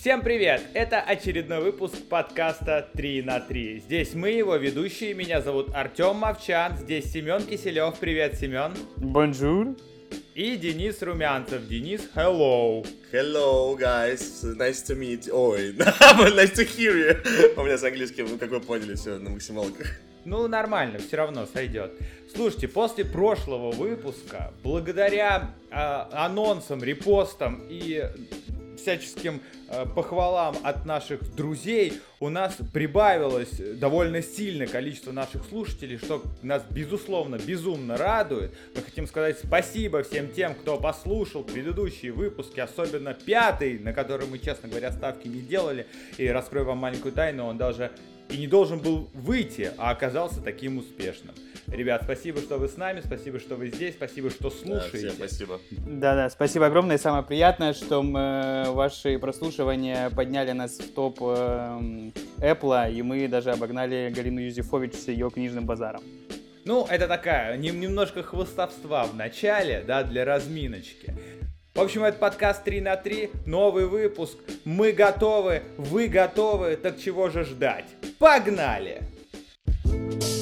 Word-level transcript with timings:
Всем 0.00 0.22
привет! 0.22 0.62
Это 0.72 0.98
очередной 1.02 1.60
выпуск 1.60 1.94
подкаста 2.08 2.88
3 2.94 3.20
на 3.20 3.38
3. 3.38 3.80
Здесь 3.80 4.14
мы, 4.14 4.30
его 4.30 4.56
ведущие, 4.56 5.12
меня 5.12 5.42
зовут 5.42 5.74
Артем 5.74 6.16
Мовчан, 6.16 6.78
здесь 6.78 7.12
Семен 7.12 7.44
Киселев, 7.44 7.98
привет, 7.98 8.38
Семен. 8.38 8.72
Bonjour. 8.96 9.78
И 10.34 10.56
Денис 10.56 11.02
Румянцев. 11.02 11.68
Денис, 11.68 12.08
hello. 12.14 12.82
Hello, 13.12 13.76
guys. 13.76 14.42
Nice 14.56 14.82
to 14.88 14.96
meet 14.98 15.26
you. 15.26 15.34
Ой, 15.34 15.72
nice 15.76 16.54
to 16.54 16.64
hear 16.64 16.96
you. 16.96 17.60
У 17.60 17.64
меня 17.64 17.76
с 17.76 17.84
английским, 17.84 18.26
ну, 18.26 18.38
как 18.38 18.48
вы 18.48 18.60
поняли, 18.60 18.94
все 18.94 19.18
на 19.18 19.28
максималках. 19.28 19.86
Ну, 20.24 20.48
нормально, 20.48 20.98
все 20.98 21.18
равно 21.18 21.44
сойдет. 21.44 21.92
Слушайте, 22.34 22.68
после 22.68 23.04
прошлого 23.04 23.70
выпуска, 23.70 24.52
благодаря 24.62 25.54
э, 25.70 25.74
анонсам, 25.74 26.82
репостам 26.82 27.62
и 27.68 28.08
всяческим 28.80 29.40
э, 29.68 29.86
похвалам 29.86 30.56
от 30.62 30.84
наших 30.86 31.34
друзей 31.34 31.94
у 32.18 32.28
нас 32.28 32.56
прибавилось 32.72 33.60
довольно 33.76 34.22
сильное 34.22 34.66
количество 34.66 35.12
наших 35.12 35.44
слушателей, 35.46 35.98
что 35.98 36.22
нас, 36.42 36.62
безусловно, 36.70 37.36
безумно 37.36 37.96
радует. 37.96 38.52
Мы 38.74 38.82
хотим 38.82 39.06
сказать 39.06 39.38
спасибо 39.38 40.02
всем 40.02 40.28
тем, 40.28 40.54
кто 40.54 40.76
послушал 40.78 41.44
предыдущие 41.44 42.12
выпуски, 42.12 42.60
особенно 42.60 43.14
пятый, 43.14 43.78
на 43.78 43.92
который 43.92 44.26
мы, 44.26 44.38
честно 44.38 44.68
говоря, 44.68 44.92
ставки 44.92 45.28
не 45.28 45.40
делали. 45.40 45.86
И 46.18 46.26
раскрою 46.28 46.66
вам 46.66 46.78
маленькую 46.78 47.12
тайну, 47.12 47.46
он 47.46 47.56
даже 47.56 47.90
и 48.28 48.36
не 48.36 48.46
должен 48.46 48.78
был 48.78 49.10
выйти, 49.12 49.72
а 49.76 49.90
оказался 49.90 50.40
таким 50.40 50.78
успешным. 50.78 51.34
Ребят, 51.68 52.02
спасибо, 52.04 52.40
что 52.40 52.58
вы 52.58 52.68
с 52.68 52.76
нами, 52.76 53.00
спасибо, 53.04 53.38
что 53.38 53.56
вы 53.56 53.68
здесь, 53.68 53.94
спасибо, 53.94 54.30
что 54.30 54.50
слушаете. 54.50 55.08
Да, 55.08 55.12
всем 55.12 55.12
спасибо. 55.12 55.60
Да-да, 55.70 56.30
спасибо 56.30 56.66
огромное. 56.66 56.96
И 56.96 56.98
самое 56.98 57.22
приятное, 57.22 57.72
что 57.72 58.02
мы, 58.02 58.64
ваши 58.68 59.18
прослушивания 59.18 60.10
подняли 60.10 60.52
нас 60.52 60.78
в 60.78 60.92
топ 60.92 61.18
э, 61.20 62.10
Apple, 62.38 62.92
и 62.92 63.02
мы 63.02 63.28
даже 63.28 63.50
обогнали 63.52 64.12
Галину 64.14 64.40
Юзефович 64.40 64.94
с 64.94 65.08
ее 65.08 65.30
книжным 65.30 65.66
базаром. 65.66 66.02
Ну, 66.64 66.86
это 66.88 67.08
такая, 67.08 67.56
немножко 67.56 68.22
хвостовства 68.22 69.04
в 69.04 69.14
начале, 69.14 69.82
да, 69.86 70.02
для 70.02 70.24
разминочки. 70.24 71.14
В 71.74 71.80
общем, 71.80 72.04
это 72.04 72.18
подкаст 72.18 72.64
3 72.64 72.80
на 72.80 72.96
3, 72.96 73.30
новый 73.46 73.86
выпуск. 73.86 74.36
Мы 74.64 74.92
готовы, 74.92 75.62
вы 75.78 76.08
готовы, 76.08 76.76
так 76.76 76.98
чего 76.98 77.30
же 77.30 77.44
ждать? 77.44 77.86
Погнали! 78.18 79.02
А, 79.84 80.39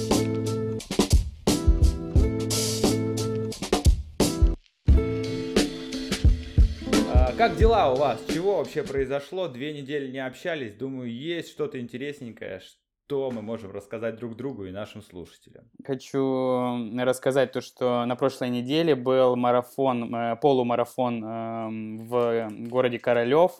как 7.39 7.55
дела 7.56 7.92
у 7.92 7.94
вас? 7.94 8.20
Чего 8.27 8.56
вообще 8.56 8.83
произошло? 8.83 9.47
Две 9.47 9.72
недели 9.72 10.11
не 10.11 10.19
общались. 10.19 10.75
Думаю, 10.75 11.08
есть 11.08 11.50
что-то 11.50 11.78
интересненькое, 11.78 12.58
что 12.58 13.31
мы 13.31 13.42
можем 13.42 13.70
рассказать 13.70 14.17
друг 14.17 14.34
другу 14.34 14.64
и 14.64 14.72
нашим 14.72 15.03
слушателям. 15.03 15.70
Хочу 15.84 16.98
рассказать 16.98 17.53
то, 17.53 17.61
что 17.61 18.05
на 18.06 18.16
прошлой 18.16 18.50
неделе 18.50 18.97
был 18.97 19.36
марафон, 19.36 20.12
э, 20.12 20.36
полумарафон 20.42 21.25
эм, 21.25 22.09
в 22.09 22.48
городе 22.69 22.98
Королев. 22.98 23.53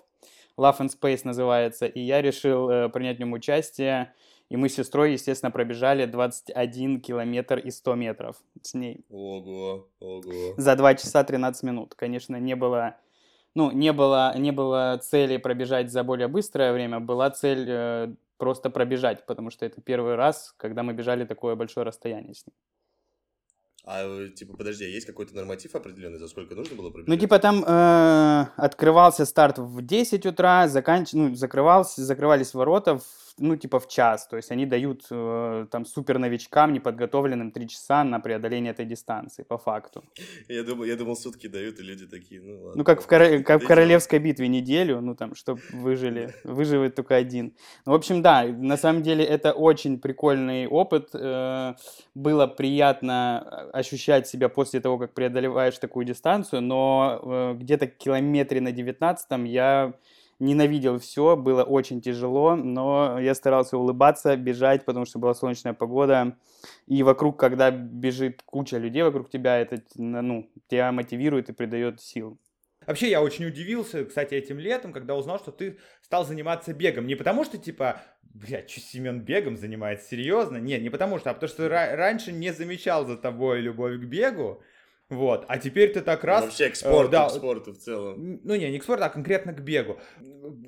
Love 0.59 0.79
and 0.81 0.91
Space 1.01 1.21
называется. 1.23 1.87
И 1.87 2.01
я 2.01 2.21
решил 2.21 2.69
э, 2.69 2.89
принять 2.89 3.19
в 3.19 3.21
нем 3.21 3.33
участие. 3.33 4.13
И 4.49 4.57
мы 4.57 4.71
с 4.71 4.75
сестрой, 4.75 5.13
естественно, 5.13 5.53
пробежали 5.53 6.05
21 6.05 7.01
километр 7.01 7.59
и 7.59 7.71
100 7.71 7.95
метров 7.95 8.37
с 8.61 8.75
ней. 8.75 9.05
Ого, 9.09 9.87
ого. 10.01 10.55
За 10.57 10.75
2 10.75 10.95
часа 10.97 11.23
13 11.23 11.63
минут. 11.63 11.95
Конечно, 11.95 12.35
не 12.41 12.57
было 12.57 12.97
ну, 13.59 13.73
не 13.73 13.93
было, 13.93 14.39
не 14.39 14.53
было 14.53 15.01
цели 15.03 15.37
пробежать 15.37 15.91
за 15.91 16.05
более 16.05 16.29
быстрое 16.29 16.73
время, 16.73 17.01
была 17.01 17.29
цель 17.31 17.67
э, 17.69 18.15
просто 18.37 18.71
пробежать, 18.71 19.27
потому 19.27 19.51
что 19.51 19.67
это 19.67 19.81
первый 19.81 20.15
раз, 20.15 20.55
когда 20.59 20.85
мы 20.85 20.93
бежали 20.93 21.25
такое 21.25 21.57
большое 21.57 21.85
расстояние 21.85 22.35
с 22.35 22.47
ним. 22.47 22.55
А, 23.85 24.29
типа, 24.29 24.57
подожди, 24.57 24.85
а 24.85 24.89
есть 24.89 25.07
какой-то 25.07 25.35
норматив 25.35 25.75
определенный, 25.75 26.19
за 26.19 26.29
сколько 26.29 26.55
нужно 26.55 26.77
было 26.77 26.91
пробежать? 26.91 27.09
Ну, 27.09 27.17
типа, 27.17 27.41
там 27.41 27.65
э, 27.67 28.47
открывался 28.57 29.25
старт 29.25 29.59
в 29.59 29.83
10 29.83 30.27
утра, 30.27 30.69
заканч... 30.69 31.13
ну, 31.13 31.35
закрывался, 31.35 32.05
закрывались 32.05 32.55
ворота 32.55 32.99
в 32.99 33.28
ну, 33.39 33.57
типа 33.57 33.79
в 33.79 33.89
час. 33.89 34.27
То 34.27 34.37
есть 34.37 34.51
они 34.51 34.67
дают 34.67 35.07
э, 35.11 35.67
там 35.71 35.85
супер 35.85 36.19
новичкам, 36.19 36.73
неподготовленным 36.73 37.51
3 37.51 37.69
часа 37.69 38.05
на 38.05 38.21
преодоление 38.21 38.73
этой 38.73 38.85
дистанции, 38.85 39.43
по 39.43 39.59
факту. 39.59 40.05
Я 40.49 40.63
думал, 40.63 40.85
я 40.85 40.97
думал 40.97 41.17
сутки 41.17 41.49
дают, 41.49 41.81
и 41.81 41.83
люди 41.83 42.07
такие, 42.07 42.41
ну 42.41 42.55
ладно. 42.55 42.73
Ну, 42.77 42.85
как 42.85 43.03
в, 43.03 43.07
коро... 43.07 43.43
как 43.43 43.63
в 43.63 43.67
королевской 43.67 44.19
битве 44.19 44.49
неделю, 44.49 45.01
ну, 45.01 45.15
там, 45.15 45.35
чтобы 45.35 45.61
выжили, 45.73 46.35
выживет 46.45 46.95
только 46.95 47.17
один. 47.17 47.55
Ну, 47.87 47.93
в 47.93 47.95
общем, 47.95 48.23
да, 48.23 48.45
на 48.45 48.77
самом 48.77 49.03
деле 49.03 49.25
это 49.25 49.53
очень 49.53 49.99
прикольный 49.99 50.67
опыт. 50.67 51.11
Э, 51.15 51.75
было 52.15 52.47
приятно 52.47 53.69
ощущать 53.73 54.27
себя 54.27 54.49
после 54.49 54.81
того, 54.81 54.99
как 54.99 55.15
преодолеваешь 55.15 55.79
такую 55.79 56.07
дистанцию, 56.07 56.63
но 56.63 57.21
э, 57.23 57.55
где-то 57.59 57.87
километре 57.87 58.61
на 58.61 58.73
19 58.73 59.29
я 59.47 59.95
ненавидел 60.39 60.99
все, 60.99 61.37
было 61.37 61.65
очень 61.65 62.01
тяжело, 62.01 62.57
но 62.57 63.19
я 63.21 63.35
старался 63.35 63.77
улыбаться, 63.77 64.37
бежать, 64.37 64.85
потому 64.85 65.05
что 65.05 65.19
была 65.19 65.35
солнечная 65.35 65.73
погода. 65.73 66.37
И 66.87 67.03
вокруг, 67.03 67.39
когда 67.39 67.71
бежит 67.71 68.43
куча 68.45 68.79
людей 68.79 69.03
вокруг 69.03 69.31
тебя, 69.31 69.59
это 69.59 69.83
ну, 69.97 70.51
тебя 70.69 70.93
мотивирует 70.93 71.49
и 71.49 71.53
придает 71.53 72.01
сил. 72.01 72.39
Вообще, 72.87 73.11
я 73.11 73.23
очень 73.23 73.45
удивился, 73.45 74.05
кстати, 74.07 74.35
этим 74.35 74.59
летом, 74.59 74.95
когда 74.95 75.15
узнал, 75.15 75.39
что 75.39 75.53
ты 75.53 75.79
стал 76.01 76.25
заниматься 76.25 76.73
бегом. 76.73 77.07
Не 77.07 77.17
потому 77.17 77.45
что, 77.45 77.59
типа, 77.59 78.01
блядь, 78.23 78.71
что 78.71 78.81
Семен 78.81 79.21
бегом 79.21 79.59
занимается, 79.59 80.09
серьезно? 80.09 80.57
Нет, 80.57 80.81
не 80.81 80.89
потому 80.89 81.19
что, 81.19 81.31
а 81.31 81.35
потому 81.35 81.51
что 81.51 81.69
раньше 81.69 82.33
не 82.33 82.51
замечал 82.51 83.05
за 83.05 83.19
тобой 83.19 83.61
любовь 83.61 84.01
к 84.01 84.05
бегу. 84.05 84.63
Вот, 85.11 85.47
а 85.49 85.57
теперь 85.57 85.91
ты 85.91 86.03
так 86.03 86.23
раз... 86.23 86.45
Вообще 86.45 86.69
к 86.69 86.77
спорту, 86.77 87.09
э, 87.09 87.13
да, 87.13 87.29
к 87.29 87.33
спорту 87.33 87.73
в 87.73 87.79
целом. 87.79 88.41
Ну 88.45 88.55
не, 88.55 88.71
не 88.71 88.79
к 88.79 88.83
спорту, 88.83 89.05
а 89.05 89.09
конкретно 89.09 89.55
к 89.55 89.63
бегу. 89.63 89.99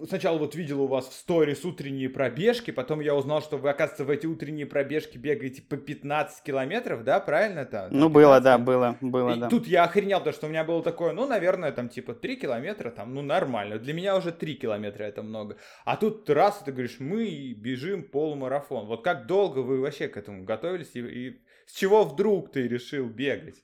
Сначала 0.09 0.39
вот 0.39 0.55
видел 0.55 0.81
у 0.81 0.87
вас 0.87 1.09
в 1.09 1.13
сторис 1.13 1.63
утренние 1.67 2.09
пробежки, 2.09 2.71
потом 2.71 3.01
я 3.01 3.15
узнал, 3.15 3.43
что 3.43 3.59
вы, 3.59 3.69
оказывается, 3.69 4.05
в 4.05 4.11
эти 4.11 4.25
утренние 4.25 4.65
пробежки 4.65 5.19
бегаете 5.19 5.61
по 5.61 5.77
15 5.77 6.43
километров, 6.43 7.05
да, 7.05 7.21
правильно 7.21 7.61
это? 7.61 7.89
Ну 7.91 8.09
было, 8.09 8.41
да, 8.41 8.57
было, 8.57 8.97
было, 9.03 9.35
И 9.35 9.41
да. 9.41 9.49
тут 9.51 9.67
я 9.67 9.85
охренел, 9.85 10.21
потому 10.21 10.35
что 10.35 10.47
у 10.47 10.51
меня 10.51 10.65
было 10.65 10.83
такое, 10.83 11.13
ну, 11.13 11.27
наверное, 11.27 11.71
там 11.73 11.91
типа 11.91 12.15
3 12.15 12.37
километра, 12.37 12.91
там, 12.91 13.15
ну, 13.15 13.21
нормально. 13.21 13.79
Для 13.79 13.93
меня 13.93 14.17
уже 14.17 14.33
3 14.33 14.55
километра 14.55 15.05
это 15.05 15.23
много. 15.23 15.59
А 15.85 15.99
тут 15.99 16.31
раз, 16.31 16.63
ты 16.65 16.73
говоришь, 16.73 16.97
мы 16.99 17.53
бежим 17.53 18.05
полумарафон. 18.05 18.87
Вот 18.87 19.05
как 19.05 19.27
долго 19.27 19.59
вы 19.59 19.83
вообще 19.83 20.09
к 20.09 20.17
этому 20.17 20.45
готовились 20.45 20.93
и, 20.95 21.01
и 21.01 21.43
с 21.67 21.75
чего 21.75 22.05
вдруг 22.05 22.53
ты 22.53 22.67
решил 22.67 23.07
бегать? 23.07 23.57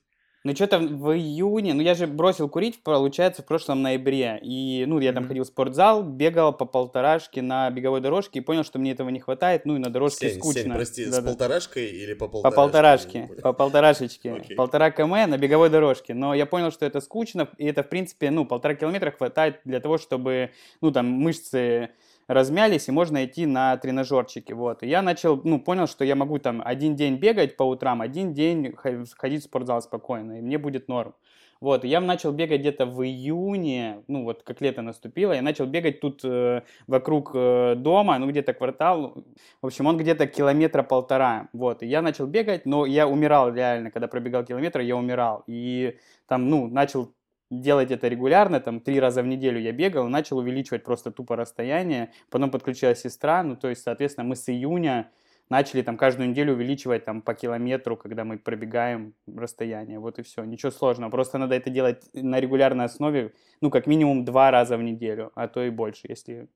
Ну, 0.47 0.55
что-то 0.55 0.79
в 0.79 1.13
июне, 1.13 1.73
ну, 1.73 1.81
я 1.81 1.93
же 1.93 2.07
бросил 2.07 2.47
курить, 2.47 2.81
получается, 2.81 3.41
в 3.41 3.45
прошлом 3.45 3.81
ноябре. 3.81 4.39
И, 4.41 4.85
ну, 4.87 4.97
я 5.01 5.11
там 5.11 5.25
mm-hmm. 5.25 5.27
ходил 5.27 5.43
в 5.43 5.47
спортзал, 5.47 6.03
бегал 6.03 6.53
по 6.53 6.63
полторашке 6.63 7.41
на 7.41 7.69
беговой 7.69 7.99
дорожке 7.99 8.39
и 8.39 8.41
понял, 8.41 8.63
что 8.63 8.79
мне 8.79 8.91
этого 8.91 9.09
не 9.09 9.19
хватает, 9.19 9.65
ну, 9.65 9.75
и 9.75 9.79
на 9.79 9.89
дорожке 9.89 10.29
Сень, 10.29 10.39
скучно. 10.39 10.61
Сень, 10.61 10.71
прости, 10.71 11.05
да, 11.05 11.21
с 11.21 11.25
полторашкой 11.25 11.87
или 11.87 12.13
по 12.13 12.29
полторашке? 12.29 12.55
По 12.55 12.61
полторашке, 12.61 13.29
по 13.41 13.51
полторашечке. 13.51 14.29
Okay. 14.29 14.55
Полтора 14.55 14.89
км 14.91 15.27
на 15.27 15.37
беговой 15.37 15.69
дорожке. 15.69 16.13
Но 16.13 16.33
я 16.33 16.45
понял, 16.45 16.71
что 16.71 16.85
это 16.85 17.01
скучно, 17.01 17.49
и 17.57 17.65
это, 17.65 17.83
в 17.83 17.89
принципе, 17.89 18.31
ну, 18.31 18.45
полтора 18.45 18.75
километра 18.75 19.11
хватает 19.11 19.59
для 19.65 19.81
того, 19.81 19.97
чтобы, 19.97 20.51
ну, 20.79 20.91
там, 20.91 21.07
мышцы 21.07 21.89
размялись, 22.27 22.87
и 22.87 22.91
можно 22.91 23.25
идти 23.25 23.45
на 23.45 23.77
тренажерчики, 23.77 24.53
вот. 24.53 24.83
И 24.83 24.87
я 24.87 25.01
начал, 25.01 25.41
ну, 25.43 25.59
понял, 25.59 25.87
что 25.87 26.03
я 26.03 26.15
могу 26.15 26.39
там 26.39 26.61
один 26.63 26.95
день 26.95 27.15
бегать 27.15 27.57
по 27.57 27.63
утрам, 27.63 28.01
один 28.01 28.33
день 28.33 28.75
ходить 28.75 29.41
в 29.41 29.45
спортзал 29.45 29.81
спокойно, 29.81 30.39
и 30.39 30.41
мне 30.41 30.57
будет 30.57 30.87
норм. 30.87 31.15
Вот, 31.59 31.83
я 31.83 31.99
начал 31.99 32.31
бегать 32.31 32.59
где-то 32.61 32.85
в 32.85 33.03
июне, 33.03 34.03
ну 34.07 34.23
вот 34.23 34.43
как 34.43 34.61
лето 34.61 34.83
наступило, 34.83 35.33
я 35.33 35.41
начал 35.41 35.65
бегать 35.65 35.99
тут 35.99 36.21
э, 36.23 36.61
вокруг 36.85 37.31
э, 37.33 37.73
дома, 37.75 38.19
ну 38.19 38.29
где-то 38.29 38.53
квартал, 38.53 39.15
в 39.61 39.65
общем, 39.65 39.87
он 39.87 39.97
где-то 39.97 40.27
километра 40.27 40.83
полтора, 40.83 41.49
вот, 41.53 41.81
и 41.81 41.87
я 41.87 42.03
начал 42.03 42.27
бегать, 42.27 42.67
но 42.67 42.85
я 42.85 43.07
умирал 43.07 43.51
реально, 43.51 43.89
когда 43.89 44.07
пробегал 44.07 44.45
километр, 44.45 44.81
я 44.81 44.95
умирал, 44.95 45.43
и 45.47 45.97
там, 46.27 46.47
ну, 46.47 46.67
начал 46.67 47.11
делать 47.49 47.91
это 47.91 48.07
регулярно, 48.07 48.59
там 48.59 48.79
три 48.79 48.99
раза 48.99 49.21
в 49.23 49.27
неделю 49.27 49.59
я 49.59 49.71
бегал, 49.71 50.07
начал 50.07 50.37
увеличивать 50.37 50.83
просто 50.83 51.11
тупо 51.11 51.35
расстояние, 51.35 52.11
потом 52.29 52.51
подключилась 52.51 53.01
сестра, 53.01 53.43
ну 53.43 53.55
то 53.55 53.69
есть, 53.69 53.83
соответственно, 53.83 54.25
мы 54.25 54.35
с 54.35 54.49
июня 54.49 55.11
начали 55.49 55.81
там 55.81 55.97
каждую 55.97 56.29
неделю 56.29 56.53
увеличивать 56.53 57.05
там 57.05 57.21
по 57.21 57.33
километру, 57.33 57.95
когда 57.95 58.25
мы 58.25 58.37
пробегаем 58.37 59.13
расстояние, 59.33 59.99
вот 59.99 60.19
и 60.19 60.23
все, 60.23 60.43
ничего 60.43 60.71
сложного, 60.71 61.09
просто 61.09 61.37
надо 61.37 61.55
это 61.55 61.69
делать 61.69 62.03
на 62.13 62.39
регулярной 62.39 62.85
основе, 62.85 63.33
ну 63.61 63.69
как 63.69 63.87
минимум 63.87 64.25
два 64.25 64.51
раза 64.51 64.77
в 64.77 64.83
неделю, 64.83 65.31
а 65.35 65.47
то 65.47 65.63
и 65.63 65.69
больше, 65.69 66.07
если 66.09 66.49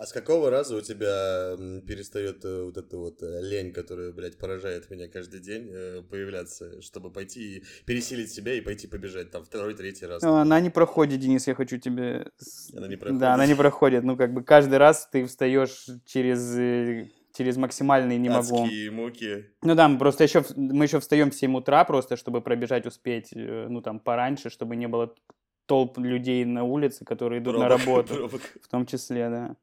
А 0.00 0.06
с 0.06 0.12
какого 0.12 0.48
раза 0.48 0.76
у 0.76 0.80
тебя 0.80 1.56
перестает 1.86 2.42
э, 2.46 2.62
вот 2.62 2.78
эта 2.78 2.96
вот 2.96 3.22
э, 3.22 3.42
лень, 3.42 3.70
которая, 3.70 4.12
блядь, 4.12 4.38
поражает 4.38 4.90
меня 4.90 5.08
каждый 5.08 5.40
день, 5.40 5.68
э, 5.70 6.00
появляться, 6.08 6.80
чтобы 6.80 7.10
пойти 7.10 7.64
пересилить 7.84 8.32
себя 8.32 8.54
и 8.54 8.62
пойти 8.62 8.86
побежать 8.86 9.30
там 9.30 9.44
второй, 9.44 9.74
третий 9.74 10.06
раз? 10.06 10.22
Она 10.22 10.58
не 10.60 10.70
проходит, 10.70 11.20
Денис, 11.20 11.46
я 11.46 11.54
хочу 11.54 11.76
тебе... 11.76 12.30
Она 12.74 12.88
не 12.88 12.96
проходит? 12.96 13.20
Да, 13.20 13.34
она 13.34 13.44
не 13.44 13.54
проходит. 13.54 14.02
Ну, 14.02 14.16
как 14.16 14.32
бы 14.32 14.42
каждый 14.42 14.78
раз 14.78 15.06
ты 15.12 15.26
встаешь 15.26 15.86
через 16.06 17.10
через 17.34 17.58
максимальный 17.58 18.16
не 18.16 18.30
могу. 18.30 18.64
Адские 18.64 18.90
муки. 18.90 19.50
Ну 19.62 19.74
да, 19.74 19.86
мы 19.86 19.98
просто 19.98 20.24
еще, 20.24 20.42
мы 20.56 20.86
еще 20.86 20.98
встаем 20.98 21.30
в 21.30 21.34
7 21.34 21.54
утра 21.56 21.84
просто, 21.84 22.16
чтобы 22.16 22.40
пробежать 22.40 22.86
успеть, 22.86 23.32
ну 23.34 23.82
там, 23.82 24.00
пораньше, 24.00 24.48
чтобы 24.48 24.76
не 24.76 24.88
было 24.88 25.14
толп 25.66 25.98
людей 25.98 26.44
на 26.46 26.64
улице, 26.64 27.04
которые 27.04 27.40
идут 27.40 27.54
пробок, 27.56 27.68
на 27.70 27.76
работу. 27.76 28.14
Пробок. 28.14 28.40
В 28.62 28.68
том 28.68 28.86
числе, 28.86 29.28
да. 29.28 29.56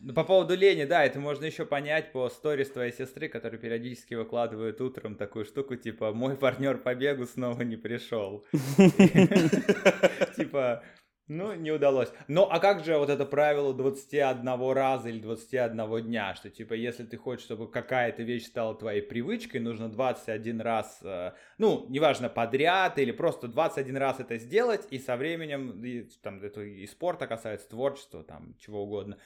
Ну, 0.00 0.14
по 0.14 0.22
поводу 0.22 0.54
лени, 0.54 0.84
да, 0.84 1.04
это 1.04 1.18
можно 1.18 1.44
еще 1.44 1.66
понять 1.66 2.12
по 2.12 2.28
сторис 2.28 2.70
твоей 2.70 2.92
сестры, 2.92 3.28
которые 3.28 3.58
периодически 3.58 4.14
выкладывают 4.14 4.80
утром 4.80 5.16
такую 5.16 5.44
штуку, 5.44 5.74
типа, 5.74 6.12
мой 6.12 6.36
партнер 6.36 6.78
по 6.78 6.94
бегу 6.94 7.26
снова 7.26 7.62
не 7.62 7.76
пришел. 7.76 8.46
Типа, 10.36 10.84
ну, 11.26 11.52
не 11.54 11.72
удалось. 11.72 12.10
Ну, 12.26 12.44
а 12.44 12.58
как 12.58 12.84
же 12.84 12.96
вот 12.96 13.10
это 13.10 13.26
правило 13.26 13.74
21 13.74 14.72
раза 14.72 15.08
или 15.10 15.18
21 15.18 16.06
дня, 16.06 16.34
что, 16.34 16.48
типа, 16.48 16.72
если 16.72 17.04
ты 17.04 17.16
хочешь, 17.18 17.44
чтобы 17.44 17.70
какая-то 17.70 18.22
вещь 18.22 18.46
стала 18.46 18.74
твоей 18.74 19.02
привычкой, 19.02 19.60
нужно 19.60 19.90
21 19.90 20.60
раз, 20.60 21.00
э, 21.02 21.32
ну, 21.58 21.84
неважно, 21.88 22.30
подряд 22.30 22.98
или 22.98 23.10
просто 23.10 23.48
21 23.48 23.96
раз 23.96 24.20
это 24.20 24.38
сделать, 24.38 24.86
и 24.90 24.98
со 24.98 25.16
временем, 25.16 25.82
и, 25.84 26.08
там, 26.22 26.40
это 26.40 26.62
и 26.62 26.86
спорта 26.86 27.26
касается, 27.26 27.68
творчества, 27.68 28.24
там, 28.24 28.54
чего 28.58 28.84
угодно, 28.84 29.18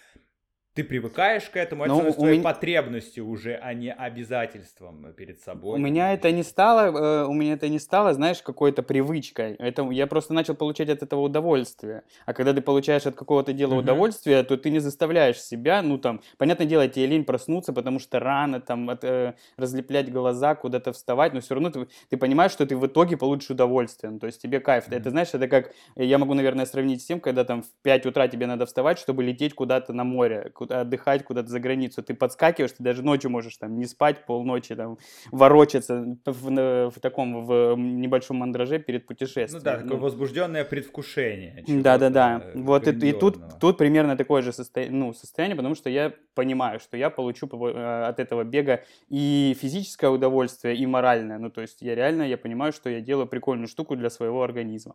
ты 0.74 0.84
привыкаешь 0.84 1.50
к 1.50 1.56
этому, 1.56 1.84
это 1.84 1.92
становится 1.92 2.18
твоей 2.18 2.38
меня... 2.38 2.48
потребностью 2.48 3.28
уже, 3.28 3.56
а 3.56 3.74
не 3.74 3.92
обязательством 3.92 5.12
перед 5.14 5.38
собой. 5.40 5.74
У 5.74 5.78
меня 5.78 6.14
это 6.14 6.32
не 6.32 6.42
стало, 6.42 7.24
э, 7.24 7.26
у 7.26 7.34
меня 7.34 7.54
это 7.54 7.68
не 7.68 7.78
стало, 7.78 8.14
знаешь, 8.14 8.40
какой-то 8.40 8.82
привычкой. 8.82 9.54
Это 9.58 9.82
я 9.90 10.06
просто 10.06 10.32
начал 10.32 10.54
получать 10.54 10.88
от 10.88 11.02
этого 11.02 11.20
удовольствие. 11.20 12.04
А 12.24 12.32
когда 12.32 12.54
ты 12.54 12.62
получаешь 12.62 13.06
от 13.06 13.14
какого-то 13.14 13.52
дела 13.52 13.74
uh-huh. 13.74 13.80
удовольствие, 13.80 14.42
то 14.44 14.56
ты 14.56 14.70
не 14.70 14.78
заставляешь 14.78 15.42
себя, 15.42 15.82
ну 15.82 15.98
там, 15.98 16.22
понятное 16.38 16.66
дело, 16.66 16.88
тебе 16.88 17.06
лень 17.06 17.24
проснуться, 17.24 17.74
потому 17.74 17.98
что 17.98 18.18
рано 18.18 18.60
там 18.60 18.88
от, 18.88 19.04
э, 19.04 19.34
разлеплять 19.58 20.10
глаза, 20.10 20.54
куда-то 20.54 20.94
вставать, 20.94 21.34
но 21.34 21.40
все 21.40 21.54
равно 21.54 21.70
ты, 21.70 21.86
ты 22.08 22.16
понимаешь, 22.16 22.52
что 22.52 22.66
ты 22.66 22.76
в 22.76 22.86
итоге 22.86 23.18
получишь 23.18 23.50
удовольствие. 23.50 24.10
Ну, 24.10 24.18
то 24.18 24.26
есть 24.26 24.40
тебе 24.40 24.58
кайф. 24.58 24.88
Uh-huh. 24.88 24.96
Это 24.96 25.10
знаешь, 25.10 25.28
это 25.34 25.48
как, 25.48 25.72
я 25.96 26.16
могу, 26.16 26.32
наверное, 26.32 26.64
сравнить 26.64 27.02
с 27.02 27.04
тем, 27.04 27.20
когда 27.20 27.44
там 27.44 27.62
в 27.62 27.68
5 27.82 28.06
утра 28.06 28.26
тебе 28.28 28.46
надо 28.46 28.64
вставать, 28.64 28.98
чтобы 28.98 29.22
лететь 29.22 29.52
куда-то 29.52 29.92
на 29.92 30.04
море 30.04 30.50
куда 30.62 30.82
отдыхать 30.82 31.24
куда-то 31.24 31.48
за 31.48 31.58
границу, 31.58 32.02
ты 32.02 32.14
подскакиваешь, 32.14 32.72
ты 32.72 32.82
даже 32.82 33.02
ночью 33.02 33.30
можешь 33.30 33.56
там 33.56 33.78
не 33.78 33.86
спать 33.86 34.26
полночи, 34.26 34.76
там, 34.76 34.98
ворочаться 35.32 36.16
в, 36.24 36.90
в 36.90 37.00
таком, 37.00 37.44
в 37.44 37.76
небольшом 37.76 38.36
мандраже 38.36 38.78
перед 38.78 39.06
путешествием. 39.06 39.58
Ну 39.58 39.64
да, 39.64 39.76
такое 39.78 39.96
ну, 39.96 39.98
возбужденное 39.98 40.64
предвкушение. 40.64 41.64
Да-да-да, 41.66 42.52
вот 42.54 42.86
и, 42.86 43.08
и 43.08 43.12
тут, 43.12 43.58
тут 43.60 43.78
примерно 43.78 44.16
такое 44.16 44.42
же 44.42 44.52
состояние, 44.52 44.96
ну, 44.96 45.12
состояние, 45.12 45.56
потому 45.56 45.74
что 45.74 45.90
я 45.90 46.12
понимаю, 46.34 46.78
что 46.78 46.96
я 46.96 47.10
получу 47.10 47.48
э, 47.48 48.04
от 48.04 48.20
этого 48.20 48.44
бега 48.44 48.84
и 49.08 49.56
физическое 49.60 50.10
удовольствие, 50.10 50.76
и 50.76 50.86
моральное, 50.86 51.38
ну, 51.38 51.50
то 51.50 51.60
есть 51.60 51.82
я 51.82 51.94
реально, 51.94 52.22
я 52.22 52.38
понимаю, 52.38 52.72
что 52.72 52.88
я 52.88 53.00
делаю 53.00 53.26
прикольную 53.26 53.68
штуку 53.68 53.96
для 53.96 54.10
своего 54.10 54.44
организма. 54.44 54.94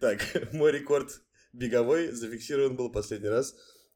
Так, 0.00 0.20
мой 0.52 0.72
рекорд 0.72 1.20
беговой 1.54 2.08
зафиксирован 2.08 2.76
был 2.76 2.90
последний 2.90 3.28
раз 3.28 3.54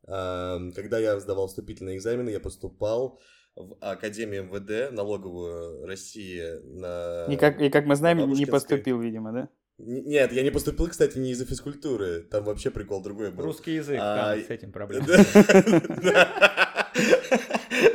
когда 0.09 0.99
я 0.99 1.21
сдавал 1.21 1.49
вступительные 1.49 1.97
экзамены, 1.97 2.31
я 2.31 2.41
поступал 2.41 3.21
в 3.55 3.77
Академию 3.81 4.45
МВД, 4.45 4.93
налоговую 4.93 5.87
России 5.87 6.43
на... 6.79 7.27
И 7.27 7.37
как, 7.37 7.61
и 7.61 7.71
как 7.71 7.87
мы 7.87 7.97
знаем, 7.97 8.31
не 8.33 8.47
поступил, 8.47 9.01
видимо, 9.01 9.33
да? 9.33 9.49
Нет, 9.79 10.33
я 10.33 10.43
не 10.43 10.51
поступил, 10.51 10.89
кстати, 10.89 11.19
не 11.19 11.31
из-за 11.31 11.45
физкультуры. 11.45 12.23
Там 12.23 12.45
вообще 12.45 12.71
прикол 12.71 13.01
другой 13.01 13.31
был. 13.31 13.45
Русский 13.45 13.75
язык, 13.75 13.99
а... 14.01 14.35
там 14.35 14.45
с 14.45 14.51
этим 14.51 14.73
проблема. 14.73 15.07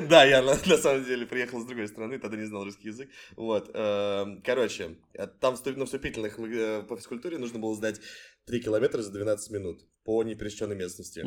Да, 0.07 0.23
я 0.25 0.41
на 0.41 0.55
самом 0.55 1.03
деле 1.03 1.25
приехал 1.25 1.59
с 1.59 1.65
другой 1.65 1.89
страны, 1.89 2.19
тогда 2.19 2.37
не 2.37 2.45
знал 2.45 2.63
русский 2.63 2.87
язык. 2.87 3.09
Вот. 3.35 3.69
Эм, 3.73 4.41
короче, 4.43 4.97
там 5.41 5.55
на 5.75 5.85
вступительных 5.85 6.39
э, 6.39 6.83
по 6.83 6.95
физкультуре 6.95 7.37
нужно 7.37 7.59
было 7.59 7.75
сдать 7.75 7.99
3 8.45 8.61
километра 8.61 9.01
за 9.01 9.11
12 9.11 9.51
минут 9.51 9.85
по 10.05 10.23
непересеченной 10.23 10.77
местности. 10.77 11.21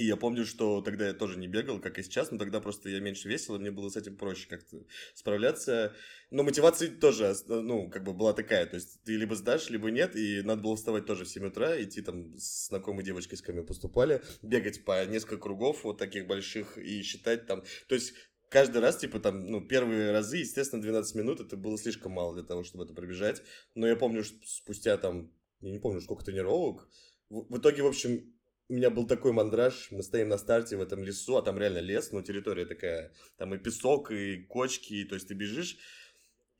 И 0.00 0.04
я 0.06 0.16
помню, 0.16 0.46
что 0.46 0.80
тогда 0.80 1.08
я 1.08 1.12
тоже 1.12 1.38
не 1.38 1.46
бегал, 1.46 1.78
как 1.78 1.98
и 1.98 2.02
сейчас, 2.02 2.30
но 2.30 2.38
тогда 2.38 2.62
просто 2.62 2.88
я 2.88 3.00
меньше 3.00 3.28
весил, 3.28 3.56
и 3.56 3.58
мне 3.58 3.70
было 3.70 3.90
с 3.90 3.96
этим 3.98 4.16
проще 4.16 4.48
как-то 4.48 4.78
справляться. 5.12 5.94
Но 6.30 6.42
мотивация 6.42 6.88
тоже, 6.88 7.34
ну, 7.48 7.90
как 7.90 8.04
бы 8.04 8.14
была 8.14 8.32
такая, 8.32 8.64
то 8.64 8.76
есть 8.76 9.02
ты 9.04 9.16
либо 9.16 9.36
сдашь, 9.36 9.68
либо 9.68 9.90
нет, 9.90 10.16
и 10.16 10.40
надо 10.40 10.62
было 10.62 10.74
вставать 10.74 11.04
тоже 11.04 11.26
в 11.26 11.28
7 11.28 11.48
утра, 11.48 11.78
идти 11.82 12.00
там 12.00 12.34
с 12.38 12.68
знакомой 12.68 13.04
девочкой, 13.04 13.36
с 13.36 13.42
которой 13.42 13.62
поступали, 13.62 14.22
бегать 14.40 14.86
по 14.86 15.04
несколько 15.04 15.36
кругов 15.36 15.84
вот 15.84 15.98
таких 15.98 16.26
больших 16.26 16.78
и 16.78 17.02
считать 17.02 17.44
там, 17.46 17.62
то 17.86 17.94
есть 17.94 18.14
каждый 18.48 18.80
раз, 18.80 18.96
типа, 18.96 19.20
там, 19.20 19.48
ну, 19.48 19.60
первые 19.60 20.12
разы, 20.12 20.38
естественно, 20.38 20.80
12 20.80 21.14
минут, 21.14 21.40
это 21.40 21.58
было 21.58 21.76
слишком 21.76 22.12
мало 22.12 22.32
для 22.32 22.44
того, 22.44 22.64
чтобы 22.64 22.84
это 22.84 22.94
пробежать, 22.94 23.42
но 23.74 23.86
я 23.86 23.96
помню, 23.96 24.24
что 24.24 24.38
спустя 24.46 24.96
там, 24.96 25.30
я 25.60 25.72
не 25.72 25.78
помню, 25.78 26.00
сколько 26.00 26.24
тренировок, 26.24 26.88
в, 27.28 27.54
в 27.54 27.58
итоге, 27.58 27.82
в 27.82 27.86
общем, 27.86 28.39
у 28.70 28.72
меня 28.72 28.88
был 28.88 29.04
такой 29.06 29.32
мандраж, 29.32 29.88
мы 29.90 30.02
стоим 30.02 30.28
на 30.28 30.38
старте 30.38 30.76
в 30.76 30.80
этом 30.80 31.02
лесу, 31.02 31.36
а 31.36 31.42
там 31.42 31.58
реально 31.58 31.78
лес, 31.78 32.12
но 32.12 32.22
территория 32.22 32.64
такая, 32.64 33.12
там 33.36 33.52
и 33.52 33.58
песок, 33.58 34.12
и 34.12 34.44
кочки, 34.44 35.04
то 35.04 35.16
есть 35.16 35.26
ты 35.26 35.34
бежишь, 35.34 35.76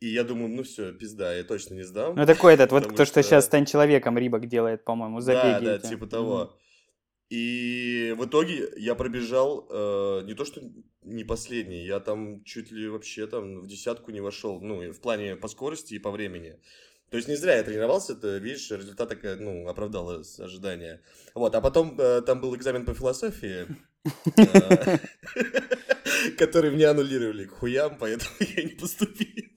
и 0.00 0.08
я 0.08 0.24
думаю, 0.24 0.48
ну 0.48 0.64
все, 0.64 0.92
пизда, 0.92 1.32
я 1.34 1.44
точно 1.44 1.74
не 1.74 1.84
сдам. 1.84 2.16
Ну 2.16 2.26
такой 2.26 2.54
этот, 2.54 2.72
вот 2.72 2.96
то, 2.96 3.04
что 3.04 3.22
сейчас 3.22 3.44
«Стань 3.44 3.64
человеком» 3.64 4.18
Рибок 4.18 4.48
делает, 4.48 4.84
по-моему, 4.84 5.20
забеги. 5.20 5.64
Да, 5.64 5.78
да, 5.78 5.78
типа 5.78 6.06
того. 6.06 6.56
И 7.28 8.12
в 8.18 8.24
итоге 8.24 8.68
я 8.76 8.96
пробежал 8.96 9.68
э, 9.70 10.22
не 10.24 10.34
то 10.34 10.44
что 10.44 10.62
не 11.02 11.22
последний, 11.22 11.84
я 11.84 12.00
там 12.00 12.42
чуть 12.42 12.72
ли 12.72 12.88
вообще 12.88 13.28
там 13.28 13.60
в 13.60 13.68
десятку 13.68 14.10
не 14.10 14.20
вошел, 14.20 14.60
ну, 14.60 14.92
в 14.92 15.00
плане 15.00 15.36
по 15.36 15.46
скорости 15.46 15.94
и 15.94 16.00
по 16.00 16.10
времени. 16.10 16.58
То 17.10 17.16
есть 17.16 17.28
не 17.28 17.34
зря 17.34 17.56
я 17.56 17.64
тренировался, 17.64 18.12
это, 18.12 18.36
видишь, 18.38 18.70
результат 18.70 19.08
такая, 19.08 19.36
ну, 19.36 19.68
оправдал 19.68 20.22
ожидания. 20.38 21.00
Вот, 21.34 21.54
а 21.56 21.60
потом 21.60 21.96
э, 21.98 22.22
там 22.22 22.40
был 22.40 22.54
экзамен 22.54 22.84
по 22.84 22.94
философии, 22.94 23.66
э, 24.36 24.98
который 26.38 26.70
мне 26.70 26.86
аннулировали 26.86 27.46
к 27.46 27.52
хуям, 27.52 27.96
поэтому 27.98 28.30
я 28.56 28.62
не 28.62 28.76
поступил. 28.76 29.50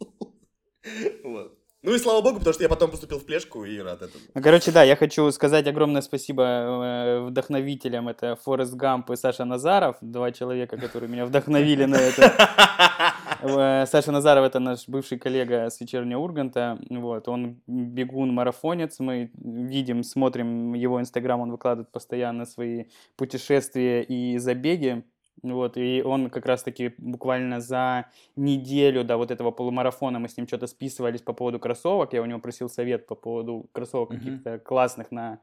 Вот. 1.24 1.60
Ну 1.84 1.94
и 1.94 2.00
слава 2.00 2.22
богу, 2.22 2.40
потому 2.40 2.54
что 2.54 2.64
я 2.64 2.70
потом 2.70 2.90
поступил 2.90 3.20
в 3.20 3.26
плешку 3.26 3.66
и 3.66 3.78
рад 3.78 4.02
этому. 4.02 4.24
Ну, 4.34 4.42
короче, 4.42 4.72
да, 4.72 4.84
я 4.84 4.96
хочу 4.96 5.30
сказать 5.32 5.68
огромное 5.68 6.02
спасибо 6.02 6.44
э, 6.44 7.20
вдохновителям. 7.28 8.08
Это 8.08 8.38
Форест 8.38 8.74
Гамп 8.74 9.12
и 9.12 9.16
Саша 9.18 9.44
Назаров, 9.44 9.98
два 10.00 10.32
человека, 10.32 10.78
которые 10.78 11.10
меня 11.10 11.26
вдохновили 11.26 11.84
на 11.86 11.98
это. 11.98 13.13
Э, 13.44 13.86
Саша 13.86 14.12
Назаров 14.12 14.46
это 14.46 14.60
наш 14.60 14.88
бывший 14.88 15.20
коллега 15.20 15.70
с 15.70 15.80
вечернего 15.82 16.20
Урганта. 16.20 16.80
Вот, 16.90 17.28
он 17.28 17.62
бегун-марафонец. 17.68 19.00
Мы 19.00 19.32
видим, 19.36 20.04
смотрим 20.04 20.74
его 20.74 21.00
инстаграм, 21.00 21.42
он 21.42 21.52
выкладывает 21.52 21.92
постоянно 21.92 22.46
свои 22.46 22.86
путешествия 23.18 24.02
и 24.02 24.38
забеги. 24.38 25.04
Вот, 25.42 25.76
и 25.78 26.02
он 26.06 26.30
как 26.30 26.46
раз-таки 26.46 26.94
буквально 26.98 27.60
за 27.60 28.06
неделю 28.38 29.04
до 29.04 29.18
вот 29.18 29.30
этого 29.30 29.52
полумарафона 29.52 30.20
мы 30.20 30.30
с 30.30 30.38
ним 30.38 30.48
что-то 30.48 30.68
списывались 30.68 31.22
по 31.22 31.34
поводу 31.34 31.60
кроссовок. 31.60 32.14
Я 32.14 32.22
у 32.22 32.26
него 32.26 32.40
просил 32.40 32.70
совет 32.70 33.08
по 33.08 33.16
поводу 33.16 33.68
кроссовок 33.74 34.12
mm-hmm. 34.12 34.18
каких-то 34.18 34.60
классных 34.60 35.12
на 35.12 35.40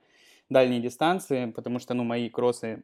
дальние 0.49 0.81
дистанции, 0.81 1.51
потому 1.51 1.79
что, 1.81 1.93
ну, 1.93 2.05
мои 2.05 2.31
кроссы 2.31 2.83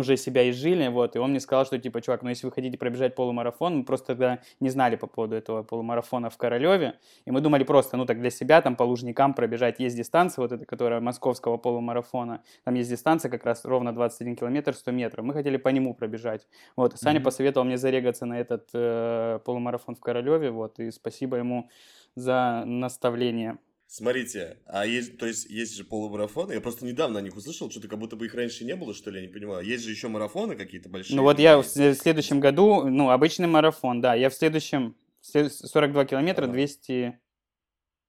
уже 0.00 0.16
себя 0.16 0.48
изжили, 0.50 0.88
вот, 0.88 1.16
и 1.16 1.18
он 1.18 1.30
мне 1.30 1.40
сказал, 1.40 1.66
что, 1.66 1.78
типа, 1.78 2.00
чувак, 2.00 2.22
ну, 2.22 2.30
если 2.30 2.46
вы 2.46 2.52
хотите 2.52 2.78
пробежать 2.78 3.14
полумарафон, 3.14 3.78
мы 3.78 3.84
просто 3.84 4.08
тогда 4.08 4.40
не 4.60 4.70
знали 4.70 4.96
по 4.96 5.06
поводу 5.06 5.36
этого 5.36 5.62
полумарафона 5.62 6.30
в 6.30 6.36
Королеве, 6.36 6.98
и 7.24 7.30
мы 7.30 7.40
думали 7.40 7.64
просто, 7.64 7.96
ну, 7.96 8.06
так 8.06 8.20
для 8.20 8.30
себя, 8.30 8.60
там, 8.62 8.76
по 8.76 8.82
лужникам 8.82 9.34
пробежать, 9.34 9.80
есть 9.80 9.96
дистанция, 9.96 10.42
вот 10.42 10.52
эта, 10.52 10.64
которая 10.64 11.00
московского 11.00 11.56
полумарафона, 11.56 12.42
там 12.64 12.74
есть 12.74 12.90
дистанция 12.90 13.30
как 13.30 13.44
раз 13.44 13.64
ровно 13.64 13.94
21 13.94 14.36
километр, 14.36 14.74
100 14.74 14.90
метров, 14.92 15.24
мы 15.24 15.34
хотели 15.34 15.56
по 15.56 15.68
нему 15.68 15.94
пробежать, 15.94 16.46
вот, 16.76 16.98
Саня 16.98 17.18
mm-hmm. 17.18 17.22
посоветовал 17.22 17.66
мне 17.66 17.78
зарегаться 17.78 18.26
на 18.26 18.40
этот 18.40 18.68
э, 18.74 19.40
полумарафон 19.44 19.94
в 19.94 20.00
Королеве, 20.00 20.50
вот, 20.50 20.78
и 20.80 20.90
спасибо 20.90 21.36
ему 21.36 21.68
за 22.14 22.64
наставление. 22.66 23.58
Смотрите, 23.96 24.56
а 24.66 24.84
есть, 24.84 25.18
то 25.18 25.26
есть, 25.26 25.48
есть 25.48 25.76
же 25.76 25.84
полумарафоны, 25.84 26.52
я 26.52 26.60
просто 26.60 26.84
недавно 26.84 27.20
о 27.20 27.22
них 27.22 27.36
услышал, 27.36 27.70
что-то 27.70 27.86
как 27.86 28.00
будто 28.00 28.16
бы 28.16 28.26
их 28.26 28.34
раньше 28.34 28.64
не 28.64 28.74
было, 28.74 28.92
что 28.92 29.12
ли, 29.12 29.20
я 29.20 29.26
не 29.28 29.32
понимаю. 29.32 29.64
Есть 29.64 29.84
же 29.84 29.92
еще 29.92 30.08
марафоны 30.08 30.56
какие-то 30.56 30.88
большие? 30.88 31.14
Ну 31.14 31.22
вот 31.22 31.38
я 31.38 31.62
в, 31.62 31.64
в 31.64 31.94
следующем 31.94 32.40
году, 32.40 32.88
ну, 32.88 33.10
обычный 33.10 33.46
марафон, 33.46 34.00
да, 34.00 34.16
я 34.16 34.30
в 34.30 34.34
следующем, 34.34 34.96
42 35.20 36.06
километра, 36.06 36.46
ага. 36.46 36.54
200, 36.54 37.20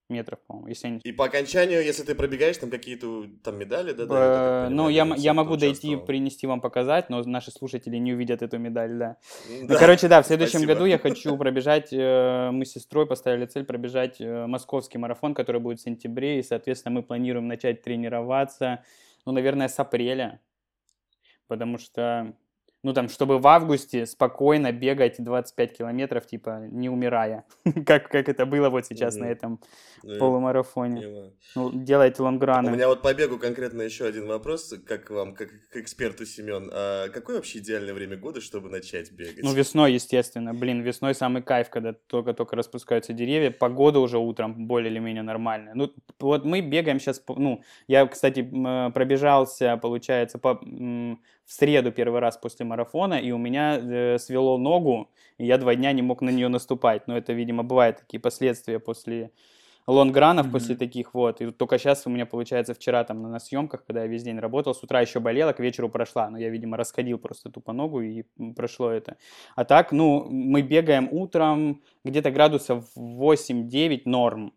метров, 0.09 0.39
по-моему, 0.47 0.67
если 0.67 0.87
не... 0.89 0.99
И 0.99 1.11
по 1.11 1.25
окончанию, 1.25 1.83
если 1.83 2.03
ты 2.03 2.15
пробегаешь, 2.15 2.57
там 2.57 2.69
какие-то 2.69 3.25
там 3.43 3.57
медали, 3.57 3.93
да? 3.93 4.03
Э, 4.03 4.07
да 4.07 4.67
Ну, 4.69 4.89
я, 4.89 5.05
я 5.17 5.33
могу 5.33 5.57
дойти, 5.57 5.95
принести 5.95 6.47
вам 6.47 6.61
показать, 6.61 7.09
но 7.09 7.21
наши 7.23 7.51
слушатели 7.51 7.97
не 7.97 8.13
увидят 8.13 8.41
эту 8.41 8.57
медаль, 8.57 8.93
да. 8.97 9.17
Ну, 9.49 9.67
Да. 9.67 9.79
короче, 9.79 10.07
да, 10.07 10.21
в 10.21 10.27
следующем 10.27 10.59
спасибо. 10.59 10.73
году 10.73 10.85
я 10.85 10.97
хочу 10.99 11.37
пробежать, 11.37 11.89
э, 11.91 12.49
мы 12.51 12.65
с 12.65 12.71
сестрой 12.71 13.07
поставили 13.07 13.45
цель 13.45 13.65
пробежать 13.65 14.21
э, 14.21 14.45
московский 14.47 14.97
марафон, 14.97 15.33
который 15.33 15.61
будет 15.61 15.79
в 15.79 15.83
сентябре, 15.83 16.39
и, 16.39 16.43
соответственно, 16.43 16.95
мы 16.95 17.03
планируем 17.03 17.47
начать 17.47 17.81
тренироваться, 17.81 18.83
ну, 19.25 19.31
наверное, 19.31 19.67
с 19.67 19.79
апреля, 19.79 20.39
потому 21.47 21.77
что, 21.77 22.33
ну, 22.85 22.93
там, 22.93 23.09
чтобы 23.09 23.39
в 23.39 23.47
августе 23.47 24.05
спокойно 24.05 24.71
бегать 24.71 25.15
25 25.17 25.77
километров, 25.77 26.27
типа, 26.27 26.67
не 26.71 26.87
умирая, 26.87 27.43
как, 27.85 28.09
как 28.09 28.29
это 28.29 28.45
было 28.45 28.69
вот 28.69 28.85
сейчас 28.85 29.15
на 29.15 29.23
Мгм. 29.25 29.31
этом 29.33 29.59
Ну, 30.03 30.19
полумарафоне. 30.19 31.01
понимаю. 31.01 31.33
Ну, 31.55 31.71
делать 31.73 32.19
У 32.19 32.23
лонграны. 32.23 32.69
меня 32.69 32.87
вот 32.87 33.01
по 33.01 33.11
бегу 33.13 33.39
конкретно 33.39 33.81
еще 33.81 34.05
один 34.05 34.27
вопрос, 34.27 34.73
как 34.85 35.09
вам, 35.09 35.33
как 35.33 35.49
к 35.71 35.77
эксперту 35.77 36.25
Семен. 36.27 36.69
А 36.71 37.09
какое 37.09 37.37
вообще 37.37 37.57
идеальное 37.57 37.93
время 37.95 38.17
года, 38.17 38.39
чтобы 38.39 38.69
начать 38.69 39.11
бегать? 39.11 39.41
Ну, 39.43 39.53
весной, 39.53 39.93
естественно. 39.93 40.53
Блин, 40.53 40.81
весной 40.81 41.15
самый 41.15 41.41
кайф, 41.41 41.69
когда 41.71 41.93
только-только 41.93 42.55
распускаются 42.55 43.13
деревья. 43.13 43.49
Погода 43.49 43.99
уже 43.99 44.19
утром 44.19 44.67
более 44.67 44.91
или 44.91 44.99
менее 44.99 45.23
нормальная. 45.23 45.73
Ну, 45.73 45.91
вот 46.19 46.45
мы 46.45 46.61
бегаем 46.61 46.99
сейчас, 46.99 47.23
ну, 47.27 47.63
я, 47.87 48.05
кстати, 48.05 48.41
э, 48.41 48.91
пробежался, 48.91 49.77
получается, 49.77 50.37
по, 50.37 50.61
в 51.45 51.51
среду 51.53 51.91
первый 51.91 52.19
раз 52.19 52.37
после 52.37 52.65
марафона, 52.65 53.15
и 53.15 53.31
у 53.31 53.37
меня 53.37 53.77
э, 53.77 54.17
свело 54.17 54.57
ногу, 54.57 55.09
и 55.37 55.45
я 55.45 55.57
два 55.57 55.75
дня 55.75 55.91
не 55.93 56.01
мог 56.01 56.21
на 56.21 56.29
нее 56.31 56.47
наступать. 56.47 57.07
Но 57.07 57.15
это, 57.17 57.33
видимо, 57.33 57.63
бывают 57.63 57.97
такие 57.97 58.19
последствия 58.19 58.79
после 58.79 59.31
лонгранов, 59.87 60.47
Мгм. 60.47 60.53
после 60.53 60.75
таких 60.75 61.13
вот. 61.13 61.41
И 61.41 61.51
только 61.51 61.77
сейчас 61.77 62.07
у 62.07 62.09
меня, 62.09 62.25
получается, 62.25 62.73
вчера 62.73 63.03
там 63.03 63.21
на, 63.21 63.29
на 63.29 63.39
съемках, 63.39 63.85
когда 63.85 64.01
я 64.01 64.07
весь 64.07 64.23
день 64.23 64.39
работал, 64.39 64.73
с 64.73 64.81
утра 64.83 65.01
еще 65.01 65.19
болела, 65.19 65.53
к 65.53 65.59
вечеру 65.59 65.89
прошла. 65.89 66.29
Но 66.31 66.39
я, 66.39 66.49
видимо, 66.49 66.75
расходил 66.77 67.19
просто 67.19 67.51
тупо 67.51 67.71
ногу 67.73 68.01
и 68.01 68.23
прошло 68.55 68.89
это. 68.89 69.17
А 69.55 69.63
так, 69.63 69.91
ну, 69.91 70.25
мы 70.27 70.63
бегаем 70.63 71.07
утром 71.11 71.83
где-то 72.03 72.31
градусов 72.31 72.85
8-9 72.95 74.01
норм. 74.05 74.53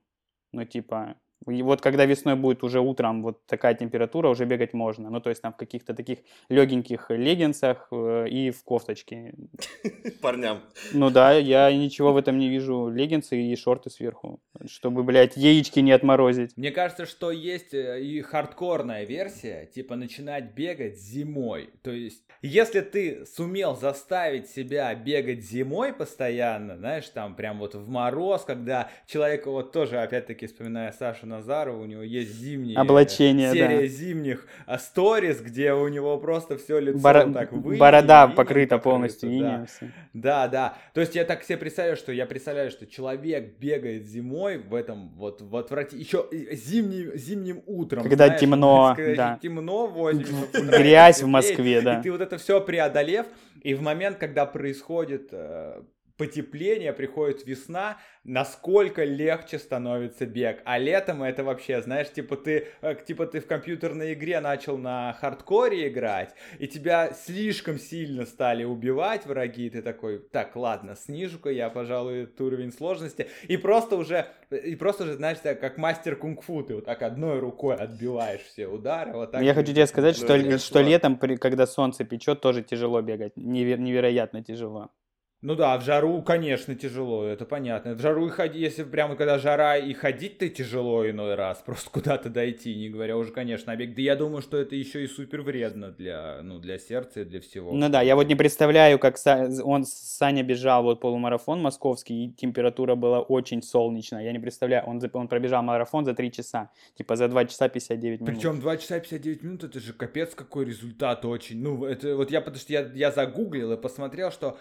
Ну, 0.52 0.64
типа, 0.64 1.16
и 1.46 1.62
вот 1.62 1.80
когда 1.80 2.04
весной 2.04 2.34
будет 2.34 2.64
уже 2.64 2.80
утром 2.80 3.22
вот 3.22 3.46
такая 3.46 3.74
температура, 3.74 4.28
уже 4.28 4.44
бегать 4.44 4.74
можно. 4.74 5.08
Ну, 5.08 5.20
то 5.20 5.30
есть 5.30 5.40
там 5.40 5.52
в 5.52 5.56
каких-то 5.56 5.94
таких 5.94 6.18
легеньких 6.48 7.10
леггинсах 7.10 7.88
э, 7.92 8.28
и 8.28 8.50
в 8.50 8.64
кофточке. 8.64 9.34
Парням. 10.20 10.60
Ну 10.92 11.10
да, 11.10 11.32
я 11.32 11.72
ничего 11.72 12.12
в 12.12 12.16
этом 12.16 12.38
не 12.38 12.48
вижу. 12.48 12.88
Леггинсы 12.88 13.40
и 13.40 13.56
шорты 13.56 13.88
сверху, 13.88 14.40
чтобы, 14.66 15.04
блядь, 15.04 15.36
яички 15.36 15.78
не 15.80 15.92
отморозить. 15.92 16.56
Мне 16.56 16.72
кажется, 16.72 17.06
что 17.06 17.30
есть 17.30 17.72
э, 17.72 18.00
и 18.02 18.20
хардкорная 18.20 19.04
версия, 19.04 19.66
типа 19.66 19.94
начинать 19.94 20.54
бегать 20.54 20.98
зимой. 20.98 21.70
То 21.82 21.92
есть, 21.92 22.24
если 22.42 22.80
ты 22.80 23.24
сумел 23.26 23.76
заставить 23.76 24.48
себя 24.48 24.92
бегать 24.94 25.44
зимой 25.44 25.92
постоянно, 25.92 26.76
знаешь, 26.76 27.08
там 27.08 27.36
прям 27.36 27.60
вот 27.60 27.76
в 27.76 27.88
мороз, 27.88 28.42
когда 28.44 28.90
человек, 29.06 29.46
вот 29.46 29.72
тоже, 29.72 30.00
опять-таки, 30.00 30.46
вспоминая 30.48 30.92
Сашу 30.92 31.27
Назарова, 31.28 31.80
у 31.80 31.86
него 31.86 32.02
есть 32.02 32.32
зимние... 32.32 32.76
Облачение, 32.76 33.52
Серия 33.52 33.80
да. 33.80 33.86
зимних 33.86 34.46
сториз, 34.78 35.40
где 35.40 35.72
у 35.72 35.86
него 35.88 36.18
просто 36.18 36.58
все 36.58 36.80
лицо 36.80 36.98
Боро- 36.98 37.32
так 37.32 37.52
в 37.52 37.68
инее, 37.68 37.78
Борода 37.78 38.24
инеем 38.24 38.36
покрыта 38.36 38.78
полностью 38.78 39.38
да. 39.40 39.66
Да, 40.12 40.48
да. 40.48 40.74
То 40.94 41.00
есть 41.00 41.14
я 41.14 41.24
так 41.24 41.44
себе 41.44 41.58
представляю, 41.58 41.96
что 41.96 42.12
я 42.12 42.26
представляю, 42.26 42.70
что 42.70 42.86
человек 42.86 43.58
бегает 43.58 44.06
зимой 44.06 44.58
в 44.58 44.74
этом 44.74 45.10
вот 45.10 45.42
в 45.42 45.56
отврати... 45.56 45.96
еще 45.96 46.26
зимним, 46.52 47.16
зимним 47.16 47.62
утром. 47.66 48.02
Когда 48.02 48.26
знаешь, 48.26 48.40
темно, 48.40 48.94
когда 48.96 49.30
да. 49.30 49.38
темно, 49.40 49.86
8 49.86 50.22
часов 50.22 50.48
утра, 50.48 50.78
Грязь 50.78 51.22
в 51.22 51.26
Москве, 51.26 51.80
да. 51.82 52.00
И 52.00 52.02
ты 52.02 52.10
вот 52.10 52.20
это 52.20 52.38
все 52.38 52.60
преодолев, 52.60 53.26
и 53.62 53.74
в 53.74 53.82
момент, 53.82 54.18
когда 54.18 54.46
происходит 54.46 55.28
э, 55.32 55.82
потепление, 56.18 56.92
приходит 56.92 57.46
весна, 57.46 57.98
насколько 58.24 59.04
легче 59.04 59.58
становится 59.58 60.26
бег. 60.26 60.60
А 60.64 60.76
летом 60.76 61.22
это 61.22 61.44
вообще, 61.44 61.80
знаешь, 61.80 62.10
типа 62.10 62.36
ты, 62.36 62.66
э, 62.82 62.96
типа 63.06 63.26
ты 63.26 63.40
в 63.40 63.46
компьютерной 63.46 64.12
игре 64.12 64.40
начал 64.40 64.76
на 64.76 65.14
хардкоре 65.14 65.88
играть, 65.88 66.34
и 66.58 66.66
тебя 66.66 67.12
слишком 67.12 67.78
сильно 67.78 68.26
стали 68.26 68.64
убивать 68.64 69.24
враги, 69.26 69.66
и 69.66 69.70
ты 69.70 69.80
такой, 69.80 70.18
так, 70.18 70.56
ладно, 70.56 70.96
снижу-ка 70.96 71.50
я, 71.50 71.70
пожалуй, 71.70 72.24
этот 72.24 72.40
уровень 72.40 72.72
сложности, 72.72 73.28
и 73.46 73.56
просто 73.56 73.96
уже, 73.96 74.26
и 74.50 74.74
просто 74.74 75.04
уже, 75.04 75.14
знаешь, 75.14 75.38
так, 75.38 75.60
как 75.60 75.78
мастер 75.78 76.16
кунг-фу, 76.16 76.62
ты 76.64 76.74
вот 76.74 76.84
так 76.84 77.02
одной 77.02 77.38
рукой 77.38 77.76
отбиваешь 77.76 78.42
все 78.42 78.66
удары, 78.66 79.12
вот 79.12 79.30
так. 79.30 79.42
Я 79.42 79.54
хочу 79.54 79.72
тебе 79.72 79.86
сказать, 79.86 80.18
Ну, 80.20 80.26
что, 80.26 80.58
что 80.58 80.80
летом, 80.80 81.16
когда 81.16 81.66
солнце 81.66 82.04
печет, 82.04 82.40
тоже 82.40 82.62
тяжело 82.62 83.00
бегать. 83.02 83.36
Неве- 83.36 83.78
невероятно 83.78 84.42
тяжело. 84.42 84.90
Ну 85.40 85.54
да, 85.54 85.78
в 85.78 85.84
жару, 85.84 86.20
конечно, 86.22 86.74
тяжело, 86.74 87.24
это 87.24 87.44
понятно. 87.44 87.94
В 87.94 88.00
жару 88.00 88.26
и 88.26 88.30
ходить, 88.30 88.60
если 88.60 88.82
прямо 88.82 89.14
когда 89.14 89.38
жара 89.38 89.76
и 89.76 89.94
ходить-то 89.94 90.48
тяжело 90.48 91.08
иной 91.08 91.36
раз, 91.36 91.62
просто 91.66 91.90
куда-то 91.90 92.28
дойти, 92.28 92.74
не 92.74 92.88
говоря 92.88 93.16
уже, 93.16 93.30
конечно, 93.30 93.72
о 93.72 93.76
бег. 93.76 93.94
Да 93.94 94.02
я 94.02 94.16
думаю, 94.16 94.42
что 94.42 94.56
это 94.56 94.74
еще 94.74 95.04
и 95.04 95.06
супер 95.06 95.42
вредно 95.42 95.92
для, 95.92 96.40
ну, 96.42 96.58
для 96.58 96.76
сердца 96.78 97.20
и 97.20 97.24
для 97.24 97.40
всего. 97.40 97.72
Ну 97.72 97.88
да, 97.88 98.02
я 98.02 98.16
вот 98.16 98.26
не 98.26 98.34
представляю, 98.34 98.98
как 98.98 99.16
Са- 99.16 99.62
он, 99.62 99.84
Саня 99.84 100.42
бежал 100.42 100.82
вот 100.82 101.00
полумарафон 101.00 101.62
московский, 101.62 102.24
и 102.24 102.32
температура 102.32 102.96
была 102.96 103.20
очень 103.20 103.62
солнечная. 103.62 104.24
Я 104.24 104.32
не 104.32 104.40
представляю, 104.40 104.86
он, 104.86 105.00
он 105.12 105.28
пробежал 105.28 105.62
марафон 105.62 106.04
за 106.04 106.14
3 106.14 106.32
часа, 106.32 106.70
типа 106.96 107.14
за 107.14 107.28
2 107.28 107.44
часа 107.44 107.68
59 107.68 108.22
минут. 108.22 108.34
Причем 108.34 108.58
2 108.58 108.76
часа 108.78 108.98
59 108.98 109.42
минут, 109.44 109.62
это 109.62 109.78
же 109.78 109.92
капец 109.92 110.34
какой 110.34 110.64
результат 110.64 111.24
очень. 111.24 111.62
Ну, 111.62 111.84
это 111.84 112.16
вот 112.16 112.32
я, 112.32 112.40
потому 112.40 112.58
что 112.58 112.72
я, 112.72 112.90
я 112.92 113.12
загуглил 113.12 113.72
и 113.72 113.76
посмотрел, 113.76 114.32
что 114.32 114.58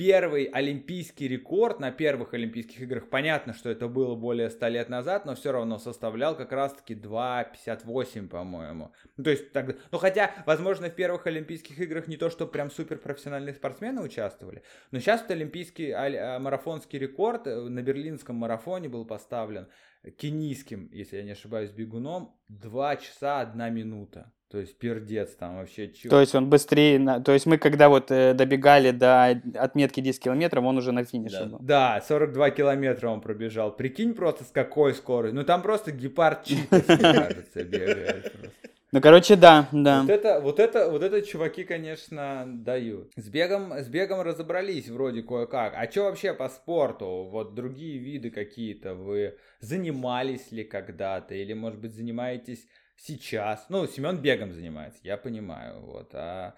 первый 0.00 0.44
олимпийский 0.44 1.28
рекорд 1.28 1.78
на 1.78 1.90
первых 1.90 2.32
Олимпийских 2.32 2.80
играх, 2.80 3.10
понятно, 3.10 3.52
что 3.52 3.68
это 3.68 3.86
было 3.86 4.14
более 4.14 4.48
100 4.48 4.68
лет 4.68 4.88
назад, 4.88 5.26
но 5.26 5.34
все 5.34 5.52
равно 5.52 5.76
составлял 5.76 6.34
как 6.34 6.52
раз-таки 6.52 6.94
2.58, 6.94 8.28
по-моему. 8.28 8.92
Ну, 9.18 9.24
то 9.24 9.28
есть 9.28 9.52
тогда... 9.52 9.74
Ну, 9.90 9.98
хотя, 9.98 10.34
возможно, 10.46 10.88
в 10.88 10.94
первых 10.94 11.26
Олимпийских 11.26 11.78
играх 11.78 12.08
не 12.08 12.16
то, 12.16 12.30
что 12.30 12.46
прям 12.46 12.70
суперпрофессиональные 12.70 13.52
спортсмены 13.52 14.00
участвовали, 14.00 14.62
но 14.90 15.00
сейчас 15.00 15.20
вот 15.20 15.32
олимпийский 15.32 15.90
а, 15.90 16.38
марафонский 16.38 16.98
рекорд 16.98 17.46
э, 17.46 17.60
на 17.60 17.82
берлинском 17.82 18.36
марафоне 18.36 18.88
был 18.88 19.04
поставлен 19.04 19.68
кенийским, 20.16 20.88
если 20.92 21.16
я 21.18 21.22
не 21.22 21.32
ошибаюсь, 21.32 21.70
бегуном 21.70 22.34
2 22.48 22.96
часа 22.96 23.40
1 23.40 23.74
минута. 23.74 24.32
То 24.50 24.58
есть 24.58 24.76
пердец 24.78 25.30
там 25.36 25.58
вообще 25.58 25.88
чё. 25.92 26.08
То 26.08 26.20
есть 26.20 26.34
он 26.34 26.50
быстрее, 26.50 27.20
то 27.20 27.32
есть 27.32 27.46
мы 27.46 27.56
когда 27.56 27.88
вот 27.88 28.10
э, 28.10 28.34
добегали 28.34 28.90
до 28.90 29.40
отметки 29.54 30.00
10 30.00 30.20
километров, 30.20 30.64
он 30.64 30.76
уже 30.76 30.90
на 30.90 31.04
финише 31.04 31.38
Да. 31.38 31.46
был. 31.46 31.58
Да, 31.60 32.00
42 32.08 32.50
километра 32.50 33.08
он 33.10 33.20
пробежал. 33.20 33.76
Прикинь 33.76 34.12
просто 34.12 34.42
с 34.42 34.48
какой 34.48 34.94
скоростью. 34.94 35.38
Ну 35.38 35.44
там 35.46 35.62
просто 35.62 35.92
гепард 35.92 36.50
мне 36.50 36.66
кажется, 36.98 37.62
бегает 37.62 38.32
просто. 38.32 38.50
Ну, 38.92 39.00
короче, 39.00 39.36
да, 39.36 39.68
да. 39.70 40.00
Вот 40.00 40.10
это, 40.10 40.40
вот 40.40 40.58
это, 40.58 40.90
вот 40.90 41.02
это 41.04 41.22
чуваки, 41.22 41.62
конечно, 41.62 42.44
дают. 42.46 43.12
С 43.14 43.28
бегом, 43.28 43.72
с 43.72 43.88
бегом 43.88 44.20
разобрались 44.22 44.88
вроде 44.88 45.22
кое-как. 45.22 45.74
А 45.76 45.88
что 45.88 46.04
вообще 46.04 46.34
по 46.34 46.48
спорту? 46.48 47.28
Вот 47.30 47.54
другие 47.54 47.98
виды 47.98 48.30
какие-то 48.30 48.94
вы 48.94 49.38
занимались 49.60 50.50
ли 50.50 50.64
когда-то? 50.64 51.36
Или, 51.36 51.52
может 51.52 51.78
быть, 51.78 51.94
занимаетесь 51.94 52.66
сейчас? 52.96 53.66
Ну, 53.68 53.86
Семен 53.86 54.16
бегом 54.16 54.52
занимается, 54.52 54.98
я 55.04 55.16
понимаю. 55.16 55.80
Вот. 55.82 56.10
А... 56.14 56.56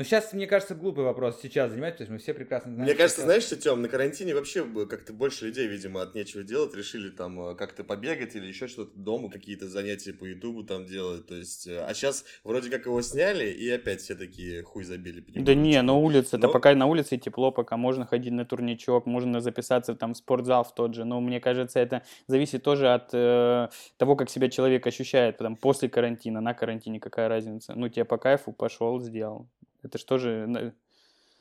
Ну, 0.00 0.04
сейчас, 0.04 0.32
мне 0.32 0.46
кажется, 0.46 0.76
глупый 0.76 1.02
вопрос. 1.04 1.40
Сейчас 1.42 1.72
занимаетесь, 1.72 1.98
потому 1.98 2.06
что 2.06 2.12
мы 2.12 2.18
все 2.20 2.32
прекрасно 2.34 2.70
знаем. 2.72 2.84
Мне 2.88 2.94
кажется, 2.94 3.16
сейчас- 3.16 3.24
знаешь 3.24 3.42
что, 3.42 3.56
Тём, 3.56 3.82
на 3.82 3.88
карантине 3.88 4.32
вообще 4.32 4.64
как-то 4.86 5.12
больше 5.12 5.46
людей, 5.46 5.66
видимо, 5.66 6.02
от 6.02 6.14
нечего 6.14 6.44
делать, 6.44 6.72
решили 6.76 7.10
там 7.10 7.40
э, 7.40 7.54
как-то 7.56 7.82
побегать 7.82 8.36
или 8.36 8.46
еще 8.46 8.68
что-то 8.68 8.96
дома, 8.96 9.28
какие-то 9.28 9.66
занятия 9.66 10.12
по 10.12 10.24
Ютубу 10.24 10.62
там 10.62 10.84
делать, 10.86 11.26
то 11.26 11.34
есть, 11.34 11.66
э, 11.66 11.84
а 11.84 11.92
сейчас 11.94 12.24
вроде 12.44 12.70
как 12.70 12.86
его 12.86 13.02
сняли, 13.02 13.50
и 13.50 13.68
опять 13.70 14.00
все 14.00 14.14
такие 14.14 14.62
хуй 14.62 14.84
забили. 14.84 15.20
Да 15.34 15.54
не, 15.56 15.82
на 15.82 15.94
улице, 15.94 16.36
это 16.36 16.46
Но- 16.46 16.52
пока 16.52 16.72
на 16.76 16.86
улице 16.86 17.16
тепло, 17.16 17.50
пока 17.50 17.76
можно 17.76 18.06
ходить 18.06 18.32
на 18.32 18.44
турничок, 18.44 19.04
можно 19.06 19.40
записаться 19.40 19.96
там 19.96 20.14
в 20.14 20.16
спортзал 20.16 20.62
в 20.62 20.72
тот 20.76 20.94
же. 20.94 21.04
Но 21.04 21.20
мне 21.20 21.40
кажется, 21.40 21.80
это 21.80 22.04
зависит 22.28 22.62
тоже 22.62 22.94
от 22.94 23.10
э, 23.12 23.68
того, 23.96 24.14
как 24.14 24.30
себя 24.30 24.48
человек 24.48 24.86
ощущает. 24.86 25.38
Потом 25.38 25.56
после 25.56 25.88
карантина, 25.88 26.40
на 26.40 26.54
карантине 26.54 27.00
какая 27.00 27.28
разница. 27.28 27.74
Ну, 27.74 27.88
тебе 27.88 28.04
по 28.04 28.16
кайфу 28.16 28.52
пошел, 28.52 29.00
сделал. 29.00 29.48
Это 29.82 29.98
что 29.98 30.18
же 30.18 30.46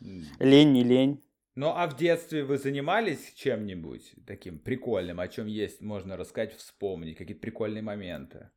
М. 0.01 0.37
лень, 0.39 0.71
не 0.73 0.83
лень. 0.83 1.23
Ну, 1.55 1.69
а 1.69 1.87
в 1.87 1.95
детстве 1.97 2.43
вы 2.43 2.57
занимались 2.57 3.33
чем-нибудь 3.33 4.13
таким 4.27 4.59
прикольным, 4.59 5.19
о 5.19 5.27
чем 5.27 5.47
есть, 5.47 5.81
можно 5.81 6.15
рассказать, 6.15 6.53
вспомнить, 6.55 7.17
какие-то 7.17 7.41
прикольные 7.41 7.81
моменты? 7.81 8.51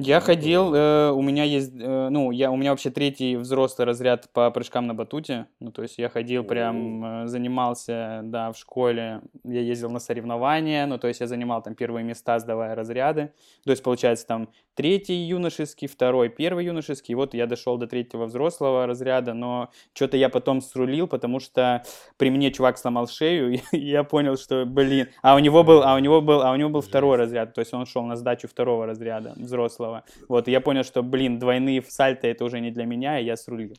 Я 0.00 0.20
ходил, 0.20 0.74
э, 0.74 1.10
у 1.10 1.22
меня 1.22 1.42
есть, 1.42 1.72
э, 1.74 2.08
ну, 2.08 2.30
я, 2.30 2.52
у 2.52 2.56
меня 2.56 2.70
вообще 2.70 2.90
третий 2.90 3.36
взрослый 3.36 3.84
разряд 3.84 4.30
по 4.32 4.48
прыжкам 4.52 4.86
на 4.86 4.94
батуте. 4.94 5.46
Ну, 5.58 5.72
то 5.72 5.82
есть 5.82 5.98
я 5.98 6.08
ходил 6.08 6.44
прям, 6.44 7.24
э, 7.24 7.26
занимался, 7.26 8.20
да, 8.22 8.52
в 8.52 8.56
школе. 8.56 9.22
Я 9.42 9.60
ездил 9.60 9.90
на 9.90 9.98
соревнования, 9.98 10.86
ну, 10.86 10.98
то 10.98 11.08
есть 11.08 11.20
я 11.20 11.26
занимал 11.26 11.62
там 11.62 11.74
первые 11.74 12.04
места, 12.04 12.38
сдавая 12.38 12.76
разряды. 12.76 13.32
То 13.64 13.70
есть, 13.72 13.82
получается, 13.82 14.24
там 14.24 14.50
третий 14.74 15.16
юношеский, 15.16 15.88
второй, 15.88 16.28
первый 16.28 16.66
юношеский. 16.66 17.16
Вот 17.16 17.34
я 17.34 17.48
дошел 17.48 17.76
до 17.78 17.88
третьего 17.88 18.26
взрослого 18.26 18.86
разряда, 18.86 19.34
но 19.34 19.70
что-то 19.94 20.16
я 20.16 20.28
потом 20.28 20.60
срулил, 20.60 21.08
потому 21.08 21.40
что 21.40 21.82
при 22.16 22.30
мне 22.30 22.52
чувак 22.52 22.78
сломал 22.78 23.08
шею, 23.08 23.54
и 23.72 23.78
я 23.78 24.04
понял, 24.04 24.36
что, 24.36 24.64
блин, 24.64 25.08
а 25.22 25.34
у 25.34 25.40
него 25.40 25.64
был, 25.64 25.82
а 25.82 25.96
у 25.96 25.98
него 25.98 26.20
был, 26.20 26.42
а 26.42 26.52
у 26.52 26.56
него 26.56 26.70
был 26.70 26.82
второй 26.82 27.16
разряд, 27.16 27.54
то 27.54 27.60
есть 27.60 27.74
он 27.74 27.84
шел 27.86 28.04
на 28.04 28.14
сдачу 28.14 28.46
второго 28.46 28.86
разряда 28.86 29.32
взрослого. 29.34 29.87
Вот, 30.28 30.48
и 30.48 30.50
я 30.50 30.60
понял, 30.60 30.84
что, 30.84 31.02
блин, 31.02 31.38
двойные 31.38 31.82
сальто 31.82 32.26
это 32.26 32.44
уже 32.44 32.60
не 32.60 32.70
для 32.70 32.84
меня, 32.84 33.18
и 33.18 33.24
я 33.24 33.36
срулил. 33.36 33.74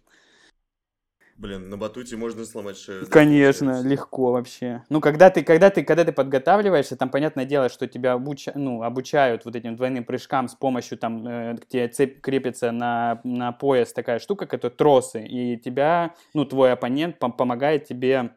Блин, 1.39 1.69
на 1.69 1.77
батуте 1.77 2.17
можно 2.17 2.43
сломать 2.43 2.75
шею. 2.75 3.07
Конечно, 3.09 3.67
получается? 3.67 3.87
легко 3.87 4.31
вообще. 4.33 4.83
Ну, 4.89 4.99
когда 4.99 5.29
ты, 5.29 5.41
когда 5.41 5.69
ты, 5.69 5.85
когда 5.85 6.03
ты 6.03 6.11
подготавливаешься, 6.11 6.97
там, 6.97 7.09
понятное 7.09 7.45
дело, 7.45 7.69
что 7.69 7.87
тебя 7.87 8.11
обуча- 8.11 8.51
ну, 8.55 8.83
обучают 8.83 9.45
вот 9.45 9.55
этим 9.55 9.77
двойным 9.77 10.03
прыжкам 10.03 10.49
с 10.49 10.55
помощью, 10.55 10.97
там, 10.97 11.25
э, 11.25 11.53
где 11.53 11.87
цепь 11.87 12.19
крепится 12.19 12.73
на, 12.73 13.21
на 13.23 13.53
пояс 13.53 13.93
такая 13.93 14.19
штука, 14.19 14.47
как 14.47 14.75
тросы, 14.75 15.25
и 15.25 15.55
тебя, 15.55 16.13
ну, 16.33 16.43
твой 16.43 16.73
оппонент 16.73 17.17
пом- 17.23 17.31
помогает 17.31 17.85
тебе 17.85 18.31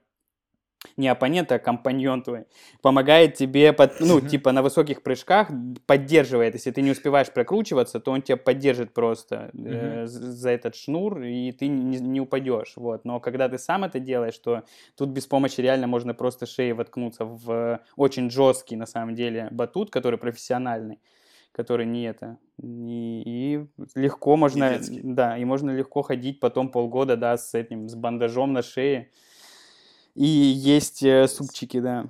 не 0.96 1.08
оппонент, 1.08 1.50
а 1.52 1.58
компаньон 1.58 2.22
твой, 2.22 2.44
помогает 2.82 3.34
тебе, 3.34 3.72
под, 3.72 4.00
ну, 4.00 4.20
типа 4.20 4.52
на 4.52 4.62
высоких 4.62 5.02
прыжках 5.02 5.48
поддерживает. 5.86 6.54
Если 6.54 6.70
ты 6.70 6.82
не 6.82 6.90
успеваешь 6.90 7.32
прокручиваться, 7.32 8.00
то 8.00 8.10
он 8.10 8.22
тебя 8.22 8.36
поддержит 8.36 8.92
просто 8.92 9.50
э, 9.54 10.06
за 10.06 10.50
этот 10.50 10.74
шнур, 10.74 11.22
и 11.22 11.52
ты 11.52 11.68
не, 11.68 11.98
не 11.98 12.20
упадешь. 12.20 12.74
Вот. 12.76 13.04
Но 13.04 13.20
когда 13.20 13.48
ты 13.48 13.58
сам 13.58 13.84
это 13.84 14.00
делаешь, 14.00 14.38
то 14.38 14.64
тут 14.96 15.10
без 15.10 15.26
помощи 15.26 15.60
реально 15.60 15.86
можно 15.86 16.14
просто 16.14 16.46
шеей 16.46 16.72
воткнуться 16.72 17.24
в 17.24 17.80
очень 17.96 18.30
жесткий, 18.30 18.76
на 18.76 18.86
самом 18.86 19.14
деле, 19.14 19.48
батут, 19.50 19.90
который 19.90 20.18
профессиональный 20.18 20.98
который 21.54 21.84
не 21.84 22.04
это. 22.04 22.38
И, 22.62 23.22
и 23.26 23.66
легко 23.94 24.36
можно, 24.36 24.80
да, 24.88 25.36
и 25.36 25.44
можно 25.44 25.70
легко 25.70 26.00
ходить 26.00 26.40
потом 26.40 26.70
полгода, 26.70 27.18
да, 27.18 27.36
с 27.36 27.52
этим, 27.52 27.90
с 27.90 27.94
бандажом 27.94 28.54
на 28.54 28.62
шее. 28.62 29.10
И 30.14 30.26
есть 30.26 31.02
э, 31.02 31.26
супчики, 31.26 31.80
да. 31.80 32.06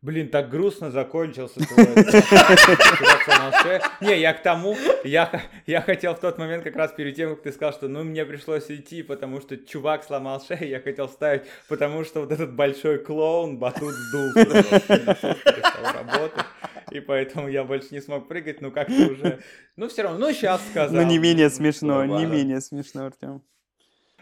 Блин, 0.00 0.28
так 0.28 0.48
грустно 0.48 0.92
закончился. 0.92 1.58
Не, 4.00 4.20
я 4.20 4.32
к 4.32 4.44
тому, 4.44 4.76
я, 5.02 5.42
я 5.66 5.80
хотел 5.80 6.14
в 6.14 6.20
тот 6.20 6.38
момент 6.38 6.62
как 6.62 6.76
раз 6.76 6.92
перед 6.92 7.16
тем, 7.16 7.30
как 7.30 7.42
ты 7.42 7.50
сказал, 7.50 7.72
что 7.72 7.88
ну 7.88 8.04
мне 8.04 8.24
пришлось 8.24 8.70
идти, 8.70 9.02
потому 9.02 9.40
что 9.40 9.56
чувак 9.56 10.04
сломал 10.04 10.40
шею, 10.40 10.68
я 10.68 10.80
хотел 10.80 11.08
вставить, 11.08 11.42
потому 11.68 12.04
что 12.04 12.20
вот 12.20 12.30
этот 12.30 12.54
большой 12.54 13.00
клоун 13.00 13.58
батут 13.58 13.92
работать, 15.94 16.46
и 16.92 17.00
поэтому 17.00 17.48
я 17.48 17.64
больше 17.64 17.88
не 17.90 18.00
смог 18.00 18.28
прыгать, 18.28 18.60
ну 18.60 18.70
как-то 18.70 19.10
уже, 19.10 19.40
ну 19.74 19.88
все 19.88 20.02
равно, 20.02 20.28
ну 20.28 20.32
сейчас 20.32 20.60
сказал. 20.70 20.94
Но 20.94 21.02
не 21.02 21.18
менее 21.18 21.50
смешно, 21.50 22.04
не 22.04 22.24
менее 22.24 22.60
смешно, 22.60 23.06
Артем. 23.06 23.42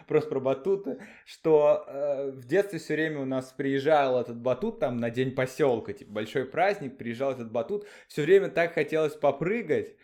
Просто 0.07 0.29
про 0.29 0.39
батуты, 0.39 0.99
что 1.25 1.85
э, 1.87 2.31
в 2.31 2.45
детстве 2.45 2.79
все 2.79 2.95
время 2.95 3.21
у 3.21 3.25
нас 3.25 3.53
приезжал 3.55 4.19
этот 4.19 4.37
батут 4.37 4.79
там 4.79 4.97
на 4.97 5.09
день 5.09 5.31
поселка, 5.31 5.93
типа 5.93 6.11
большой 6.11 6.45
праздник, 6.45 6.97
приезжал 6.97 7.33
этот 7.33 7.51
батут, 7.51 7.85
все 8.07 8.23
время 8.23 8.49
так 8.49 8.73
хотелось 8.73 9.13
попрыгать. 9.13 9.95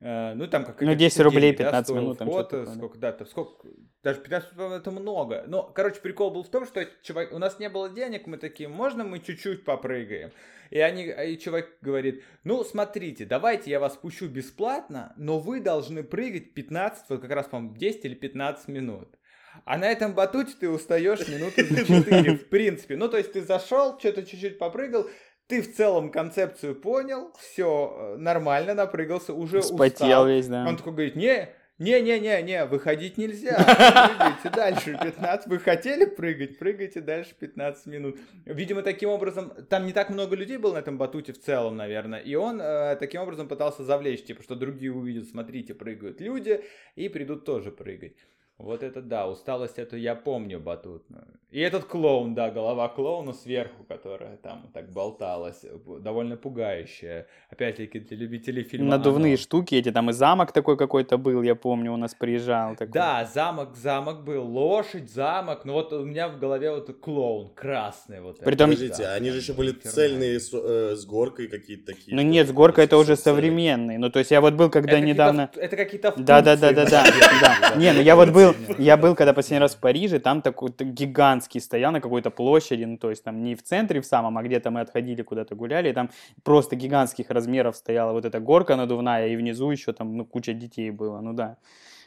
э, 0.00 0.34
ну, 0.34 0.46
там 0.46 0.64
как 0.64 0.80
Ну, 0.80 0.92
какие-то 0.92 1.00
10 1.00 1.20
рублей 1.20 1.40
деньги, 1.40 1.58
да, 1.58 1.64
15 1.64 1.86
стоил 1.86 2.02
минут, 2.02 2.18
там 2.18 2.28
вход, 2.28 2.48
да. 2.50 2.66
сколько, 2.66 2.98
да, 2.98 3.12
там 3.12 3.26
сколько, 3.26 3.68
даже 4.02 4.20
15 4.20 4.56
минут 4.56 4.72
это 4.72 4.90
много. 4.90 5.44
Но, 5.48 5.64
короче, 5.64 6.00
прикол 6.00 6.30
был 6.30 6.44
в 6.44 6.50
том, 6.50 6.66
что 6.66 6.86
чувак, 7.02 7.32
у 7.32 7.38
нас 7.38 7.58
не 7.58 7.68
было 7.68 7.88
денег, 7.88 8.26
мы 8.26 8.36
такие, 8.36 8.68
можно 8.68 9.04
мы 9.04 9.18
чуть-чуть 9.20 9.64
попрыгаем? 9.64 10.30
И, 10.70 10.80
они, 10.80 11.04
и 11.04 11.38
чувак 11.38 11.68
говорит, 11.80 12.22
ну, 12.44 12.64
смотрите, 12.64 13.24
давайте 13.24 13.70
я 13.70 13.80
вас 13.80 13.96
пущу 13.96 14.28
бесплатно, 14.28 15.12
но 15.16 15.38
вы 15.38 15.60
должны 15.60 16.02
прыгать 16.02 16.54
15, 16.54 17.10
вот 17.10 17.20
как 17.20 17.30
раз, 17.30 17.46
по-моему, 17.46 17.76
10 17.76 18.04
или 18.04 18.14
15 18.14 18.68
минут. 18.68 19.15
А 19.64 19.78
на 19.78 19.90
этом 19.90 20.14
батуте 20.14 20.52
ты 20.58 20.68
устаешь 20.68 21.26
минуты 21.28 21.64
за 21.64 21.84
4, 21.86 22.36
в 22.36 22.48
принципе. 22.48 22.96
Ну, 22.96 23.08
то 23.08 23.16
есть 23.16 23.32
ты 23.32 23.42
зашел, 23.42 23.98
что-то 23.98 24.24
чуть-чуть 24.24 24.58
попрыгал, 24.58 25.06
ты 25.46 25.62
в 25.62 25.74
целом 25.74 26.10
концепцию 26.10 26.74
понял, 26.74 27.32
все 27.38 28.16
нормально, 28.18 28.74
напрыгался, 28.74 29.32
уже 29.32 29.60
Вспотел 29.60 30.06
устал. 30.06 30.28
весь, 30.28 30.48
да. 30.48 30.66
Он 30.66 30.76
такой 30.76 30.92
говорит, 30.92 31.14
не, 31.14 31.48
не-не-не-не, 31.78 32.64
выходить 32.64 33.18
нельзя, 33.18 33.54
прыгайте 33.54 34.50
дальше 34.50 34.98
15, 35.00 35.46
вы 35.46 35.58
хотели 35.58 36.04
прыгать, 36.04 36.58
прыгайте 36.58 37.00
дальше 37.00 37.34
15 37.38 37.86
минут. 37.86 38.18
Видимо, 38.44 38.82
таким 38.82 39.10
образом, 39.10 39.52
там 39.68 39.86
не 39.86 39.92
так 39.92 40.10
много 40.10 40.34
людей 40.34 40.56
было 40.56 40.74
на 40.74 40.78
этом 40.78 40.98
батуте 40.98 41.32
в 41.32 41.40
целом, 41.40 41.76
наверное, 41.76 42.18
и 42.18 42.34
он 42.34 42.60
э, 42.60 42.96
таким 42.96 43.20
образом 43.20 43.46
пытался 43.46 43.84
завлечь, 43.84 44.24
типа, 44.24 44.42
что 44.42 44.54
другие 44.56 44.92
увидят, 44.92 45.28
смотрите, 45.28 45.74
прыгают 45.74 46.20
люди, 46.20 46.64
и 46.96 47.08
придут 47.08 47.44
тоже 47.44 47.70
прыгать. 47.70 48.16
Вот 48.58 48.82
это 48.82 49.02
да, 49.02 49.28
усталость 49.28 49.78
эту 49.78 49.96
я 49.96 50.14
помню 50.14 50.58
батутную. 50.58 51.26
И 51.50 51.60
этот 51.60 51.84
клоун, 51.84 52.34
да, 52.34 52.50
голова 52.50 52.88
клоуна 52.88 53.32
сверху, 53.32 53.84
которая 53.84 54.36
там 54.38 54.70
так 54.74 54.90
болталась, 54.90 55.62
довольно 56.00 56.36
пугающая. 56.36 57.26
Опять-таки 57.50 58.00
для 58.00 58.16
любителей 58.16 58.62
фильма 58.64 58.90
Надувные 58.90 59.34
«Оно». 59.34 59.36
штуки 59.42 59.74
эти, 59.74 59.92
там 59.92 60.10
и 60.10 60.12
замок 60.12 60.52
такой 60.52 60.76
какой-то 60.76 61.18
был, 61.18 61.42
я 61.42 61.54
помню, 61.54 61.92
у 61.92 61.96
нас 61.96 62.14
приезжал. 62.14 62.72
Такой. 62.76 62.92
Да, 62.92 63.24
замок, 63.32 63.76
замок 63.76 64.24
был, 64.24 64.44
лошадь, 64.46 65.10
замок, 65.10 65.64
но 65.64 65.74
вот 65.74 65.92
у 65.92 66.04
меня 66.04 66.28
в 66.28 66.38
голове 66.38 66.70
вот 66.72 66.98
клоун 67.00 67.50
красный 67.54 68.20
вот. 68.20 68.38
Притом- 68.40 68.70
этот, 68.70 68.80
Подождите, 68.80 69.02
да, 69.08 69.14
они 69.14 69.30
же 69.30 69.38
еще 69.38 69.52
были 69.52 69.68
Фернандо. 69.72 69.90
цельные 69.90 70.40
с, 70.40 70.50
э, 70.52 70.96
с 70.96 71.04
горкой 71.06 71.48
какие-то 71.48 71.92
такие. 71.92 72.14
Ну 72.16 72.22
нет, 72.22 72.48
с 72.48 72.52
горкой 72.52 72.84
это 72.84 72.96
уже 72.96 73.16
совсем 73.16 73.34
современный. 73.34 73.98
Ну 73.98 74.10
то 74.10 74.18
есть 74.18 74.30
я 74.30 74.40
вот 74.40 74.54
был, 74.54 74.68
когда 74.70 74.92
Это 74.92 75.00
какие-то 75.00 75.14
недавно... 75.14 75.50
в- 75.54 75.58
Это 75.58 75.76
какие-то 75.76 76.10
в 76.12 76.16
Да, 76.24 76.40
да, 76.42 76.56
да, 76.56 76.68
Турции 76.72 76.74
да, 76.74 76.90
да, 76.90 77.04
были. 77.04 77.40
да. 77.40 77.74
Не, 77.80 77.92
ну 77.92 78.00
я 78.00 78.16
вот 78.16 78.30
был, 78.30 78.45
я 78.78 78.96
был, 78.96 79.14
когда 79.14 79.32
последний 79.32 79.60
раз 79.60 79.74
в 79.74 79.80
Париже, 79.80 80.18
там 80.18 80.42
такой 80.42 80.70
гигантский 80.78 81.60
стоял 81.60 81.92
на 81.92 82.00
какой-то 82.00 82.30
площади, 82.30 82.84
ну 82.84 82.98
то 82.98 83.10
есть 83.10 83.24
там 83.24 83.42
не 83.42 83.54
в 83.54 83.62
центре 83.62 84.00
в 84.00 84.06
самом, 84.06 84.36
а 84.38 84.42
где-то 84.42 84.70
мы 84.70 84.80
отходили 84.80 85.22
куда-то 85.22 85.54
гуляли, 85.54 85.90
и 85.90 85.92
там 85.92 86.10
просто 86.42 86.76
гигантских 86.76 87.30
размеров 87.30 87.76
стояла 87.76 88.12
вот 88.12 88.24
эта 88.24 88.40
горка 88.40 88.76
надувная, 88.76 89.28
и 89.28 89.36
внизу 89.36 89.70
еще 89.70 89.92
там 89.92 90.16
ну, 90.16 90.24
куча 90.24 90.52
детей 90.52 90.90
было, 90.90 91.20
ну 91.20 91.32
да. 91.32 91.56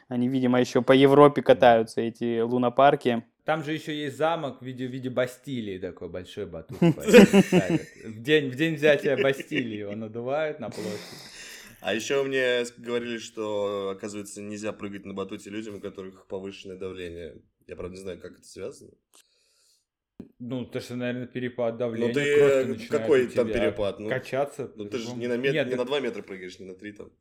Они, 0.08 0.28
видимо, 0.28 0.60
еще 0.60 0.82
по 0.82 0.92
Европе 0.92 1.44
катаются, 1.44 2.02
эти 2.02 2.42
лунопарки. 2.42 3.24
Там 3.46 3.64
же 3.64 3.74
еще 3.74 3.96
есть 3.96 4.18
замок 4.18 4.60
в 4.60 4.66
виде, 4.66 4.88
в 4.88 4.92
виде 4.92 5.10
Бастилии, 5.10 5.78
такой 5.78 6.10
большой 6.10 6.46
батут. 6.48 6.78
ставят. 6.80 7.82
В 8.04 8.22
день, 8.22 8.50
в 8.50 8.56
день 8.56 8.76
взятия 8.76 9.18
Бастилии 9.18 9.78
его 9.78 9.96
надувают 9.96 10.60
на 10.60 10.70
площадь. 10.70 11.39
А 11.82 11.94
еще 11.94 12.24
мне 12.24 12.64
говорили, 12.78 13.18
что, 13.18 13.90
оказывается, 13.96 14.42
нельзя 14.42 14.74
прыгать 14.74 15.06
на 15.06 15.14
батуте 15.14 15.50
людям, 15.50 15.76
у 15.76 15.80
которых 15.80 16.28
повышенное 16.28 16.78
давление. 16.78 17.42
Я, 17.68 17.76
правда, 17.76 17.96
не 17.96 18.02
знаю, 18.02 18.20
как 18.20 18.34
это 18.34 18.44
связано. 18.46 18.92
Ну, 20.40 20.66
то, 20.66 20.82
что, 20.82 20.96
наверное, 20.96 21.28
перепад 21.28 21.78
давления. 21.78 22.08
Ну, 22.08 22.14
ты, 22.14 22.84
э, 22.84 22.88
какой 22.90 23.28
там 23.28 23.48
перепад? 23.48 24.00
Ну, 24.00 24.10
Качаться. 24.10 24.72
Ну, 24.76 24.86
ты 24.86 24.98
же 24.98 25.14
не 25.14 25.28
на, 25.28 25.38
мет- 25.38 25.54
Нет, 25.54 25.66
не 25.68 25.72
так- 25.72 25.80
на 25.80 25.86
2 25.86 26.00
метра 26.02 26.22
прыгаешь, 26.22 26.60
не 26.60 26.66
на 26.66 26.76
3 26.76 26.92
там. 26.92 27.12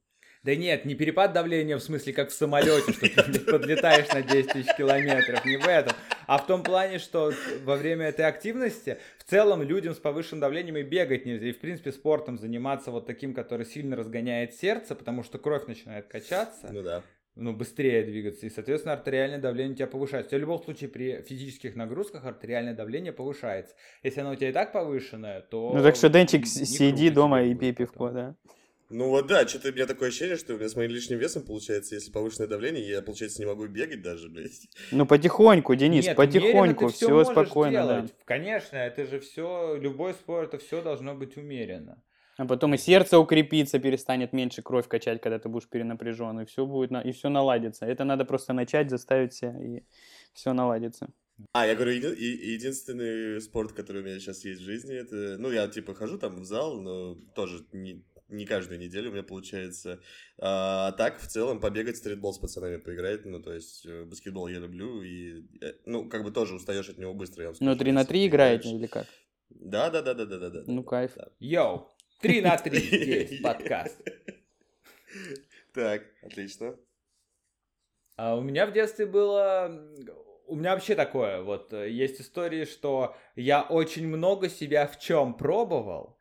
Да 0.44 0.54
нет, 0.54 0.84
не 0.84 0.94
перепад 0.94 1.32
давления 1.32 1.76
в 1.76 1.82
смысле, 1.82 2.12
как 2.12 2.30
в 2.30 2.32
самолете, 2.32 2.92
что 2.92 3.08
ты 3.24 3.40
подлетаешь 3.40 4.08
на 4.12 4.22
10 4.22 4.52
тысяч 4.52 4.68
километров, 4.76 5.44
не 5.44 5.56
в 5.56 5.66
этом, 5.66 5.94
а 6.28 6.36
в 6.36 6.46
том 6.46 6.62
плане, 6.62 6.98
что 6.98 7.32
во 7.64 7.76
время 7.76 8.06
этой 8.06 8.26
активности 8.26 8.98
в 9.18 9.24
целом 9.24 9.62
людям 9.62 9.94
с 9.94 9.98
повышенным 9.98 10.40
давлением 10.40 10.76
и 10.76 10.82
бегать 10.82 11.24
нельзя, 11.24 11.46
и 11.46 11.52
в 11.52 11.58
принципе 11.58 11.90
спортом 11.90 12.38
заниматься 12.38 12.90
вот 12.90 13.06
таким, 13.06 13.32
который 13.34 13.64
сильно 13.64 13.96
разгоняет 13.96 14.54
сердце, 14.54 14.94
потому 14.94 15.22
что 15.22 15.38
кровь 15.38 15.66
начинает 15.66 16.06
качаться, 16.06 16.68
Ну 16.70 16.82
да. 16.82 17.02
ну, 17.34 17.54
быстрее 17.54 18.04
двигаться, 18.04 18.44
и, 18.44 18.50
соответственно, 18.50 18.92
артериальное 18.92 19.38
давление 19.38 19.72
у 19.72 19.76
тебя 19.76 19.86
повышается. 19.86 20.26
У 20.26 20.30
тебя 20.30 20.38
в 20.38 20.42
любом 20.42 20.62
случае 20.62 20.90
при 20.90 21.22
физических 21.22 21.74
нагрузках 21.76 22.26
артериальное 22.26 22.74
давление 22.74 23.14
повышается. 23.14 23.74
Если 24.02 24.20
оно 24.20 24.32
у 24.32 24.34
тебя 24.34 24.50
и 24.50 24.52
так 24.52 24.70
повышенное, 24.72 25.40
то... 25.40 25.72
Ну 25.74 25.82
так 25.82 25.96
что, 25.96 26.10
Денчик, 26.10 26.46
сиди 26.46 27.08
дома 27.08 27.42
и 27.42 27.54
пей 27.54 27.72
пивко, 27.72 28.10
да. 28.10 28.36
Ну 28.90 29.08
вот 29.08 29.26
да, 29.26 29.46
что-то 29.46 29.68
у 29.68 29.72
меня 29.72 29.86
такое 29.86 30.08
ощущение, 30.08 30.36
что 30.36 30.54
у 30.54 30.56
меня 30.56 30.68
с 30.68 30.76
моим 30.76 30.90
лишним 30.90 31.18
весом 31.18 31.42
получается, 31.42 31.94
если 31.94 32.10
повышенное 32.10 32.48
давление, 32.48 32.88
я, 32.88 33.02
получается, 33.02 33.40
не 33.40 33.46
могу 33.46 33.66
бегать 33.66 34.00
даже, 34.00 34.30
блядь. 34.30 34.66
Ну 34.90 35.04
потихоньку, 35.04 35.74
Денис, 35.74 36.06
Нет, 36.06 36.16
потихоньку, 36.16 36.88
все 36.88 37.10
можешь 37.10 37.32
спокойно, 37.32 37.86
да. 37.86 38.06
Конечно, 38.24 38.76
это 38.76 39.04
же 39.04 39.20
все, 39.20 39.76
любой 39.76 40.14
спорт, 40.14 40.54
это 40.54 40.64
все 40.64 40.80
должно 40.82 41.14
быть 41.14 41.36
умеренно. 41.36 42.02
А 42.38 42.46
потом 42.46 42.72
и 42.74 42.78
сердце 42.78 43.18
укрепится, 43.18 43.80
перестанет 43.80 44.32
меньше 44.32 44.62
кровь 44.62 44.86
качать, 44.86 45.20
когда 45.20 45.40
ты 45.40 45.48
будешь 45.48 45.68
перенапряжен, 45.68 46.40
и 46.40 46.44
все 46.46 46.64
будет, 46.64 46.92
на... 46.92 47.00
и 47.00 47.10
все 47.10 47.28
наладится. 47.28 47.84
Это 47.84 48.04
надо 48.04 48.24
просто 48.24 48.52
начать, 48.52 48.90
заставить 48.90 49.34
себя, 49.34 49.56
и 49.60 49.82
все 50.34 50.52
наладится. 50.52 51.08
А, 51.52 51.66
я 51.66 51.74
говорю, 51.74 51.92
еди- 51.92 52.16
единственный 52.16 53.40
спорт, 53.40 53.72
который 53.72 54.02
у 54.02 54.04
меня 54.04 54.18
сейчас 54.18 54.44
есть 54.44 54.60
в 54.60 54.64
жизни, 54.64 54.94
это... 54.94 55.36
Ну, 55.38 55.50
я, 55.50 55.66
типа, 55.68 55.94
хожу 55.94 56.18
там 56.18 56.36
в 56.36 56.44
зал, 56.44 56.80
но 56.80 57.14
тоже 57.34 57.64
не, 57.72 58.04
не 58.28 58.46
каждую 58.46 58.78
неделю 58.78 59.10
у 59.10 59.12
меня 59.12 59.22
получается. 59.22 60.00
А 60.38 60.92
так, 60.92 61.18
в 61.20 61.26
целом, 61.26 61.60
побегать 61.60 61.96
стритбол 61.96 62.32
с 62.32 62.38
пацанами 62.38 62.76
поиграть, 62.76 63.24
ну, 63.24 63.42
то 63.42 63.52
есть, 63.52 63.86
э, 63.86 64.04
баскетбол 64.04 64.48
я 64.48 64.58
люблю, 64.58 65.02
и, 65.02 65.42
э, 65.60 65.74
ну, 65.86 66.08
как 66.08 66.24
бы 66.24 66.30
тоже 66.30 66.54
устаешь 66.54 66.88
от 66.88 66.98
него 66.98 67.14
быстро, 67.14 67.42
я 67.42 67.48
вам 67.48 67.56
Ну, 67.60 67.72
скажу, 67.72 67.78
3 67.78 67.92
на 67.92 68.00
если 68.00 68.08
3 68.08 68.20
ты 68.20 68.26
играете 68.26 68.68
играешь. 68.68 68.80
или 68.80 68.86
как? 68.86 69.06
Да, 69.50 69.90
да, 69.90 70.02
да, 70.02 70.14
да, 70.14 70.26
да, 70.26 70.38
да, 70.38 70.50
да. 70.50 70.62
Ну, 70.66 70.82
кайф. 70.84 71.12
Да. 71.16 71.28
Йоу, 71.40 71.88
3 72.20 72.40
на 72.42 72.56
3 72.58 72.78
здесь 72.78 73.40
подкаст. 73.42 74.00
Так, 75.74 76.02
отлично. 76.22 76.76
А 78.16 78.36
у 78.36 78.40
меня 78.40 78.66
в 78.66 78.72
детстве 78.72 79.06
было... 79.06 79.70
У 80.46 80.56
меня 80.56 80.72
вообще 80.74 80.94
такое, 80.94 81.42
вот, 81.42 81.72
э, 81.72 81.90
есть 81.90 82.20
истории, 82.20 82.64
что 82.64 83.14
я 83.36 83.62
очень 83.62 84.06
много 84.08 84.48
себя 84.48 84.86
в 84.86 84.98
чем 84.98 85.34
пробовал, 85.34 86.17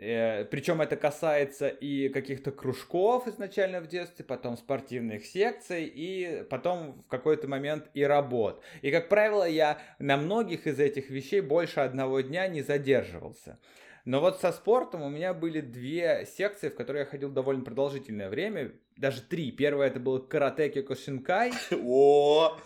причем 0.00 0.80
это 0.80 0.96
касается 0.96 1.68
и 1.68 2.08
каких-то 2.08 2.52
кружков 2.52 3.28
изначально 3.28 3.82
в 3.82 3.86
детстве, 3.86 4.24
потом 4.24 4.56
спортивных 4.56 5.26
секций, 5.26 5.84
и 5.84 6.42
потом 6.48 7.02
в 7.02 7.08
какой-то 7.08 7.48
момент 7.48 7.90
и 7.92 8.02
работ. 8.02 8.62
И, 8.80 8.90
как 8.90 9.10
правило, 9.10 9.46
я 9.46 9.78
на 9.98 10.16
многих 10.16 10.66
из 10.66 10.80
этих 10.80 11.10
вещей 11.10 11.42
больше 11.42 11.80
одного 11.80 12.22
дня 12.22 12.48
не 12.48 12.62
задерживался. 12.62 13.58
Но 14.06 14.20
вот 14.20 14.40
со 14.40 14.52
спортом 14.52 15.02
у 15.02 15.10
меня 15.10 15.34
были 15.34 15.60
две 15.60 16.26
секции, 16.26 16.70
в 16.70 16.74
которые 16.74 17.00
я 17.00 17.06
ходил 17.06 17.30
довольно 17.30 17.62
продолжительное 17.62 18.30
время, 18.30 18.72
даже 18.96 19.20
три. 19.20 19.52
Первое 19.52 19.88
это 19.88 20.00
было 20.00 20.18
карате 20.18 20.70
кикошинкай, 20.70 21.52
О, 21.84 22.56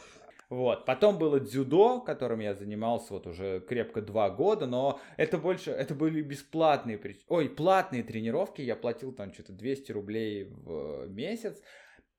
вот. 0.48 0.84
Потом 0.84 1.18
было 1.18 1.40
дзюдо, 1.40 2.00
которым 2.00 2.40
я 2.40 2.54
занимался 2.54 3.14
вот 3.14 3.26
уже 3.26 3.60
крепко 3.60 4.02
два 4.02 4.30
года, 4.30 4.66
но 4.66 5.00
это 5.16 5.38
больше, 5.38 5.70
это 5.70 5.94
были 5.94 6.22
бесплатные, 6.22 7.00
ой, 7.28 7.48
платные 7.48 8.02
тренировки, 8.02 8.62
я 8.62 8.76
платил 8.76 9.12
там 9.12 9.32
что-то 9.32 9.52
200 9.52 9.92
рублей 9.92 10.44
в 10.44 11.06
месяц 11.08 11.60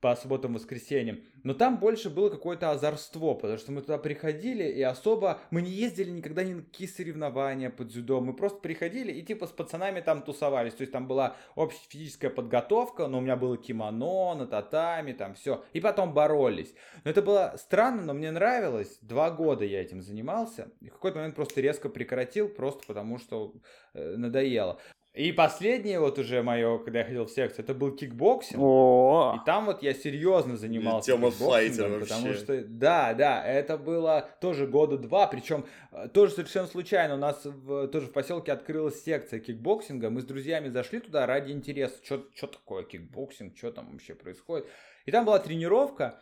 по 0.02 0.16
субботам 0.16 0.54
и 0.54 0.56
воскресеньям, 0.56 1.20
но 1.44 1.54
там 1.54 1.78
больше 1.80 2.10
было 2.10 2.30
какое-то 2.30 2.72
озорство, 2.72 3.34
потому 3.34 3.58
что 3.58 3.72
мы 3.72 3.82
туда 3.82 3.98
приходили 3.98 4.64
и 4.64 4.82
особо, 4.82 5.40
мы 5.52 5.62
не 5.62 5.72
ездили 5.72 6.10
никогда 6.10 6.44
ни 6.44 6.54
на 6.54 6.62
какие 6.62 6.88
соревнования 6.88 7.70
по 7.70 7.84
дзюдо, 7.84 8.22
мы 8.22 8.34
просто 8.34 8.60
приходили 8.60 9.12
и 9.12 9.22
типа 9.22 9.48
с 9.48 9.52
пацанами 9.52 10.02
там 10.02 10.22
тусовались, 10.22 10.74
то 10.74 10.82
есть 10.82 10.92
там 10.92 11.08
была 11.08 11.36
общая 11.56 11.88
физическая 11.90 12.30
подготовка, 12.30 13.08
но 13.08 13.18
у 13.20 13.22
меня 13.22 13.36
было 13.36 13.58
кимоно 13.58 14.36
на 14.36 14.48
татами, 14.48 15.14
там 15.14 15.34
все, 15.36 15.64
и 15.74 15.80
потом 15.80 16.14
боролись. 16.14 16.74
Но 17.04 17.12
это 17.12 17.22
было 17.22 17.54
странно, 17.58 18.04
но 18.04 18.14
мне 18.14 18.32
нравилось. 18.32 18.98
Два 19.02 19.32
года 19.32 19.66
я 19.66 19.82
этим 19.82 20.02
занимался. 20.02 20.72
И 20.82 20.90
в 20.90 20.94
какой-то 20.94 21.18
момент 21.18 21.36
просто 21.36 21.62
резко 21.62 21.90
прекратил, 21.90 22.50
просто 22.50 22.86
потому 22.88 23.18
что 23.18 23.54
э, 23.94 24.16
надоело. 24.18 24.80
И 25.16 25.32
последнее 25.32 26.02
вот 26.02 26.20
уже 26.20 26.44
мое, 26.44 26.78
когда 26.80 27.00
я 27.00 27.06
ходил 27.06 27.26
в 27.26 27.32
секцию, 27.32 27.64
это 27.64 27.74
был 27.74 27.96
кикбоксинг. 27.96 28.60
О, 28.62 29.40
И 29.42 29.46
там 29.46 29.66
вот 29.66 29.82
я 29.82 29.94
серьезно 29.94 30.58
занимался 30.58 31.12
Тема 31.14 31.32
кикбоксингом, 31.32 32.02
потому 32.02 32.28
вообще. 32.28 32.44
что, 32.44 32.62
да, 32.66 33.14
да, 33.14 33.42
это 33.46 33.78
было 33.78 34.30
тоже 34.42 34.68
года 34.68 34.98
два, 34.98 35.28
причем 35.28 35.66
э, 35.94 36.10
тоже 36.10 36.34
совершенно 36.34 36.68
случайно. 36.68 37.14
У 37.14 37.18
нас 37.18 37.40
в- 37.46 37.88
тоже 37.88 38.08
в 38.08 38.12
поселке 38.12 38.52
открылась 38.52 39.02
секция 39.04 39.40
кикбоксинга, 39.40 40.10
мы 40.10 40.20
с 40.20 40.26
друзьями 40.26 40.68
зашли 40.68 41.00
туда 41.00 41.26
ради 41.26 41.54
интереса, 41.54 41.96
что 42.04 42.48
такое 42.48 42.84
кикбоксинг, 42.84 43.56
что 43.58 43.72
там 43.72 43.92
вообще 43.94 44.16
происходит. 44.16 44.68
И 45.06 45.12
там 45.12 45.24
была 45.24 45.40
тренировка, 45.40 46.20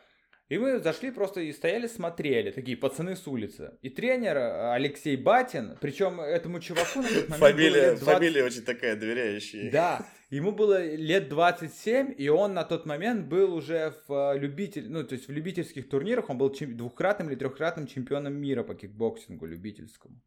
и 0.50 0.58
мы 0.58 0.80
зашли 0.80 1.12
просто 1.12 1.42
и 1.42 1.52
стояли, 1.54 1.88
смотрели, 1.88 2.52
такие 2.52 2.76
пацаны 2.78 3.16
с 3.16 3.26
улицы. 3.28 3.78
И 3.82 3.90
тренер 3.90 4.38
э, 4.38 4.74
Алексей 4.74 5.16
Батин, 5.16 5.78
причем 5.80 6.20
этому 6.20 6.60
чуваку 6.60 7.02
на 7.02 7.08
тот 7.08 7.30
момент 7.30 7.30
было 7.30 7.50
фамилия, 7.50 7.92
лет 7.92 8.00
20 8.00 8.06
фамилия 8.06 8.44
очень 8.44 8.62
такая 8.62 8.96
доверяющая. 8.96 9.72
да, 9.72 10.06
ему 10.30 10.52
было 10.52 10.86
лет 10.96 11.30
27, 11.30 12.14
и 12.18 12.28
он 12.28 12.54
на 12.54 12.64
тот 12.66 12.86
момент 12.86 13.28
был 13.28 13.54
уже 13.54 13.94
в 14.08 14.34
э, 14.34 14.40
любитель, 14.40 14.90
ну, 14.90 15.04
то 15.04 15.16
есть 15.16 15.28
в 15.28 15.32
любительских 15.32 15.90
турнирах, 15.90 16.30
он 16.30 16.38
был 16.38 16.50
двухкратным 16.50 17.30
или 17.30 17.36
трехкратным 17.36 17.88
чемпионом 17.88 18.34
мира 18.34 18.64
по 18.64 18.76
кикбоксингу 18.76 19.46
любительскому. 19.46 20.22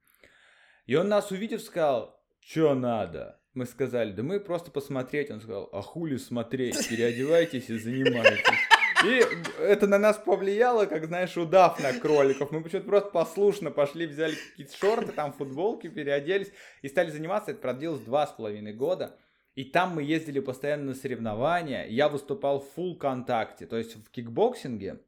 И 0.87 0.95
он 0.95 1.09
нас 1.09 1.31
увидев 1.31 1.63
сказал, 1.63 2.19
что 2.41 2.75
надо? 2.75 3.41
Мы 3.55 3.67
сказали, 3.67 4.13
да 4.13 4.23
мы 4.23 4.39
просто 4.39 4.71
посмотреть. 4.71 5.31
Он 5.31 5.41
сказал, 5.41 5.69
а 5.73 5.83
хули 5.83 6.17
смотреть, 6.17 6.89
переодевайтесь 6.89 7.69
и 7.71 7.79
занимайтесь. 7.79 8.45
И 9.05 9.23
это 9.61 9.87
на 9.87 9.99
нас 9.99 10.17
повлияло, 10.17 10.87
как, 10.87 11.07
знаешь, 11.07 11.37
удав 11.37 11.81
на 11.83 11.93
кроликов. 11.93 12.51
Мы 12.51 12.63
почему-то 12.63 12.89
просто 12.89 13.11
послушно 13.11 13.71
пошли, 13.71 14.07
взяли 14.07 14.35
какие-то 14.35 14.77
шорты, 14.77 15.13
там 15.13 15.33
футболки, 15.33 15.89
переоделись 15.89 16.51
и 16.83 16.89
стали 16.89 17.11
заниматься. 17.11 17.51
Это 17.51 17.61
продлилось 17.61 18.01
два 18.01 18.27
с 18.27 18.33
половиной 18.33 18.73
года. 18.73 19.17
И 19.55 19.65
там 19.65 19.95
мы 19.95 20.03
ездили 20.03 20.41
постоянно 20.41 20.85
на 20.85 20.95
соревнования. 20.95 21.87
Я 21.87 22.09
выступал 22.09 22.61
в 22.61 22.79
full 22.79 22.97
контакте, 22.97 23.67
то 23.67 23.77
есть 23.77 23.97
в 23.97 24.11
кикбоксинге, 24.11 25.01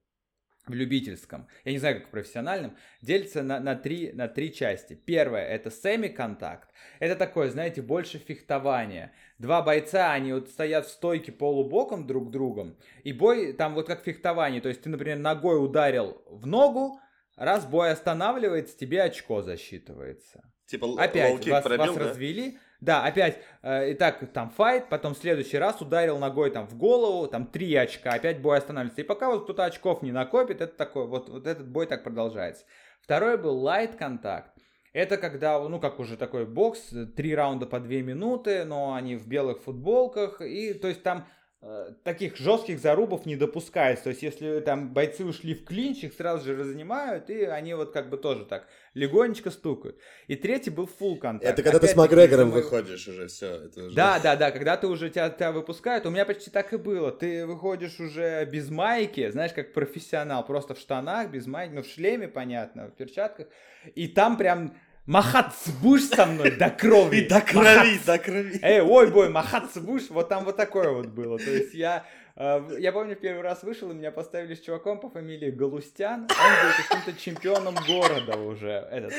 в 0.68 0.74
любительском, 0.74 1.48
я 1.64 1.72
не 1.72 1.78
знаю, 1.78 1.96
как 1.96 2.08
в 2.08 2.10
профессиональном, 2.10 2.76
делится 3.02 3.42
на, 3.42 3.60
на, 3.60 3.74
три, 3.74 4.12
на 4.12 4.28
три 4.28 4.52
части. 4.52 4.94
Первое 4.94 5.44
это 5.44 5.70
семи-контакт. 5.70 6.70
Это 7.00 7.16
такое, 7.16 7.50
знаете, 7.50 7.82
больше 7.82 8.18
фехтование. 8.18 9.12
Два 9.38 9.62
бойца, 9.62 10.12
они 10.12 10.32
вот 10.32 10.48
стоят 10.48 10.86
в 10.86 10.90
стойке 10.90 11.32
полубоком 11.32 12.06
друг 12.06 12.30
другом. 12.30 12.76
И 13.04 13.12
бой 13.12 13.52
там 13.52 13.74
вот 13.74 13.86
как 13.86 14.04
фехтование. 14.04 14.60
То 14.60 14.68
есть 14.68 14.82
ты, 14.82 14.88
например, 14.88 15.18
ногой 15.18 15.62
ударил 15.64 16.22
в 16.26 16.46
ногу, 16.46 17.00
раз 17.36 17.66
бой 17.66 17.90
останавливается, 17.90 18.76
тебе 18.76 19.02
очко 19.02 19.42
засчитывается. 19.42 20.42
Типа 20.66 20.86
Опять 21.02 21.46
вас, 21.46 21.64
пробил, 21.64 21.86
вас 21.86 21.96
да? 21.96 22.10
развели. 22.10 22.58
Да, 22.80 23.04
опять, 23.04 23.40
э, 23.62 23.92
итак, 23.92 24.22
там 24.32 24.50
файт, 24.50 24.88
потом 24.88 25.14
в 25.14 25.18
следующий 25.18 25.58
раз 25.58 25.80
ударил 25.80 26.18
ногой 26.18 26.50
там 26.50 26.68
в 26.68 26.76
голову, 26.76 27.26
там 27.26 27.46
три 27.46 27.74
очка, 27.74 28.10
опять 28.10 28.40
бой 28.40 28.58
останавливается. 28.58 29.00
И 29.00 29.04
пока 29.04 29.30
вот 29.30 29.44
кто-то 29.44 29.64
очков 29.64 30.02
не 30.02 30.12
накопит, 30.12 30.60
это 30.60 30.76
такой, 30.76 31.08
вот, 31.08 31.28
вот 31.28 31.46
этот 31.46 31.68
бой 31.68 31.86
так 31.86 32.04
продолжается. 32.04 32.64
Второй 33.00 33.36
был 33.36 33.66
light 33.66 33.96
контакт. 33.96 34.52
Это 34.92 35.16
когда, 35.16 35.60
ну, 35.68 35.80
как 35.80 35.98
уже 35.98 36.16
такой 36.16 36.46
бокс, 36.46 36.92
э, 36.92 37.06
три 37.06 37.34
раунда 37.34 37.66
по 37.66 37.80
две 37.80 38.00
минуты, 38.00 38.64
но 38.64 38.94
они 38.94 39.16
в 39.16 39.26
белых 39.26 39.60
футболках, 39.62 40.40
и, 40.40 40.72
то 40.72 40.86
есть, 40.86 41.02
там 41.02 41.26
э, 41.60 41.94
таких 42.04 42.36
жестких 42.36 42.78
зарубов 42.78 43.26
не 43.26 43.34
допускается. 43.34 44.04
То 44.04 44.10
есть, 44.10 44.22
если 44.22 44.60
там 44.60 44.92
бойцы 44.92 45.24
ушли 45.24 45.54
в 45.54 45.64
клинч, 45.64 46.04
их 46.04 46.14
сразу 46.14 46.44
же 46.44 46.56
разнимают, 46.56 47.28
и 47.28 47.42
они 47.42 47.74
вот 47.74 47.92
как 47.92 48.08
бы 48.08 48.18
тоже 48.18 48.44
так 48.44 48.68
легонечко 48.98 49.50
стукают. 49.50 49.96
И 50.26 50.36
третий 50.36 50.70
был 50.70 50.88
full 51.00 51.16
контакт. 51.18 51.50
Это 51.50 51.62
когда 51.62 51.78
ты 51.78 51.88
с 51.88 51.96
Макгрегором 51.96 52.48
моего- 52.48 52.62
выходишь 52.62 53.06
уже, 53.08 53.28
все. 53.28 53.46
Это 53.64 53.84
уже... 53.84 53.96
Да, 53.96 54.18
да, 54.18 54.36
да, 54.36 54.50
когда 54.50 54.76
ты 54.76 54.86
уже 54.86 55.08
тебя, 55.08 55.30
тебя 55.30 55.52
выпускают, 55.52 56.04
у 56.06 56.10
меня 56.10 56.24
почти 56.24 56.50
так 56.50 56.72
и 56.72 56.76
было. 56.76 57.12
Ты 57.12 57.46
выходишь 57.46 58.00
уже 58.00 58.44
без 58.44 58.68
майки, 58.70 59.30
знаешь, 59.30 59.52
как 59.52 59.72
профессионал, 59.72 60.44
просто 60.44 60.74
в 60.74 60.78
штанах, 60.78 61.30
без 61.30 61.46
майки, 61.46 61.72
ну 61.72 61.82
в 61.82 61.86
шлеме, 61.86 62.28
понятно, 62.28 62.88
в 62.88 62.96
перчатках. 62.96 63.46
И 63.94 64.08
там 64.08 64.36
прям 64.36 64.76
махаться 65.06 65.70
будешь 65.82 66.08
со 66.08 66.26
мной 66.26 66.50
до 66.52 66.70
крови. 66.70 67.16
И 67.22 67.28
до 67.28 67.40
крови, 67.40 68.00
до 68.04 68.18
крови. 68.18 68.58
Эй, 68.62 68.80
ой, 68.80 69.10
бой, 69.10 69.28
махаться 69.30 69.80
будешь? 69.80 70.10
Вот 70.10 70.28
там 70.28 70.44
вот 70.44 70.56
такое 70.56 70.90
вот 70.90 71.06
было. 71.06 71.38
То 71.38 71.50
есть 71.50 71.74
я, 71.74 72.04
я 72.38 72.92
помню, 72.92 73.16
первый 73.16 73.42
раз 73.42 73.62
вышел, 73.64 73.90
и 73.90 73.94
меня 73.94 74.12
поставили 74.12 74.54
с 74.54 74.60
чуваком 74.60 75.00
по 75.00 75.10
фамилии 75.10 75.50
Галустян. 75.50 76.20
Он 76.20 76.26
был 76.26 76.88
каким-то 76.88 77.20
чемпионом 77.20 77.74
города 77.86 78.38
уже. 78.38 78.88
Этот. 78.90 79.12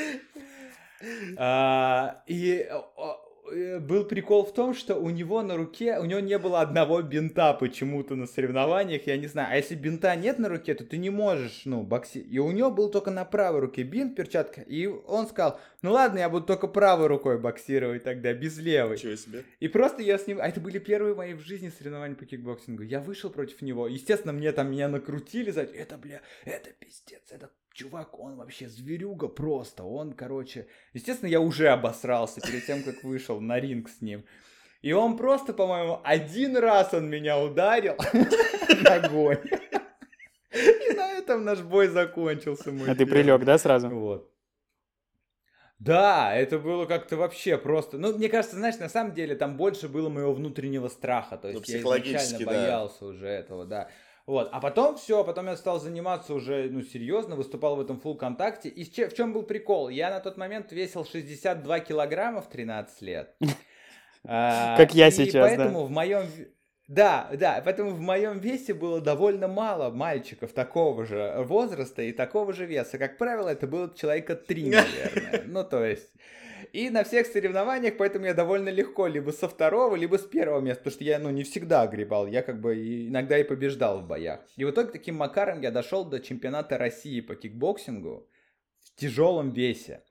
А, 1.37 2.23
и 2.27 2.69
был 3.79 4.05
прикол 4.05 4.45
в 4.45 4.53
том, 4.53 4.73
что 4.73 4.95
у 4.95 5.09
него 5.09 5.41
на 5.41 5.55
руке, 5.55 5.97
у 5.99 6.05
него 6.05 6.19
не 6.19 6.37
было 6.37 6.61
одного 6.61 7.01
бинта 7.01 7.53
почему-то 7.53 8.15
на 8.15 8.27
соревнованиях, 8.27 9.07
я 9.07 9.17
не 9.17 9.27
знаю. 9.27 9.49
А 9.51 9.55
если 9.55 9.75
бинта 9.75 10.15
нет 10.15 10.39
на 10.39 10.49
руке, 10.49 10.73
то 10.73 10.85
ты 10.85 10.97
не 10.97 11.09
можешь, 11.09 11.61
ну, 11.65 11.83
бокси. 11.83 12.19
И 12.19 12.39
у 12.39 12.51
него 12.51 12.71
был 12.71 12.89
только 12.89 13.11
на 13.11 13.25
правой 13.25 13.61
руке 13.61 13.83
бинт, 13.83 14.15
перчатка. 14.15 14.61
И 14.61 14.87
он 14.87 15.27
сказал, 15.27 15.59
ну 15.81 15.91
ладно, 15.91 16.19
я 16.19 16.29
буду 16.29 16.45
только 16.45 16.67
правой 16.67 17.07
рукой 17.07 17.39
боксировать 17.39 18.03
тогда, 18.03 18.33
без 18.33 18.57
левой. 18.57 18.97
Ничего 18.97 19.15
себе. 19.15 19.43
И 19.59 19.67
просто 19.67 20.01
я 20.01 20.17
с 20.17 20.27
ним... 20.27 20.39
А 20.41 20.47
это 20.47 20.59
были 20.59 20.79
первые 20.79 21.15
мои 21.15 21.33
в 21.33 21.41
жизни 21.41 21.69
соревнования 21.69 22.15
по 22.15 22.25
кикбоксингу. 22.25 22.83
Я 22.83 22.99
вышел 22.99 23.29
против 23.29 23.61
него. 23.61 23.87
Естественно, 23.87 24.33
мне 24.33 24.51
там 24.51 24.71
меня 24.71 24.87
накрутили 24.87 25.51
за... 25.51 25.61
Это, 25.61 25.97
бля, 25.97 26.21
это 26.45 26.71
пиздец, 26.79 27.31
это 27.31 27.49
чувак, 27.73 28.19
он 28.19 28.35
вообще 28.35 28.67
зверюга 28.67 29.27
просто. 29.27 29.83
Он, 29.83 30.13
короче... 30.13 30.67
Естественно, 30.93 31.29
я 31.29 31.39
уже 31.39 31.69
обосрался 31.69 32.41
перед 32.41 32.65
тем, 32.65 32.83
как 32.83 33.03
вышел 33.03 33.41
на 33.41 33.59
ринг 33.59 33.89
с 33.89 34.01
ним. 34.01 34.23
И 34.81 34.93
он 34.93 35.17
просто, 35.17 35.53
по-моему, 35.53 35.99
один 36.03 36.57
раз 36.57 36.93
он 36.93 37.09
меня 37.09 37.37
ударил 37.37 37.95
ногой. 38.83 39.37
И 40.51 40.93
на 40.95 41.11
этом 41.11 41.43
наш 41.43 41.61
бой 41.61 41.87
закончился. 41.87 42.71
мой 42.71 42.89
А 42.89 42.95
ты 42.95 43.05
прилег, 43.05 43.43
да, 43.43 43.57
сразу? 43.57 43.89
Вот. 43.89 44.31
Да, 45.79 46.35
это 46.35 46.59
было 46.59 46.85
как-то 46.85 47.15
вообще 47.15 47.57
просто. 47.57 47.97
Ну, 47.97 48.13
мне 48.17 48.27
кажется, 48.27 48.57
знаешь, 48.57 48.77
на 48.79 48.89
самом 48.89 49.13
деле 49.13 49.35
там 49.35 49.55
больше 49.55 49.87
было 49.87 50.09
моего 50.09 50.33
внутреннего 50.33 50.89
страха. 50.89 51.37
То 51.37 51.47
Ну, 51.47 51.53
есть 51.53 51.69
я 51.69 51.75
психологически, 51.77 52.17
изначально 52.17 52.45
да. 52.45 52.51
боялся 52.61 53.05
уже 53.05 53.27
этого, 53.27 53.65
да. 53.65 53.89
Вот. 54.29 54.49
А 54.51 54.59
потом 54.59 54.95
все, 54.95 55.23
потом 55.23 55.47
я 55.47 55.57
стал 55.57 55.79
заниматься 55.79 56.35
уже, 56.35 56.69
ну, 56.69 56.83
серьезно, 56.83 57.35
выступал 57.35 57.75
в 57.75 57.81
этом 57.81 57.99
фул 57.99 58.15
контакте. 58.15 58.69
И 58.69 58.83
в 58.83 59.15
чем 59.15 59.33
был 59.33 59.41
прикол? 59.41 59.89
Я 59.89 60.11
на 60.11 60.19
тот 60.19 60.37
момент 60.37 60.71
весил 60.71 61.03
62 61.03 61.79
килограмма 61.79 62.43
в 62.43 62.47
13 62.47 63.01
лет. 63.01 63.35
А, 64.23 64.77
Как 64.77 64.93
я 64.93 65.07
и 65.07 65.11
сейчас, 65.11 65.47
поэтому 65.47 65.85
в 65.85 65.89
моем... 65.89 66.27
Да, 66.87 67.27
да, 67.39 67.59
поэтому 67.65 67.89
в 67.89 68.01
моем 68.01 68.37
весе 68.37 68.75
было 68.75 69.01
довольно 69.01 69.47
мало 69.47 69.89
мальчиков 69.89 70.53
такого 70.53 71.05
же 71.07 71.33
возраста 71.39 72.03
и 72.03 72.11
такого 72.11 72.53
же 72.53 72.67
веса. 72.67 72.99
Как 72.99 73.17
правило, 73.17 73.49
это 73.49 73.65
было 73.65 73.91
человека 73.95 74.35
три, 74.35 74.69
наверное. 74.69 75.43
Ну, 75.47 75.63
то 75.63 75.83
есть... 75.83 76.13
И 76.73 76.89
на 76.89 77.03
всех 77.03 77.27
соревнованиях, 77.27 77.97
поэтому 77.97 78.25
я 78.25 78.33
довольно 78.33 78.69
легко 78.69 79.07
либо 79.07 79.31
со 79.31 79.47
второго, 79.47 79.95
либо 79.95 80.17
с 80.17 80.23
первого 80.23 80.61
места, 80.61 80.83
потому 80.83 80.93
что 80.93 81.03
я, 81.03 81.19
ну, 81.19 81.29
не 81.29 81.43
всегда 81.43 81.81
огребал, 81.81 82.27
я 82.27 82.41
как 82.41 82.59
бы 82.61 82.75
иногда 83.07 83.37
и 83.37 83.43
побеждал 83.43 84.01
в 84.01 84.07
боях. 84.07 84.41
И 84.55 84.65
в 84.65 84.71
итоге 84.71 84.91
таким 84.91 85.15
макаром 85.15 85.61
я 85.61 85.71
дошел 85.71 86.05
до 86.05 86.19
чемпионата 86.19 86.77
России 86.77 87.21
по 87.21 87.35
кикбоксингу 87.35 88.27
в 88.81 88.99
тяжелом 88.99 89.51
весе. 89.51 90.03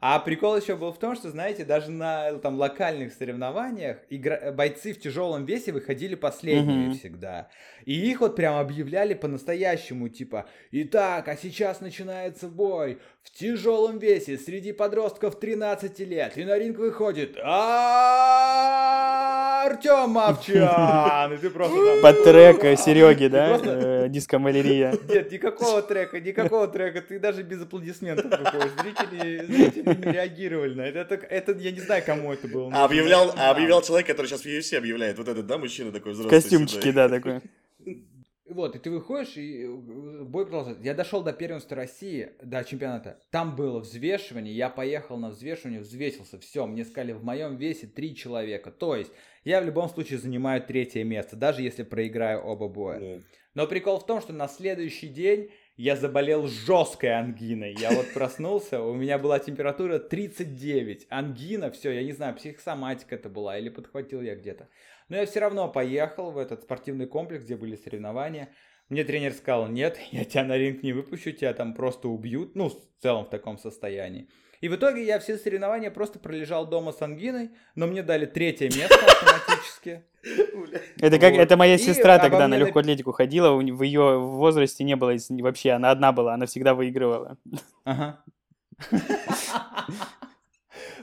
А 0.00 0.18
прикол 0.18 0.56
еще 0.56 0.76
был 0.76 0.92
в 0.92 0.98
том, 0.98 1.14
что, 1.16 1.30
знаете, 1.30 1.64
даже 1.64 1.90
на 1.90 2.32
там 2.38 2.56
локальных 2.58 3.12
соревнованиях 3.12 3.98
игра- 4.10 4.52
бойцы 4.52 4.92
в 4.92 5.00
тяжелом 5.00 5.44
весе 5.46 5.72
выходили 5.72 6.14
последними 6.14 6.86
Мгм. 6.88 6.94
всегда. 6.98 7.48
И 7.84 7.92
их 8.10 8.20
вот 8.20 8.36
прям 8.36 8.56
объявляли 8.58 9.14
по-настоящему, 9.14 10.08
типа, 10.08 10.46
итак, 10.72 11.28
а 11.28 11.36
сейчас 11.36 11.80
начинается 11.80 12.48
бой 12.48 12.98
в 13.22 13.30
тяжелом 13.30 13.98
весе 13.98 14.36
среди 14.38 14.72
подростков 14.72 15.38
13 15.40 15.98
лет. 16.04 16.36
И 16.36 16.44
на 16.44 16.58
ринг 16.58 16.78
выходит 16.78 17.36
Артем 19.64 20.10
Мовчан. 20.10 21.32
И 21.32 21.36
ты 21.38 21.50
просто 21.50 21.76
там... 21.76 22.02
Под 22.02 22.22
трек 22.24 22.64
э, 22.64 22.76
Сереги, 22.76 23.26
да? 23.32 23.48
Просто- 23.48 24.04
э, 24.04 24.08
Диско 24.08 24.38
Малярия. 24.38 24.94
Нет, 25.08 25.32
никакого 25.32 25.82
трека, 25.82 26.20
никакого 26.20 26.68
трека. 26.68 27.02
Ты 27.02 27.18
даже 27.18 27.42
без 27.42 27.62
аплодисментов 27.62 28.26
выходишь. 28.38 28.70
Зрители, 28.80 29.44
зрители 29.46 29.85
реагировали 29.86 30.74
на 30.74 30.82
это. 30.82 31.14
это. 31.14 31.26
Это 31.26 31.52
я 31.52 31.70
не 31.70 31.80
знаю, 31.80 32.02
кому 32.04 32.32
это 32.32 32.48
было. 32.48 32.70
А 32.72 32.84
объявлял, 32.84 33.32
а 33.36 33.50
объявлял 33.50 33.82
человек, 33.82 34.06
который 34.06 34.26
сейчас 34.26 34.42
в 34.42 34.46
UFC 34.46 34.76
объявляет. 34.76 35.18
Вот 35.18 35.28
этот, 35.28 35.46
да, 35.46 35.58
мужчина 35.58 35.92
такой 35.92 36.12
взрослый. 36.12 36.40
Костюмчики, 36.40 36.90
да, 36.90 37.08
такой. 37.08 37.40
Вот, 38.48 38.76
и 38.76 38.78
ты 38.78 38.90
выходишь, 38.90 39.36
и 39.36 39.66
бой 39.66 40.46
продолжается. 40.46 40.82
Я 40.84 40.94
дошел 40.94 41.22
до 41.22 41.32
первенства 41.32 41.76
России, 41.76 42.30
до 42.40 42.62
чемпионата. 42.62 43.20
Там 43.30 43.56
было 43.56 43.80
взвешивание, 43.80 44.54
я 44.54 44.70
поехал 44.70 45.16
на 45.18 45.30
взвешивание, 45.30 45.80
взвесился, 45.80 46.38
все, 46.38 46.64
мне 46.64 46.84
сказали, 46.84 47.12
в 47.12 47.24
моем 47.24 47.56
весе 47.56 47.88
три 47.88 48.14
человека. 48.14 48.70
То 48.70 48.94
есть, 48.94 49.10
я 49.44 49.60
в 49.60 49.64
любом 49.64 49.88
случае 49.88 50.20
занимаю 50.20 50.62
третье 50.62 51.02
место, 51.02 51.34
даже 51.34 51.62
если 51.62 51.82
проиграю 51.82 52.40
оба 52.40 52.68
боя. 52.68 53.00
Ну, 53.00 53.22
Но 53.54 53.66
прикол 53.66 53.98
в 53.98 54.06
том, 54.06 54.20
что 54.20 54.32
на 54.32 54.46
следующий 54.46 55.08
день 55.08 55.50
я 55.76 55.94
заболел 55.94 56.46
жесткой 56.46 57.18
ангиной. 57.18 57.74
Я 57.78 57.90
вот 57.90 58.12
проснулся, 58.14 58.80
у 58.80 58.94
меня 58.94 59.18
была 59.18 59.38
температура 59.38 59.98
39. 59.98 61.06
Ангина, 61.10 61.70
все, 61.70 61.90
я 61.90 62.02
не 62.02 62.12
знаю, 62.12 62.34
психосоматика 62.34 63.14
это 63.14 63.28
была 63.28 63.58
или 63.58 63.68
подхватил 63.68 64.22
я 64.22 64.36
где-то. 64.36 64.68
Но 65.08 65.16
я 65.16 65.26
все 65.26 65.40
равно 65.40 65.68
поехал 65.68 66.30
в 66.30 66.38
этот 66.38 66.62
спортивный 66.62 67.06
комплекс, 67.06 67.44
где 67.44 67.56
были 67.56 67.76
соревнования. 67.76 68.48
Мне 68.88 69.04
тренер 69.04 69.32
сказал, 69.32 69.68
нет, 69.68 69.98
я 70.12 70.24
тебя 70.24 70.44
на 70.44 70.56
ринг 70.56 70.82
не 70.82 70.92
выпущу, 70.92 71.32
тебя 71.32 71.52
там 71.52 71.74
просто 71.74 72.08
убьют, 72.08 72.54
ну, 72.54 72.70
в 72.70 73.02
целом 73.02 73.26
в 73.26 73.30
таком 73.30 73.58
состоянии. 73.58 74.28
И 74.60 74.68
в 74.68 74.76
итоге 74.76 75.04
я 75.04 75.18
все 75.18 75.36
соревнования 75.36 75.90
просто 75.90 76.18
пролежал 76.18 76.66
дома 76.66 76.92
с 76.92 77.02
ангиной, 77.02 77.50
но 77.74 77.86
мне 77.86 78.02
дали 78.02 78.26
третье 78.26 78.66
место 78.66 78.94
автоматически. 78.94 80.04
Это 81.00 81.18
как 81.18 81.34
это 81.34 81.56
моя 81.56 81.78
сестра 81.78 82.18
тогда 82.18 82.48
на 82.48 82.56
легкую 82.56 82.80
атлетику 82.80 83.12
ходила, 83.12 83.52
в 83.54 83.82
ее 83.82 84.18
возрасте 84.18 84.84
не 84.84 84.96
было 84.96 85.14
вообще, 85.28 85.72
она 85.72 85.90
одна 85.90 86.12
была, 86.12 86.34
она 86.34 86.46
всегда 86.46 86.74
выигрывала. 86.74 87.38
Ага. 87.84 88.22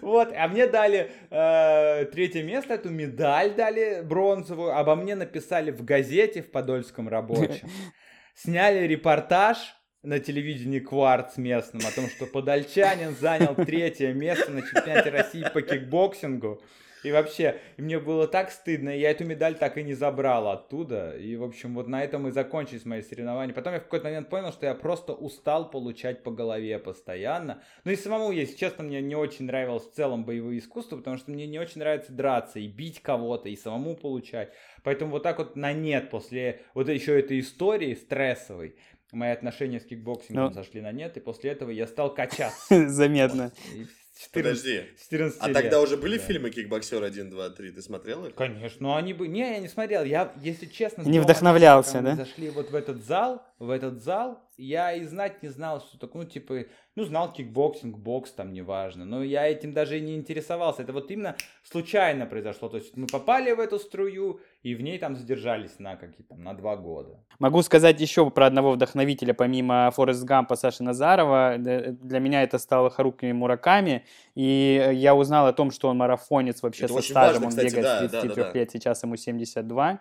Вот, 0.02 0.34
а 0.36 0.50
мне 0.50 0.68
дали 0.68 1.12
э, 1.30 2.06
третье 2.12 2.44
место, 2.44 2.74
эту 2.74 2.90
медаль 2.90 3.56
дали 3.56 4.02
бронзовую, 4.04 4.78
обо 4.78 4.96
мне 4.96 5.16
написали 5.16 5.72
в 5.72 5.86
газете 5.86 6.42
в 6.42 6.52
Подольском 6.52 7.08
рабочем. 7.08 7.70
Сняли 8.36 8.86
репортаж 8.86 9.58
на 10.04 10.20
телевидении 10.20 10.80
Кварц 10.80 11.38
местном 11.38 11.82
о 11.88 11.92
том, 11.92 12.08
что 12.10 12.26
подольчанин 12.26 13.16
занял 13.16 13.56
третье 13.56 14.14
место 14.14 14.52
на 14.52 14.62
чемпионате 14.62 15.10
России 15.10 15.46
по 15.54 15.62
кикбоксингу. 15.62 16.62
И 17.04 17.12
вообще, 17.12 17.60
мне 17.78 18.00
было 18.00 18.28
так 18.28 18.50
стыдно, 18.50 18.90
я 18.90 19.12
эту 19.12 19.26
медаль 19.26 19.56
так 19.56 19.78
и 19.78 19.84
не 19.84 19.94
забрал 19.94 20.48
оттуда. 20.48 21.18
И, 21.18 21.36
в 21.36 21.44
общем, 21.44 21.76
вот 21.76 21.88
на 21.88 22.02
этом 22.02 22.28
и 22.28 22.32
закончились 22.32 22.86
мои 22.86 23.02
соревнования. 23.02 23.54
Потом 23.54 23.74
я 23.74 23.80
в 23.80 23.84
какой-то 23.84 24.06
момент 24.06 24.30
понял, 24.30 24.54
что 24.54 24.66
я 24.66 24.74
просто 24.74 25.14
устал 25.14 25.70
получать 25.70 26.24
по 26.24 26.32
голове 26.32 26.80
постоянно. 26.80 27.62
Ну 27.84 27.92
и 27.92 27.98
самому, 27.98 28.32
если 28.32 28.56
честно, 28.56 28.86
мне 28.86 29.02
не 29.02 29.16
очень 29.16 29.46
нравилось 29.46 29.84
в 29.84 29.94
целом 29.94 30.24
боевые 30.24 30.60
искусства, 30.60 30.96
потому 30.96 31.18
что 31.18 31.32
мне 31.32 31.46
не 31.46 31.60
очень 31.60 31.80
нравится 31.80 32.14
драться 32.14 32.60
и 32.60 32.68
бить 32.68 33.02
кого-то, 33.02 33.50
и 33.50 33.58
самому 33.58 33.98
получать. 33.98 34.54
Поэтому 34.84 35.12
вот 35.12 35.24
так 35.24 35.40
вот 35.40 35.58
на 35.58 35.74
нет 35.74 36.10
после 36.10 36.62
вот 36.74 36.88
еще 36.88 37.20
этой 37.20 37.42
истории 37.42 37.96
стрессовой, 37.96 38.78
мои 39.14 39.32
отношения 39.32 39.80
с 39.80 39.86
кикбоксингом 39.86 40.46
Ну. 40.48 40.54
сошли 40.54 40.82
на 40.82 40.92
нет, 40.92 41.18
и 41.18 41.20
после 41.20 41.52
этого 41.52 41.70
я 41.70 41.88
стал 41.88 42.14
качаться. 42.14 42.88
Заметно. 42.90 43.52
И 43.76 43.86
с 44.16 44.26
14 44.28 44.32
Подожди. 44.32 44.84
с 44.98 45.04
14 45.10 45.38
А 45.42 45.48
лет. 45.48 45.58
тогда 45.58 45.82
уже 45.82 45.98
были 45.98 46.18
Да. 46.20 46.24
фильмы 46.24 46.50
«Кикбоксер 46.52 47.04
1, 47.04 47.30
2, 47.32 47.50
3»? 47.50 47.72
Ты 47.72 47.82
смотрел 47.82 48.26
их? 48.26 48.36
Конечно, 48.36 48.78
но 48.80 48.96
они 48.96 49.12
бы... 49.14 49.28
Не, 49.28 49.40
я 49.40 49.60
не 49.60 49.68
смотрел. 49.68 50.04
Я, 50.04 50.32
если 50.42 50.68
честно... 50.68 51.02
Не 51.02 51.20
вдохновлялся, 51.20 52.00
да? 52.02 52.16
зашли 52.16 52.50
вот 52.52 52.70
в 52.70 52.76
этот 52.76 53.04
зал, 53.04 53.42
в 53.58 53.72
этот 53.72 54.04
зал, 54.04 54.40
я 54.56 54.94
и 54.94 55.04
знать 55.06 55.42
не 55.42 55.50
знал, 55.50 55.82
что 55.82 55.98
такое, 55.98 56.24
ну, 56.26 56.30
типа, 56.30 56.66
ну, 56.96 57.06
знал 57.06 57.34
кикбоксинг, 57.34 57.98
бокс, 57.98 58.32
там, 58.32 58.54
неважно. 58.54 59.04
Но 59.04 59.24
я 59.24 59.48
этим 59.48 59.74
даже 59.74 59.98
и 59.98 60.02
не 60.02 60.16
интересовался. 60.16 60.84
Это 60.84 60.94
вот 60.94 61.10
именно 61.10 61.36
случайно 61.64 62.28
произошло. 62.28 62.70
То 62.70 62.78
есть 62.78 62.96
мы 62.96 63.08
попали 63.08 63.52
в 63.52 63.60
эту 63.60 63.80
струю, 63.80 64.42
и 64.64 64.76
в 64.76 64.82
ней 64.82 64.98
там 64.98 65.16
задержались 65.18 65.78
на 65.78 65.98
какие-то, 65.98 66.36
на 66.36 66.54
два 66.54 66.78
года. 66.78 67.20
Могу 67.38 67.62
сказать 67.64 68.00
еще 68.00 68.30
про 68.32 68.46
одного 68.46 68.72
вдохновителя, 68.72 69.34
помимо 69.34 69.92
Форест 69.92 70.24
Гампа 70.24 70.56
Саши 70.56 70.84
Назарова. 70.84 71.58
Для 71.58 72.20
меня 72.20 72.44
это 72.44 72.58
стало 72.58 72.90
Харуки 72.90 73.26
Мураками. 73.26 74.06
И 74.36 74.92
я 74.94 75.16
узнал 75.16 75.48
о 75.48 75.54
том, 75.54 75.70
что 75.70 75.90
он 75.90 75.98
марафонец 75.98 76.64
вообще 76.64 76.86
Это 76.86 76.94
со 76.94 77.02
стажем. 77.02 77.34
важно, 77.34 77.46
он 77.48 77.50
кстати, 77.50 77.68
бегает 77.68 77.84
да, 77.84 78.08
с 78.08 78.12
да, 78.12 78.22
да, 78.22 78.22
33 78.22 78.44
да. 78.44 78.52
лет, 78.54 78.72
сейчас 78.72 79.04
ему 79.04 79.18
72. 79.18 80.00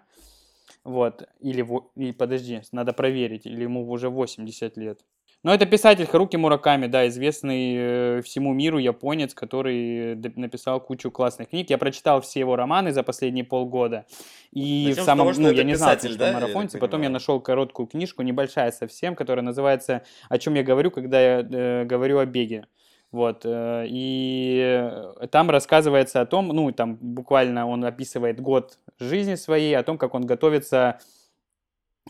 Вот. 0.85 1.29
Или, 1.41 1.67
и 1.97 2.13
подожди, 2.13 2.63
надо 2.71 2.93
проверить, 2.93 3.47
или 3.47 3.63
ему 3.63 3.91
уже 3.91 4.11
80 4.11 4.77
лет. 4.77 5.01
Но 5.43 5.53
это 5.53 5.67
писатель 5.67 6.07
Харуки 6.07 6.37
Мураками, 6.37 6.87
да, 6.87 7.09
известный 7.09 7.75
э, 7.77 8.23
всему 8.23 8.55
миру 8.55 8.79
японец, 8.79 9.35
который 9.35 10.15
д- 10.15 10.33
написал 10.37 10.81
кучу 10.81 11.11
классных 11.11 11.49
книг. 11.49 11.69
Я 11.69 11.79
прочитал 11.79 12.21
все 12.21 12.41
его 12.41 12.55
романы 12.55 12.93
за 12.93 13.03
последние 13.03 13.45
полгода. 13.45 14.07
И 14.53 14.85
Начнем 14.87 15.03
в 15.03 15.05
самом, 15.05 15.27
того, 15.33 15.41
ну, 15.41 15.51
я 15.51 15.65
не 15.65 15.75
знал, 15.75 15.99
что 15.99 16.17
да, 16.17 16.41
он 16.55 16.69
я 16.73 16.79
потом 16.79 16.81
я 16.83 16.89
понимаю? 16.89 17.11
нашел 17.11 17.41
короткую 17.41 17.89
книжку, 17.89 18.23
небольшая 18.23 18.71
совсем, 18.71 19.17
которая 19.17 19.45
называется 19.45 20.03
«О 20.29 20.39
чем 20.39 20.55
я 20.55 20.63
говорю, 20.63 20.93
когда 20.93 21.21
я 21.21 21.41
э, 21.41 21.85
говорю 21.87 22.19
о 22.19 22.27
беге». 22.27 22.67
Вот, 23.11 23.43
э, 23.45 23.85
и 23.89 24.59
э, 25.21 25.27
там 25.27 25.51
рассказывается 25.51 26.21
о 26.21 26.27
том, 26.27 26.49
ну, 26.49 26.71
там 26.73 26.97
буквально 27.01 27.67
он 27.69 27.85
описывает 27.85 28.41
год 28.41 28.79
жизни 29.01 29.35
своей, 29.35 29.77
о 29.77 29.83
том, 29.83 29.99
как 29.99 30.15
он 30.15 30.25
готовится 30.25 30.99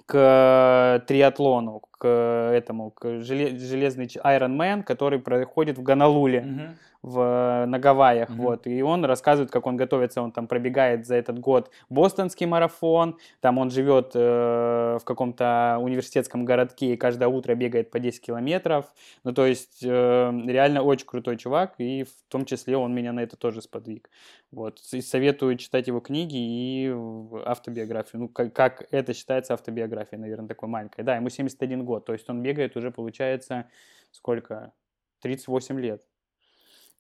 к 0.06 1.04
триатлону, 1.06 1.82
к 1.98 2.06
этому, 2.54 2.90
к 2.90 3.04
желе- 3.20 3.56
железный 3.58 4.08
ч- 4.08 4.18
Iron 4.20 4.56
Man, 4.56 4.82
который 4.82 5.18
проходит 5.18 5.78
в 5.78 5.82
Гонолуле 5.82 6.40
Мгм. 6.40 6.76
В, 7.02 7.64
на 7.66 7.78
Гавайях, 7.78 8.28
Мгм. 8.28 8.38
вот, 8.38 8.66
и 8.66 8.80
он 8.82 9.04
рассказывает, 9.04 9.50
как 9.50 9.66
он 9.66 9.76
готовится, 9.76 10.22
он 10.22 10.30
там 10.30 10.46
пробегает 10.46 11.04
за 11.06 11.16
этот 11.16 11.38
год 11.38 11.70
бостонский 11.90 12.46
марафон, 12.46 13.18
там 13.40 13.58
он 13.58 13.70
живет 13.70 14.12
э, 14.14 14.98
в 15.00 15.04
каком-то 15.04 15.78
университетском 15.80 16.44
городке 16.44 16.94
и 16.94 16.96
каждое 16.96 17.28
утро 17.28 17.54
бегает 17.56 17.90
по 17.90 17.98
10 17.98 18.20
километров, 18.20 18.86
ну, 19.24 19.32
то 19.32 19.44
есть 19.46 19.80
э, 19.82 19.86
реально 20.46 20.82
очень 20.82 21.06
крутой 21.06 21.36
чувак, 21.38 21.74
и 21.78 22.04
в 22.04 22.12
том 22.28 22.44
числе 22.44 22.76
он 22.76 22.94
меня 22.94 23.12
на 23.12 23.20
это 23.20 23.36
тоже 23.36 23.62
сподвиг, 23.62 24.08
вот, 24.52 24.80
и 24.92 25.00
советую 25.00 25.56
читать 25.56 25.88
его 25.88 25.98
книги 25.98 26.36
и 26.36 26.94
автобиографию, 27.44 28.22
ну, 28.22 28.28
как, 28.28 28.52
как 28.52 28.86
это 28.92 29.12
считается 29.12 29.54
автобиографией, 29.54 30.20
наверное, 30.20 30.48
такой 30.48 30.68
маленькой, 30.68 31.02
да, 31.02 31.16
ему 31.16 31.30
71 31.30 31.84
год, 31.84 32.04
то 32.04 32.12
есть 32.12 32.30
он 32.30 32.42
бегает 32.42 32.76
уже, 32.76 32.92
получается, 32.92 33.66
сколько, 34.12 34.72
38 35.20 35.80
лет 35.80 36.02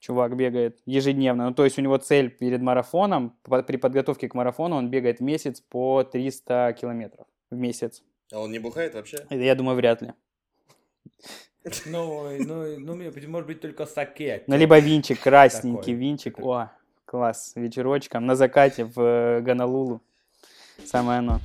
чувак 0.02 0.36
бегает 0.36 0.80
ежедневно. 0.84 1.48
Ну, 1.48 1.54
то 1.54 1.64
есть 1.64 1.78
у 1.78 1.82
него 1.82 1.96
цель 1.96 2.28
перед 2.28 2.60
марафоном, 2.60 3.36
при 3.66 3.76
подготовке 3.76 4.28
к 4.28 4.34
марафону 4.34 4.76
он 4.76 4.90
бегает 4.90 5.20
в 5.20 5.22
месяц 5.22 5.60
по 5.60 6.02
300 6.02 6.76
километров 6.80 7.26
в 7.50 7.56
месяц. 7.56 8.02
А 8.32 8.40
он 8.40 8.50
не 8.50 8.58
бухает 8.58 8.94
вообще? 8.94 9.18
Я 9.30 9.54
думаю, 9.54 9.76
вряд 9.76 10.02
ли. 10.02 10.12
Ну, 11.86 12.28
ну, 12.38 12.78
ну, 12.78 13.12
может 13.28 13.46
быть, 13.46 13.60
только 13.60 13.86
саке. 13.86 14.42
Ну, 14.48 14.56
либо 14.56 14.80
винчик, 14.80 15.20
красненький 15.20 15.92
Такой. 15.92 15.94
винчик. 15.94 16.38
О, 16.40 16.72
класс. 17.04 17.52
Вечерочком 17.54 18.26
на 18.26 18.34
закате 18.34 18.84
в 18.84 19.00
э, 19.00 19.40
Гонолулу. 19.42 20.00
Самое 20.84 21.20
оно. 21.20 21.38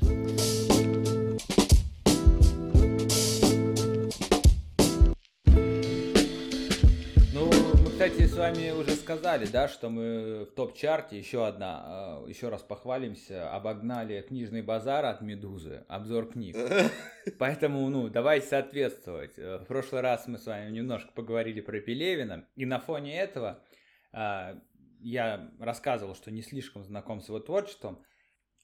С 8.28 8.36
вами 8.36 8.72
уже 8.72 8.92
сказали, 8.92 9.46
да, 9.46 9.68
что 9.68 9.90
мы 9.90 10.46
в 10.46 10.52
топ-чарте, 10.52 11.18
еще 11.18 11.48
одна, 11.48 11.82
а, 11.86 12.26
еще 12.28 12.50
раз 12.50 12.62
похвалимся, 12.62 13.52
обогнали 13.52 14.22
книжный 14.22 14.62
базар 14.62 15.06
от 15.06 15.22
Медузы, 15.22 15.86
обзор 15.88 16.30
книг. 16.30 16.56
Поэтому, 17.40 17.88
ну, 17.90 18.10
давайте 18.10 18.48
соответствовать. 18.48 19.38
Э, 19.38 19.60
в 19.60 19.66
прошлый 19.66 20.02
раз 20.02 20.28
мы 20.28 20.38
с 20.38 20.46
вами 20.46 20.72
немножко 20.72 21.12
поговорили 21.14 21.62
про 21.62 21.80
Пелевина, 21.80 22.48
и 22.56 22.66
на 22.66 22.80
фоне 22.80 23.18
этого 23.18 23.64
а, 24.12 24.60
я 25.00 25.50
рассказывал, 25.60 26.16
что 26.16 26.30
не 26.30 26.42
слишком 26.42 26.84
знаком 26.84 27.22
с 27.22 27.30
его 27.30 27.40
творчеством, 27.40 28.04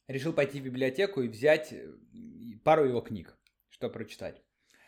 решил 0.08 0.34
пойти 0.34 0.60
в 0.60 0.66
библиотеку 0.66 1.22
и 1.22 1.30
взять 1.30 1.72
э, 1.72 1.94
пару 2.64 2.86
его 2.86 3.02
книг, 3.02 3.38
что 3.70 3.90
прочитать. 3.90 4.42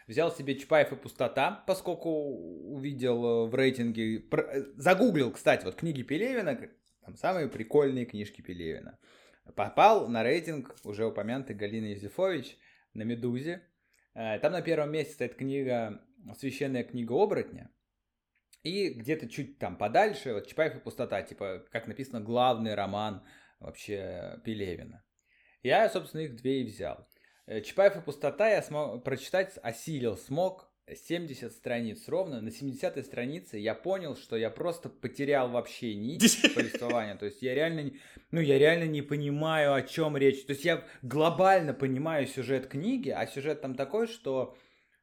Взял 0.08 0.32
себе 0.32 0.56
Чапаев 0.56 0.92
и 0.92 0.96
пустота, 0.96 1.64
поскольку 1.66 2.10
увидел 2.10 3.26
э, 3.26 3.50
в 3.50 3.56
рейтинге, 3.56 4.18
э, 4.20 4.64
загуглил, 4.76 5.32
кстати, 5.32 5.66
вот 5.66 5.76
книги 5.76 6.04
Пелевина, 6.04 6.70
там 7.02 7.16
самые 7.16 7.48
прикольные 7.48 8.06
книжки 8.06 8.42
Пелевина. 8.42 9.00
Попал 9.56 10.08
на 10.08 10.24
рейтинг 10.24 10.76
уже 10.84 11.06
упомянутый 11.06 11.56
Галины 11.56 11.88
Юзефович 11.94 12.58
на 12.94 13.04
«Медузе». 13.04 13.62
Там 14.14 14.52
на 14.54 14.62
первом 14.62 14.92
месте 14.92 15.14
стоит 15.14 15.36
книга 15.36 16.02
«Священная 16.38 16.84
книга 16.84 17.14
оборотня», 17.14 17.70
и 18.64 18.90
где-то 18.90 19.30
чуть 19.30 19.60
там 19.60 19.78
подальше, 19.78 20.34
вот 20.34 20.48
Чапаев 20.48 20.76
и 20.76 20.80
пустота, 20.80 21.22
типа, 21.22 21.64
как 21.70 21.86
написано, 21.86 22.20
главный 22.20 22.74
роман 22.74 23.24
вообще 23.60 24.42
Пелевина. 24.44 25.04
Я, 25.62 25.88
собственно, 25.90 26.22
их 26.22 26.36
две 26.36 26.62
и 26.62 26.66
взял. 26.66 27.08
Э, 27.48 27.62
Чапаев 27.62 27.98
и 27.98 28.02
пустота 28.02 28.50
я 28.50 28.62
смог 28.62 29.04
прочитать, 29.04 29.58
осилил, 29.62 30.18
смог 30.18 30.70
70 30.94 31.52
страниц 31.52 32.08
ровно. 32.08 32.42
На 32.42 32.50
70-й 32.50 33.04
странице 33.04 33.58
я 33.58 33.74
понял, 33.76 34.16
что 34.16 34.36
я 34.36 34.50
просто 34.50 34.90
потерял 34.90 35.50
вообще 35.50 35.96
нить 35.96 36.42
повествования. 36.56 37.16
То 37.16 37.26
есть 37.26 37.42
я 37.42 37.56
реально, 37.56 37.92
ну, 38.32 38.40
я 38.40 38.58
реально 38.60 38.86
не 38.86 39.02
понимаю, 39.02 39.74
о 39.74 39.82
чем 39.82 40.18
речь. 40.18 40.46
То 40.46 40.54
есть 40.54 40.66
я 40.66 40.84
глобально 41.02 41.74
понимаю 41.74 42.28
сюжет 42.28 42.68
книги, 42.68 43.10
а 43.10 43.26
сюжет 43.28 43.62
там 43.62 43.76
такой, 43.76 44.08
что 44.08 44.56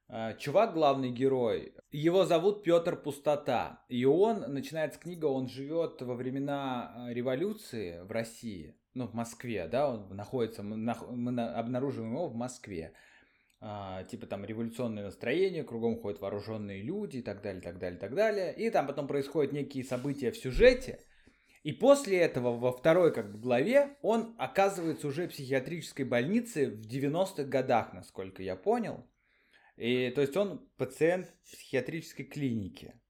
э, 0.09 0.37
чувак, 0.39 0.75
главный 0.75 1.11
герой, 1.11 1.75
его 1.91 2.25
зовут 2.25 2.65
Петр 2.65 2.97
Пустота. 2.97 3.85
И 3.89 4.05
он, 4.05 4.53
начинается 4.53 4.99
книга, 4.99 5.27
он 5.27 5.49
живет 5.49 6.01
во 6.03 6.15
времена 6.15 7.09
э, 7.09 7.15
революции 7.15 8.01
в 8.03 8.11
России 8.13 8.77
ну, 8.95 9.07
в 9.07 9.15
Москве, 9.15 9.69
да, 9.69 9.89
он 9.89 10.15
находится, 10.15 10.63
мы, 10.63 10.77
на, 10.77 10.97
мы 11.11 11.33
на, 11.33 11.59
обнаруживаем 11.59 12.13
его 12.13 12.29
в 12.29 12.35
Москве. 12.35 12.93
А, 13.61 14.03
типа 14.05 14.27
там 14.27 14.45
революционное 14.45 15.05
настроение, 15.05 15.63
кругом 15.63 16.01
ходят 16.01 16.21
вооруженные 16.21 16.83
люди 16.83 17.19
и 17.19 17.23
так 17.23 17.43
далее, 17.43 17.63
так 17.63 17.79
далее, 17.79 17.99
так 17.99 18.15
далее. 18.15 18.55
И 18.55 18.71
там 18.71 18.87
потом 18.87 19.07
происходят 19.07 19.53
некие 19.53 19.85
события 19.85 20.33
в 20.33 20.37
сюжете. 20.37 21.01
И 21.63 21.73
после 21.73 22.19
этого 22.19 22.59
во 22.59 22.73
второй 22.73 23.15
как 23.15 23.31
бы 23.31 23.39
главе 23.39 23.97
он 24.03 24.35
оказывается 24.37 25.07
уже 25.07 25.27
в 25.27 25.31
психиатрической 25.31 26.05
больнице 26.05 26.71
в 26.71 26.81
90-х 26.81 27.45
годах, 27.45 27.93
насколько 27.93 28.43
я 28.43 28.57
понял. 28.57 29.07
И 29.77 30.11
то 30.11 30.21
есть 30.21 30.37
он 30.37 30.69
пациент 30.77 31.33
психиатрической 31.45 32.25
клиники. 32.25 33.01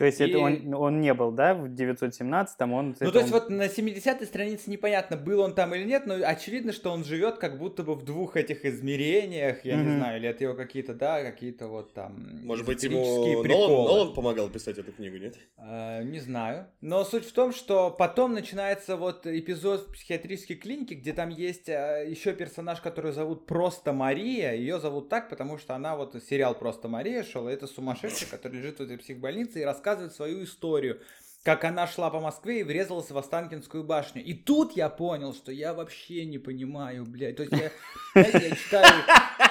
То 0.00 0.06
есть 0.06 0.18
и... 0.18 0.24
это 0.24 0.38
он, 0.38 0.72
он 0.72 1.00
не 1.02 1.12
был, 1.12 1.30
да, 1.30 1.52
в 1.52 1.66
917-м? 1.66 2.72
Он, 2.72 2.96
ну, 2.98 3.12
то 3.12 3.18
есть 3.18 3.30
он... 3.34 3.38
вот 3.38 3.50
на 3.50 3.66
70-й 3.66 4.24
странице 4.24 4.70
непонятно, 4.70 5.18
был 5.18 5.40
он 5.40 5.54
там 5.54 5.74
или 5.74 5.84
нет, 5.84 6.06
но 6.06 6.14
очевидно, 6.24 6.72
что 6.72 6.90
он 6.90 7.04
живет 7.04 7.36
как 7.36 7.58
будто 7.58 7.82
бы 7.82 7.94
в 7.94 8.02
двух 8.02 8.38
этих 8.38 8.64
измерениях, 8.64 9.62
я 9.62 9.74
mm-hmm. 9.74 9.84
не 9.84 9.96
знаю, 9.96 10.18
или 10.18 10.28
это 10.30 10.44
его 10.44 10.54
какие-то, 10.54 10.94
да, 10.94 11.22
какие-то 11.22 11.68
вот 11.68 11.92
там 11.92 12.40
Может 12.44 12.64
быть, 12.64 12.82
ему 12.82 13.44
Нолан, 13.44 13.70
Нолан 13.70 14.14
помогал 14.14 14.48
писать 14.48 14.78
эту 14.78 14.90
книгу, 14.90 15.18
нет? 15.18 15.36
А, 15.58 16.02
не 16.02 16.18
знаю. 16.18 16.68
Но 16.80 17.04
суть 17.04 17.26
в 17.26 17.32
том, 17.34 17.52
что 17.52 17.90
потом 17.90 18.32
начинается 18.32 18.96
вот 18.96 19.26
эпизод 19.26 19.88
в 19.88 19.92
психиатрической 19.92 20.56
клинике, 20.56 20.94
где 20.94 21.12
там 21.12 21.28
есть 21.28 21.68
а, 21.68 22.02
еще 22.02 22.32
персонаж, 22.32 22.80
который 22.80 23.12
зовут 23.12 23.44
просто 23.44 23.92
Мария, 23.92 24.54
ее 24.54 24.80
зовут 24.80 25.10
так, 25.10 25.28
потому 25.28 25.58
что 25.58 25.74
она 25.74 25.94
вот 25.94 26.16
сериал 26.26 26.54
«Просто 26.54 26.88
Мария» 26.88 27.22
шел, 27.22 27.50
и 27.50 27.52
это 27.52 27.66
сумасшедшая, 27.66 28.30
который 28.30 28.60
лежит 28.60 28.78
в 28.78 28.80
этой 28.80 28.96
психбольнице 28.96 29.60
и 29.60 29.64
рассказывает 29.64 29.89
рассказывает 29.90 30.14
свою 30.14 30.44
историю, 30.44 31.00
как 31.42 31.64
она 31.64 31.86
шла 31.86 32.10
по 32.10 32.20
Москве 32.20 32.60
и 32.60 32.62
врезалась 32.62 33.10
в 33.10 33.18
Останкинскую 33.18 33.84
башню. 33.84 34.22
И 34.22 34.34
тут 34.34 34.76
я 34.76 34.88
понял, 34.88 35.34
что 35.34 35.52
я 35.52 35.74
вообще 35.74 36.24
не 36.26 36.38
понимаю, 36.38 37.04
блядь. 37.06 37.36
То 37.36 37.44
есть 37.44 37.54
я, 37.54 37.70
знаете, 38.12 38.48
я 38.48 38.56
читаю, 38.56 39.04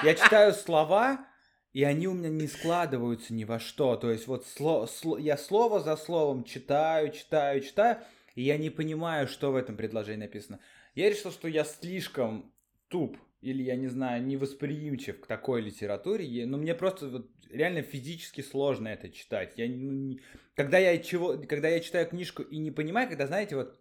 я 0.04 0.14
читаю 0.14 0.54
слова, 0.54 1.26
и 1.72 1.84
они 1.84 2.06
у 2.06 2.14
меня 2.14 2.28
не 2.28 2.46
складываются 2.46 3.34
ни 3.34 3.44
во 3.44 3.58
что. 3.58 3.96
То 3.96 4.10
есть 4.10 4.26
вот 4.26 4.46
сло, 4.46 4.86
сло, 4.86 5.18
я 5.18 5.36
слово 5.36 5.80
за 5.80 5.96
словом 5.96 6.44
читаю, 6.44 7.12
читаю, 7.12 7.60
читаю, 7.60 7.98
и 8.34 8.42
я 8.42 8.56
не 8.56 8.70
понимаю, 8.70 9.26
что 9.26 9.50
в 9.50 9.56
этом 9.56 9.76
предложении 9.76 10.22
написано. 10.22 10.60
Я 10.94 11.10
решил, 11.10 11.32
что 11.32 11.48
я 11.48 11.64
слишком 11.64 12.52
туп 12.88 13.18
или, 13.40 13.62
я 13.62 13.76
не 13.76 13.88
знаю, 13.88 14.24
невосприимчив 14.24 15.20
к 15.20 15.26
такой 15.26 15.62
литературе, 15.62 16.46
но 16.46 16.58
мне 16.58 16.74
просто 16.74 17.08
вот, 17.08 17.30
реально 17.50 17.82
физически 17.82 18.42
сложно 18.42 18.88
это 18.88 19.08
читать. 19.08 19.54
Я, 19.56 19.66
ну, 19.66 19.92
не... 19.92 20.20
когда, 20.54 20.78
я 20.78 20.98
чего... 20.98 21.38
когда 21.38 21.68
я 21.68 21.80
читаю 21.80 22.06
книжку 22.06 22.42
и 22.42 22.58
не 22.58 22.70
понимаю, 22.70 23.08
когда, 23.08 23.26
знаете, 23.26 23.56
вот 23.56 23.80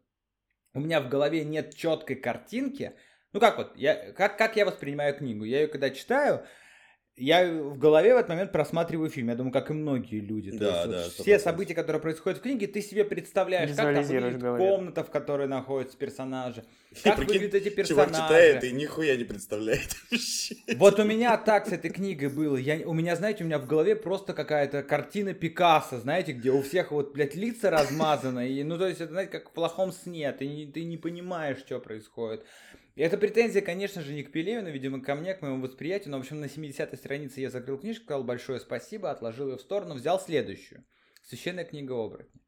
у 0.73 0.79
меня 0.79 1.01
в 1.01 1.09
голове 1.09 1.43
нет 1.43 1.75
четкой 1.75 2.15
картинки, 2.15 2.93
ну 3.33 3.39
как 3.39 3.57
вот, 3.57 3.75
я, 3.75 4.11
как, 4.13 4.37
как 4.37 4.55
я 4.55 4.65
воспринимаю 4.65 5.15
книгу? 5.15 5.43
Я 5.43 5.61
ее 5.61 5.67
когда 5.67 5.89
читаю, 5.89 6.45
я 7.19 7.51
в 7.51 7.77
голове 7.77 8.13
в 8.13 8.17
этот 8.17 8.29
момент 8.29 8.51
просматриваю 8.51 9.09
фильм. 9.09 9.29
Я 9.29 9.35
думаю, 9.35 9.51
как 9.51 9.69
и 9.69 9.73
многие 9.73 10.19
люди. 10.19 10.51
Да, 10.51 10.65
есть, 10.65 10.89
да, 10.89 11.03
вот 11.03 11.11
все 11.13 11.39
события, 11.39 11.75
которые 11.75 12.01
происходят 12.01 12.39
в 12.39 12.41
книге, 12.41 12.67
ты 12.67 12.81
себе 12.81 13.03
представляешь, 13.03 13.69
как 13.75 13.93
там 13.93 14.03
выглядит 14.03 14.41
комната, 14.41 15.03
в 15.03 15.11
которой 15.11 15.47
находятся 15.47 15.97
персонажи, 15.97 16.63
как 17.03 17.17
Прикинь, 17.17 17.33
выглядят 17.33 17.55
эти 17.55 17.69
персонажи. 17.69 18.11
Чувак 18.11 18.23
читает 18.23 18.63
и 18.63 18.71
нихуя 18.71 19.17
не 19.17 19.25
представляет 19.25 19.95
Вот 20.77 20.99
у 20.99 21.03
меня 21.03 21.37
так 21.37 21.67
с 21.67 21.71
этой 21.71 21.91
книгой 21.91 22.29
было. 22.29 22.57
Я, 22.57 22.87
у 22.87 22.93
меня, 22.93 23.15
знаете, 23.15 23.43
у 23.43 23.47
меня 23.47 23.59
в 23.59 23.67
голове 23.67 23.95
просто 23.95 24.33
какая-то 24.33 24.83
картина 24.83 25.33
Пикассо, 25.33 25.99
знаете, 25.99 26.31
где 26.31 26.51
у 26.51 26.61
всех 26.61 26.91
вот, 26.91 27.13
блядь, 27.13 27.35
лица 27.35 27.69
размазаны. 27.69 28.49
И, 28.49 28.63
ну, 28.63 28.77
то 28.77 28.87
есть, 28.87 29.01
это, 29.01 29.11
знаете, 29.11 29.31
как 29.31 29.49
в 29.49 29.51
плохом 29.51 29.91
сне. 29.91 30.31
Ты 30.31 30.47
не, 30.47 30.65
ты 30.65 30.83
не 30.83 30.97
понимаешь, 30.97 31.59
что 31.59 31.79
происходит. 31.79 32.45
И 32.99 33.01
эта 33.01 33.17
претензия, 33.17 33.61
конечно 33.61 34.01
же, 34.01 34.11
не 34.11 34.23
к 34.23 34.31
Пелевину, 34.33 34.69
видимо, 34.69 35.01
ко 35.01 35.15
мне, 35.15 35.33
к 35.33 35.41
моему 35.41 35.61
восприятию, 35.61 36.11
но, 36.11 36.17
в 36.17 36.19
общем, 36.19 36.41
на 36.41 36.47
70-й 36.47 36.97
странице 36.97 37.39
я 37.39 37.49
закрыл 37.49 37.77
книжку, 37.77 38.03
сказал 38.03 38.25
большое 38.25 38.59
спасибо, 38.59 39.09
отложил 39.09 39.51
ее 39.51 39.55
в 39.55 39.61
сторону, 39.61 39.95
взял 39.95 40.19
следующую. 40.19 40.83
Священная 41.23 41.63
книга 41.63 41.93
оборотня. 41.93 42.41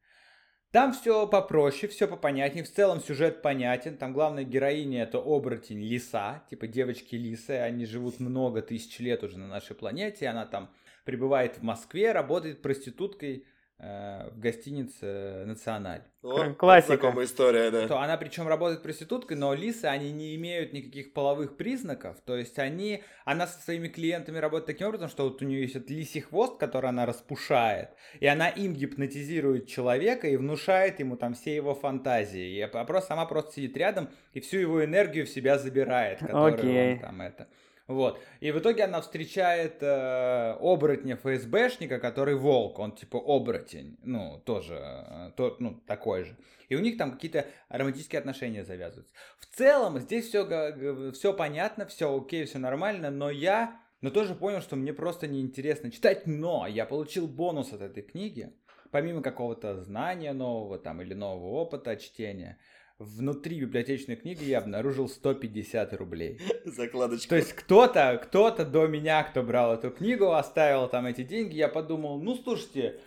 Там 0.72 0.92
все 0.92 1.26
попроще, 1.26 1.90
все 1.90 2.06
попонятнее, 2.06 2.66
в 2.66 2.70
целом 2.70 3.00
сюжет 3.00 3.42
понятен, 3.42 3.96
там 3.96 4.12
главная 4.12 4.44
героиня 4.44 5.04
это 5.04 5.20
оборотень 5.20 5.80
лиса, 5.80 6.44
типа 6.50 6.68
девочки 6.68 7.16
лисы, 7.16 7.52
они 7.52 7.86
живут 7.86 8.20
много 8.20 8.62
тысяч 8.62 9.00
лет 9.00 9.24
уже 9.24 9.40
на 9.40 9.48
нашей 9.48 9.78
планете, 9.78 10.28
она 10.28 10.46
там 10.46 10.70
пребывает 11.06 11.60
в 11.60 11.62
Москве, 11.62 12.12
работает 12.12 12.62
проституткой, 12.62 13.46
в 13.82 14.40
гостинице 14.40 15.44
«Националь». 15.46 16.04
О, 16.22 16.54
Классика. 16.54 17.12
история, 17.24 17.72
да. 17.72 17.88
То 17.88 18.00
она 18.00 18.16
причем 18.16 18.48
работает 18.48 18.84
проституткой, 18.84 19.38
но 19.38 19.56
лисы, 19.56 19.86
они 19.86 20.12
не 20.12 20.36
имеют 20.36 20.72
никаких 20.72 21.14
половых 21.14 21.58
признаков. 21.58 22.18
То 22.24 22.38
есть 22.38 22.60
они, 22.60 23.04
она 23.26 23.48
со 23.48 23.60
своими 23.60 23.88
клиентами 23.88 24.38
работает 24.38 24.68
таким 24.68 24.90
образом, 24.90 25.10
что 25.10 25.24
вот 25.24 25.42
у 25.42 25.46
нее 25.46 25.62
есть 25.62 25.76
этот 25.76 25.90
лисий 25.90 26.22
хвост, 26.22 26.60
который 26.60 26.92
она 26.92 27.08
распушает, 27.08 27.90
и 28.20 28.28
она 28.28 28.50
им 28.50 28.76
гипнотизирует 28.76 29.68
человека 29.68 30.28
и 30.28 30.36
внушает 30.36 31.00
ему 31.00 31.18
там 31.18 31.34
все 31.34 31.56
его 31.56 31.74
фантазии. 31.74 32.64
И 32.64 32.68
просто 32.68 33.08
сама 33.08 33.26
просто 33.26 33.54
сидит 33.54 33.76
рядом 33.78 34.10
и 34.34 34.42
всю 34.42 34.60
его 34.60 34.86
энергию 34.86 35.26
в 35.26 35.30
себя 35.30 35.58
забирает, 35.58 36.20
которую 36.20 36.54
okay. 36.54 36.94
он 36.94 37.00
там 37.00 37.22
это... 37.22 37.48
Вот. 37.92 38.20
И 38.40 38.52
в 38.52 38.60
итоге 38.60 38.84
она 38.84 39.02
встречает 39.02 39.82
э, 39.82 40.56
оборотня 40.60 41.18
ФСБшника, 41.18 42.00
который 42.00 42.36
волк, 42.36 42.80
он 42.80 42.94
типа 42.94 43.18
оборотень, 43.18 43.98
ну, 44.04 44.42
тоже, 44.46 44.76
э, 44.76 45.32
то, 45.36 45.56
ну, 45.60 45.82
такой 45.86 46.24
же. 46.24 46.38
И 46.70 46.76
у 46.76 46.80
них 46.80 46.98
там 46.98 47.12
какие-то 47.12 47.48
романтические 47.70 48.20
отношения 48.20 48.64
завязываются. 48.64 49.14
В 49.40 49.46
целом, 49.46 50.00
здесь 50.00 50.28
все, 50.28 51.12
все 51.12 51.34
понятно, 51.34 51.86
все 51.86 52.16
окей, 52.16 52.46
все 52.46 52.60
нормально, 52.60 53.12
но 53.12 53.30
я, 53.30 53.80
но 54.00 54.10
тоже 54.10 54.36
понял, 54.36 54.62
что 54.62 54.78
мне 54.78 54.94
просто 54.94 55.28
неинтересно 55.28 55.92
читать, 55.92 56.26
но 56.28 56.66
я 56.68 56.86
получил 56.86 57.28
бонус 57.28 57.74
от 57.74 57.82
этой 57.82 58.04
книги, 58.04 58.54
помимо 58.90 59.22
какого-то 59.22 59.82
знания 59.82 60.34
нового 60.34 60.78
там 60.80 61.02
или 61.02 61.14
нового 61.14 61.50
опыта 61.50 61.98
чтения, 61.98 62.58
внутри 63.04 63.60
библиотечной 63.60 64.16
книги 64.16 64.44
я 64.44 64.60
обнаружил 64.60 65.10
150 65.10 65.94
рублей. 65.94 66.40
Закладочка. 66.66 67.30
То 67.30 67.36
есть 67.36 67.54
кто-то, 67.54 68.20
кто-то 68.24 68.66
до 68.66 68.88
меня, 68.88 69.24
кто 69.24 69.44
брал 69.44 69.74
эту 69.74 69.92
книгу, 69.92 70.32
оставил 70.32 70.88
там 70.88 71.06
эти 71.06 71.24
деньги, 71.24 71.56
я 71.56 71.68
подумал, 71.68 72.22
ну 72.22 72.36
слушайте, 72.36 73.00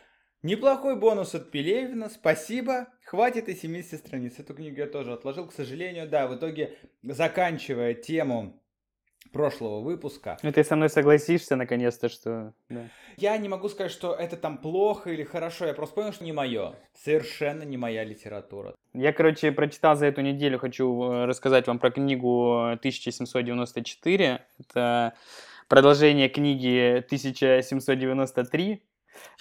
неплохой 0.42 0.96
бонус 0.96 1.34
от 1.34 1.50
Пелевина, 1.50 2.08
спасибо, 2.08 2.88
хватит 3.04 3.48
и 3.48 3.54
70 3.54 3.98
страниц. 3.98 4.38
Эту 4.38 4.54
книгу 4.54 4.78
я 4.78 4.86
тоже 4.86 5.12
отложил, 5.12 5.46
к 5.46 5.52
сожалению, 5.52 6.08
да, 6.08 6.26
в 6.26 6.36
итоге 6.36 6.76
заканчивая 7.02 7.94
тему 7.94 8.60
прошлого 9.34 9.80
выпуска. 9.80 10.38
Ну, 10.42 10.50
ты 10.50 10.64
со 10.64 10.76
мной 10.76 10.88
согласишься, 10.88 11.56
наконец-то, 11.56 12.08
что... 12.08 12.54
Да. 12.70 12.88
Я 13.18 13.36
не 13.36 13.48
могу 13.48 13.68
сказать, 13.68 13.92
что 13.92 14.14
это 14.14 14.36
там 14.36 14.56
плохо 14.58 15.10
или 15.10 15.24
хорошо, 15.24 15.66
я 15.66 15.74
просто 15.74 15.94
понял, 15.96 16.12
что 16.12 16.24
не 16.24 16.32
мое. 16.32 16.74
Совершенно 16.94 17.64
не 17.64 17.76
моя 17.76 18.04
литература. 18.04 18.74
Я, 18.94 19.12
короче, 19.12 19.52
прочитал 19.52 19.96
за 19.96 20.06
эту 20.06 20.22
неделю, 20.22 20.58
хочу 20.58 21.02
э, 21.02 21.26
рассказать 21.26 21.66
вам 21.66 21.78
про 21.78 21.90
книгу 21.90 22.70
1794. 22.78 24.40
Это 24.60 25.14
продолжение 25.68 26.28
книги 26.28 27.02
1793. 27.04 28.82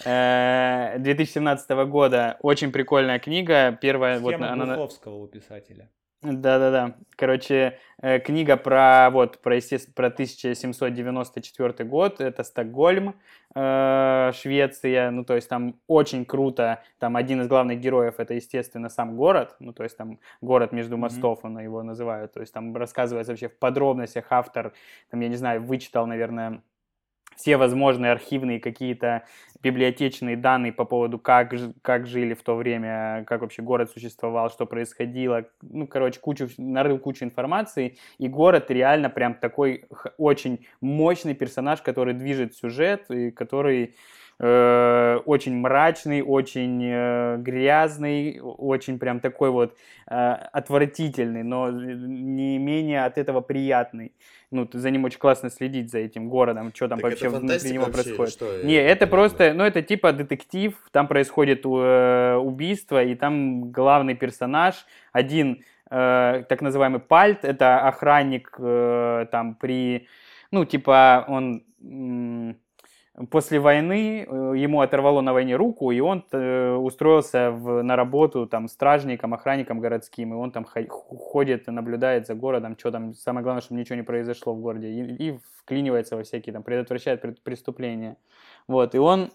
2017 0.04 1.70
э, 1.70 1.84
года. 1.86 2.36
Очень 2.42 2.72
прикольная 2.72 3.18
книга. 3.18 3.78
Первая... 3.80 4.18
Схема 4.18 4.38
вот, 4.38 4.42
она... 4.44 4.66
Глуховского 4.66 5.16
у 5.16 5.26
писателя. 5.26 5.88
Да-да-да. 6.24 6.96
Короче, 7.16 7.78
э, 8.00 8.18
книга 8.18 8.56
про, 8.56 9.10
вот, 9.10 9.42
про, 9.42 9.58
про 9.94 10.06
1794 10.06 11.84
год. 11.84 12.20
Это 12.20 12.42
Стокгольм, 12.42 13.14
э, 13.54 14.32
Швеция. 14.34 15.10
Ну, 15.10 15.24
то 15.24 15.34
есть 15.34 15.50
там 15.50 15.78
очень 15.86 16.24
круто. 16.24 16.82
Там 16.98 17.16
один 17.16 17.42
из 17.42 17.46
главных 17.46 17.78
героев 17.78 18.14
это, 18.18 18.32
естественно, 18.32 18.88
сам 18.88 19.16
город. 19.16 19.54
Ну, 19.60 19.74
то 19.74 19.82
есть 19.84 19.98
там 19.98 20.18
город 20.40 20.72
между 20.72 20.96
мостов, 20.96 21.40
mm-hmm. 21.40 21.46
он 21.46 21.58
его 21.58 21.82
называют. 21.82 22.32
То 22.32 22.40
есть 22.40 22.54
там 22.54 22.74
рассказывается 22.74 23.32
вообще 23.32 23.48
в 23.48 23.58
подробностях 23.58 24.24
автор. 24.30 24.72
Там, 25.10 25.20
я 25.20 25.28
не 25.28 25.36
знаю, 25.36 25.62
вычитал, 25.62 26.06
наверное, 26.06 26.62
все 27.36 27.56
возможные 27.56 28.12
архивные 28.12 28.60
какие-то 28.60 29.24
библиотечные 29.64 30.36
данные 30.36 30.72
по 30.72 30.84
поводу, 30.84 31.18
как, 31.18 31.54
как 31.82 32.06
жили 32.06 32.34
в 32.34 32.42
то 32.42 32.54
время, 32.54 33.24
как 33.26 33.40
вообще 33.40 33.62
город 33.62 33.90
существовал, 33.90 34.50
что 34.50 34.66
происходило. 34.66 35.46
Ну, 35.62 35.86
короче, 35.86 36.20
кучу, 36.20 36.48
нарыл 36.58 36.98
кучу 36.98 37.24
информации. 37.24 37.96
И 38.18 38.28
город 38.28 38.70
реально 38.70 39.08
прям 39.08 39.34
такой 39.34 39.86
очень 40.18 40.66
мощный 40.82 41.34
персонаж, 41.34 41.80
который 41.80 42.12
движет 42.12 42.54
сюжет 42.54 43.10
и 43.10 43.30
который 43.30 43.96
э, 44.38 45.18
очень 45.24 45.56
мрачный, 45.56 46.22
очень 46.22 46.82
э, 46.84 47.36
грязный, 47.38 48.40
очень 48.40 48.98
прям 48.98 49.20
такой 49.20 49.50
вот 49.50 49.76
э, 50.08 50.14
отвратительный, 50.52 51.42
но 51.42 51.70
не 51.70 52.58
менее 52.58 53.04
от 53.04 53.18
этого 53.18 53.40
приятный. 53.40 54.12
Ну, 54.50 54.68
за 54.72 54.90
ним 54.90 55.04
очень 55.04 55.18
классно 55.18 55.50
следить, 55.50 55.90
за 55.90 55.98
этим 55.98 56.28
городом, 56.28 56.72
что 56.74 56.88
там 56.88 57.00
так 57.00 57.10
вообще 57.10 57.28
внутри 57.28 57.72
него 57.72 57.86
происходит. 57.86 58.32
Что? 58.32 58.62
Не, 58.62 58.76
это 58.76 59.06
просто, 59.06 59.52
ну, 59.52 59.64
это 59.64 59.82
типа 59.82 60.12
детектив, 60.12 60.74
там 60.92 61.08
происходит 61.08 61.64
э, 61.64 62.36
убийство, 62.36 63.02
и 63.02 63.14
там 63.16 63.72
главный 63.72 64.14
персонаж, 64.14 64.86
один 65.12 65.64
э, 65.90 66.44
так 66.48 66.62
называемый 66.62 67.00
пальт, 67.00 67.44
это 67.44 67.80
охранник 67.80 68.54
э, 68.58 69.26
там 69.32 69.56
при, 69.56 70.06
ну, 70.52 70.64
типа 70.64 71.24
он 71.26 71.64
после 73.30 73.60
войны 73.60 74.26
э, 74.26 74.52
ему 74.56 74.80
оторвало 74.80 75.20
на 75.20 75.32
войне 75.32 75.56
руку, 75.56 75.92
и 75.92 76.00
он 76.00 76.24
э, 76.32 76.74
устроился 76.74 77.50
в, 77.52 77.82
на 77.82 77.94
работу 77.96 78.46
там 78.46 78.68
стражником, 78.68 79.34
охранником 79.34 79.80
городским, 79.80 80.32
и 80.32 80.36
он 80.36 80.50
там 80.50 80.66
ходит, 80.88 81.66
наблюдает 81.68 82.26
за 82.26 82.34
городом, 82.34 82.76
что 82.76 82.90
там, 82.90 83.14
самое 83.14 83.44
главное, 83.44 83.62
чтобы 83.62 83.80
ничего 83.80 83.96
не 83.96 84.02
произошло 84.02 84.54
в 84.54 84.60
городе, 84.60 84.88
и, 84.88 85.28
и 85.28 85.38
вклинивается 85.58 86.16
во 86.16 86.24
всякие, 86.24 86.52
там, 86.52 86.62
предотвращает 86.62 87.42
преступления. 87.42 88.16
Вот, 88.66 88.94
и 88.94 88.98
он 88.98 89.30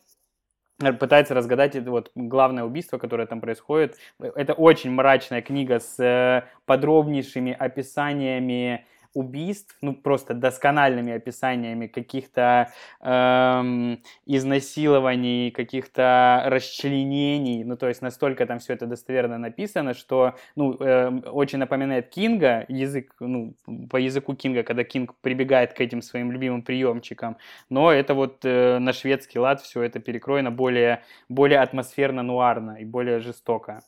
пытается 1.00 1.34
разгадать 1.34 1.76
вот 1.88 2.12
главное 2.16 2.64
убийство, 2.64 2.98
которое 2.98 3.28
там 3.28 3.42
происходит. 3.42 3.98
Это 4.20 4.54
очень 4.54 4.92
мрачная 4.92 5.42
книга 5.42 5.80
с 5.80 6.00
э, 6.00 6.44
подробнейшими 6.66 7.54
описаниями 7.58 8.86
убийств, 9.14 9.78
ну 9.82 9.94
просто 9.94 10.34
доскональными 10.34 11.14
описаниями 11.14 11.88
каких-то 11.88 12.72
эм, 13.02 14.02
изнасилований, 14.26 15.52
каких-то 15.52 16.44
расчленений, 16.46 17.64
ну 17.64 17.76
то 17.78 17.88
есть 17.88 18.02
настолько 18.02 18.46
там 18.46 18.60
все 18.60 18.74
это 18.74 18.86
достоверно 18.86 19.38
написано, 19.38 19.94
что 19.94 20.36
ну 20.56 20.76
э, 20.80 21.10
очень 21.32 21.60
напоминает 21.60 22.10
Кинга, 22.10 22.66
язык, 22.68 23.16
ну 23.20 23.56
по 23.90 23.98
языку 23.98 24.36
Кинга, 24.36 24.64
когда 24.64 24.84
Кинг 24.84 25.16
прибегает 25.22 25.74
к 25.74 25.82
этим 25.82 26.02
своим 26.02 26.32
любимым 26.32 26.62
приемчикам, 26.62 27.38
но 27.70 27.92
это 27.92 28.14
вот 28.14 28.46
э, 28.46 28.80
на 28.80 28.94
шведский 28.94 29.40
лад 29.40 29.62
все 29.62 29.82
это 29.82 30.00
перекроено 30.00 30.52
более 30.52 31.04
более 31.30 31.60
атмосферно-нуарно 31.60 32.78
и 32.80 32.86
более 32.86 33.20
жестоко. 33.20 33.82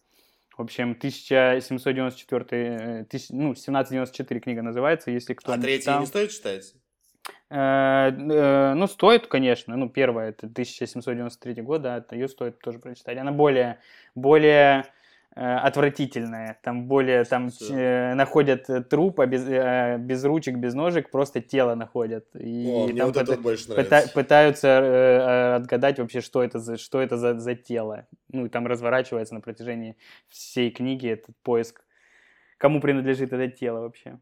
В 0.62 0.64
общем, 0.64 0.92
1794, 0.92 3.08
тысяч, 3.10 3.30
ну, 3.32 3.56
1794 3.56 4.40
книга 4.40 4.62
называется, 4.62 5.10
если 5.10 5.34
кто 5.34 5.54
А 5.54 5.58
третья 5.58 6.00
не 6.00 6.06
стоит 6.06 6.30
читать? 6.30 6.76
Э, 7.50 8.12
э, 8.12 8.74
ну, 8.76 8.86
стоит, 8.86 9.26
конечно. 9.26 9.76
Ну, 9.76 9.90
первая, 9.90 10.30
это 10.30 10.46
1793 10.46 11.64
год, 11.64 11.82
да, 11.82 12.06
ее 12.12 12.28
стоит 12.28 12.60
тоже 12.60 12.78
прочитать. 12.78 13.18
Она 13.18 13.32
более, 13.32 13.80
более 14.14 14.82
Э, 14.82 14.84
отвратительное. 15.36 16.60
Там 16.62 16.88
более, 16.88 17.24
там 17.24 17.50
э, 17.70 18.14
находят 18.16 18.68
труп, 18.90 19.22
а 19.22 19.26
без, 19.26 19.48
э, 19.48 19.98
без 19.98 20.24
ручек, 20.26 20.58
без 20.58 20.74
ножек, 20.74 21.10
просто 21.10 21.42
тело 21.42 21.76
находят. 21.76 22.26
И 22.36 22.68
О, 22.68 22.88
мне 22.88 23.06
вот 23.06 23.16
это 23.16 23.38
больше 23.38 23.74
пыта, 23.74 24.04
пытаются 24.14 24.68
э, 24.68 25.56
отгадать 25.56 26.00
вообще, 26.00 26.20
что 26.20 26.44
это, 26.44 26.60
за, 26.60 26.78
что 26.78 27.02
это 27.02 27.18
за, 27.18 27.40
за 27.40 27.56
тело. 27.56 28.08
Ну, 28.30 28.46
и 28.46 28.50
там 28.50 28.68
разворачивается 28.68 29.34
на 29.34 29.42
протяжении 29.42 29.96
всей 30.28 30.70
книги 30.70 31.08
этот 31.08 31.36
поиск, 31.44 31.82
кому 32.58 32.82
принадлежит 32.82 33.32
это 33.32 33.48
тело 33.48 33.80
вообще. 33.82 34.20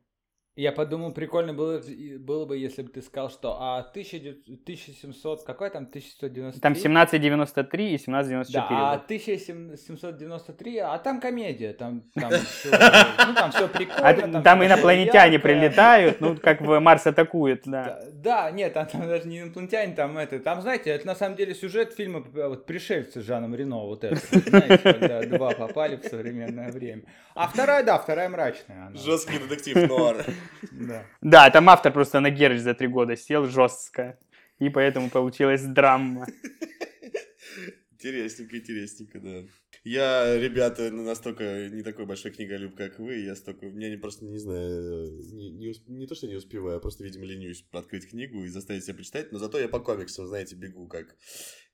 Я 0.59 0.73
подумал, 0.73 1.13
прикольно 1.13 1.53
было, 1.53 1.81
было 2.19 2.45
бы, 2.45 2.57
если 2.57 2.81
бы 2.81 2.89
ты 2.89 3.01
сказал, 3.01 3.29
что 3.29 3.55
а 3.61 3.79
1700, 3.79 5.45
какой 5.45 5.69
там 5.69 5.83
1793? 5.83 6.59
Там 6.59 6.73
1793 6.73 7.85
и 7.85 7.95
1794. 7.95 8.67
Да, 8.69 8.91
а 8.91 8.95
1793, 8.95 10.77
а 10.79 10.97
там 10.97 11.21
комедия, 11.21 11.71
там, 11.71 12.03
там 12.13 12.31
все, 12.45 12.71
ну 12.71 13.33
там 13.35 13.51
все 13.51 13.69
прикольно. 13.69 14.09
А, 14.09 14.13
там, 14.13 14.43
там 14.43 14.65
инопланетяне 14.65 15.35
ярко. 15.35 15.47
прилетают, 15.47 16.19
ну 16.19 16.35
как 16.35 16.59
в 16.59 16.77
Марс 16.81 17.07
атакует, 17.07 17.61
да. 17.63 18.01
Да, 18.11 18.11
да 18.11 18.51
нет, 18.51 18.73
там, 18.73 18.85
там 18.87 19.07
даже 19.07 19.29
не 19.29 19.39
инопланетяне, 19.39 19.95
там 19.95 20.17
это, 20.17 20.39
там 20.41 20.61
знаете, 20.61 20.89
это 20.89 21.07
на 21.07 21.15
самом 21.15 21.37
деле 21.37 21.55
сюжет 21.55 21.93
фильма 21.93 22.19
вот 22.33 22.65
«Пришельцы» 22.65 23.21
с 23.21 23.23
Жаном 23.23 23.55
Рено, 23.55 23.85
вот 23.85 24.03
это, 24.03 24.17
знаете, 24.49 24.77
когда 24.77 25.21
два 25.21 25.51
попали 25.51 25.95
в 25.95 26.03
современное 26.03 26.69
время. 26.69 27.03
А 27.33 27.47
вторая, 27.47 27.81
да, 27.85 27.97
вторая 27.97 28.27
мрачная. 28.27 28.87
Она. 28.87 28.97
Жесткий 28.99 29.37
детектив 29.37 29.87
нуар. 29.87 30.25
Да. 30.71 31.05
да, 31.21 31.49
там 31.49 31.69
автор 31.69 31.93
просто 31.93 32.19
на 32.19 32.29
Герч 32.29 32.59
за 32.59 32.73
три 32.73 32.87
года 32.87 33.15
сел 33.15 33.45
жестко. 33.45 34.17
И 34.59 34.69
поэтому 34.69 35.09
получилась 35.09 35.63
драма. 35.63 36.27
Интересненько, 37.93 38.57
интересненько, 38.57 39.19
да. 39.19 39.43
Я, 39.89 40.37
ребята, 40.37 40.91
настолько 40.91 41.67
не 41.69 41.81
такой 41.81 42.05
большой 42.05 42.29
книголюб, 42.29 42.75
как 42.75 42.99
вы, 42.99 43.21
я 43.21 43.35
столько, 43.35 43.65
меня 43.65 43.89
не 43.89 43.97
просто, 43.97 44.23
не 44.23 44.37
знаю, 44.37 45.09
не, 45.33 45.49
не, 45.49 45.73
не 45.87 46.05
то, 46.05 46.13
что 46.13 46.27
не 46.27 46.35
успеваю, 46.35 46.77
а 46.77 46.79
просто, 46.79 47.03
видимо, 47.03 47.25
ленюсь 47.25 47.65
открыть 47.71 48.07
книгу 48.07 48.43
и 48.43 48.49
заставить 48.49 48.83
себя 48.83 48.93
прочитать, 48.93 49.31
но 49.31 49.39
зато 49.39 49.57
я 49.57 49.67
по 49.67 49.79
комиксам, 49.79 50.27
знаете, 50.27 50.55
бегу 50.55 50.87
как 50.87 51.15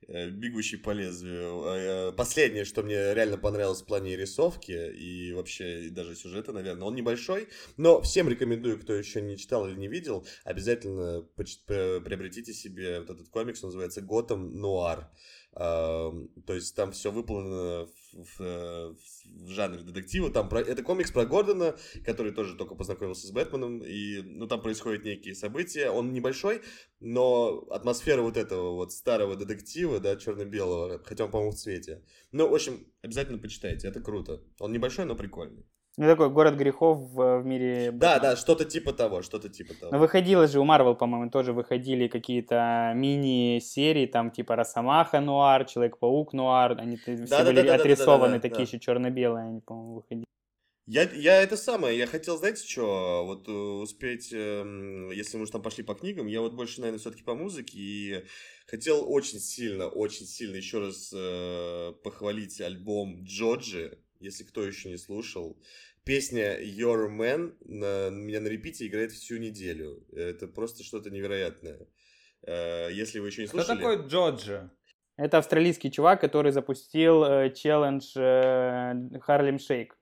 э, 0.07 0.29
бегущий 0.29 0.77
по 0.77 0.91
лезвию. 0.91 1.63
А, 1.65 2.11
последнее, 2.13 2.63
что 2.63 2.83
мне 2.83 3.13
реально 3.13 3.37
понравилось 3.37 3.81
в 3.81 3.85
плане 3.85 4.15
рисовки 4.15 4.93
и 4.93 5.33
вообще 5.33 5.89
даже 5.89 6.15
сюжета, 6.15 6.53
наверное, 6.53 6.87
он 6.87 6.95
небольшой, 6.95 7.49
но 7.75 8.01
всем 8.01 8.29
рекомендую, 8.29 8.79
кто 8.79 8.93
еще 8.93 9.21
не 9.21 9.37
читал 9.37 9.67
или 9.67 9.75
не 9.75 9.89
видел, 9.89 10.25
обязательно 10.45 11.27
приобретите 11.65 12.53
себе 12.53 13.01
вот 13.01 13.09
этот 13.09 13.27
комикс, 13.27 13.61
он 13.61 13.71
называется 13.71 13.99
«Готэм 13.99 14.55
Нуар». 14.55 15.11
То 15.55 16.27
есть 16.49 16.75
там 16.75 16.91
все 16.91 17.11
выполнено 17.11 17.87
в, 18.13 18.39
в, 18.39 18.95
в 19.25 19.49
жанре 19.49 19.83
детектива. 19.83 20.29
Там 20.29 20.49
про, 20.49 20.59
это 20.59 20.83
комикс 20.83 21.11
про 21.11 21.25
Гордона, 21.25 21.77
который 22.03 22.33
тоже 22.33 22.55
только 22.55 22.75
познакомился 22.75 23.27
с 23.27 23.31
Бэтменом. 23.31 23.79
И 23.79 24.21
ну, 24.21 24.47
там 24.47 24.61
происходят 24.61 25.05
некие 25.05 25.33
события. 25.33 25.89
Он 25.89 26.11
небольшой, 26.11 26.61
но 26.99 27.65
атмосфера 27.69 28.21
вот 28.21 28.35
этого 28.35 28.71
вот 28.71 28.91
старого 28.91 29.35
детектива, 29.35 29.99
да, 29.99 30.17
черно-белого, 30.17 31.01
хотя 31.03 31.25
он, 31.25 31.31
по-моему, 31.31 31.51
в 31.51 31.55
цвете. 31.55 32.03
Ну, 32.33 32.49
в 32.49 32.53
общем, 32.53 32.85
обязательно 33.01 33.37
почитайте, 33.37 33.87
это 33.87 34.01
круто. 34.01 34.43
Он 34.59 34.73
небольшой, 34.73 35.05
но 35.05 35.15
прикольный. 35.15 35.65
Ну, 35.97 36.07
такой 36.07 36.29
город 36.29 36.55
грехов 36.55 36.99
в, 36.99 37.39
в 37.39 37.45
мире... 37.45 37.91
Да, 37.93 38.19
да, 38.19 38.35
что-то 38.35 38.65
типа 38.65 38.91
того, 38.91 39.21
что-то 39.21 39.47
типа 39.47 39.73
того. 39.73 39.93
Но 39.93 39.99
выходило 39.99 40.45
же 40.45 40.59
у 40.59 40.65
Марвел, 40.65 40.95
по-моему, 40.95 41.31
тоже 41.31 41.53
выходили 41.53 42.09
какие-то 42.09 42.91
мини-серии, 42.95 44.05
там 44.05 44.31
типа 44.31 44.57
Росомаха 44.57 45.21
Нуар, 45.21 45.63
Человек-паук 45.65 46.33
Нуар, 46.33 46.77
они 46.77 46.97
да, 46.97 47.25
все 47.25 47.27
да, 47.27 47.43
были 47.45 47.61
да, 47.61 47.75
отрисованы, 47.75 48.41
такие 48.41 48.63
еще 48.63 48.77
черно-белые, 48.77 49.45
они, 49.47 49.61
по-моему, 49.61 49.95
выходили. 49.95 50.25
Я, 50.87 51.09
я 51.13 51.41
это 51.41 51.57
самое, 51.57 51.97
я 51.97 52.05
хотел, 52.05 52.37
знаете, 52.37 52.67
что, 52.67 53.23
вот 53.25 53.47
э, 53.47 53.51
успеть, 53.51 54.31
эм, 54.31 55.09
если 55.09 55.37
мы 55.37 55.43
уже 55.43 55.51
там 55.53 55.63
пошли 55.63 55.83
по 55.83 55.95
книгам, 55.95 56.27
я 56.27 56.41
вот 56.41 56.53
больше, 56.53 56.79
наверное, 56.79 56.99
все-таки 56.99 57.23
по 57.23 57.33
музыке, 57.33 57.75
и 57.75 58.23
хотел 58.67 59.11
очень 59.11 59.39
сильно, 59.39 59.87
очень 59.87 60.27
сильно 60.27 60.57
еще 60.57 60.79
раз 60.79 61.11
э, 61.11 61.93
похвалить 62.03 62.61
альбом 62.61 63.23
Джоджи, 63.23 63.97
если 64.25 64.43
кто 64.43 64.63
еще 64.65 64.89
не 64.89 64.97
слушал. 64.97 65.57
Песня 66.03 66.61
Your 66.61 67.09
Man 67.09 67.55
на, 67.65 68.09
меня 68.09 68.41
на 68.41 68.47
репите 68.47 68.85
играет 68.87 69.11
всю 69.11 69.37
неделю. 69.37 70.05
Это 70.11 70.47
просто 70.47 70.83
что-то 70.83 71.09
невероятное. 71.09 71.87
Э, 72.43 72.89
если 72.91 73.19
вы 73.19 73.27
еще 73.27 73.41
не 73.43 73.47
слушали... 73.47 73.77
Кто 73.77 73.91
такой 73.91 74.07
Джоджи? 74.07 74.69
Это 75.17 75.37
австралийский 75.37 75.91
чувак, 75.91 76.21
который 76.21 76.51
запустил 76.51 77.23
э, 77.23 77.53
челлендж 77.53 78.13
Харлем 79.21 79.59
Шейк. 79.59 79.97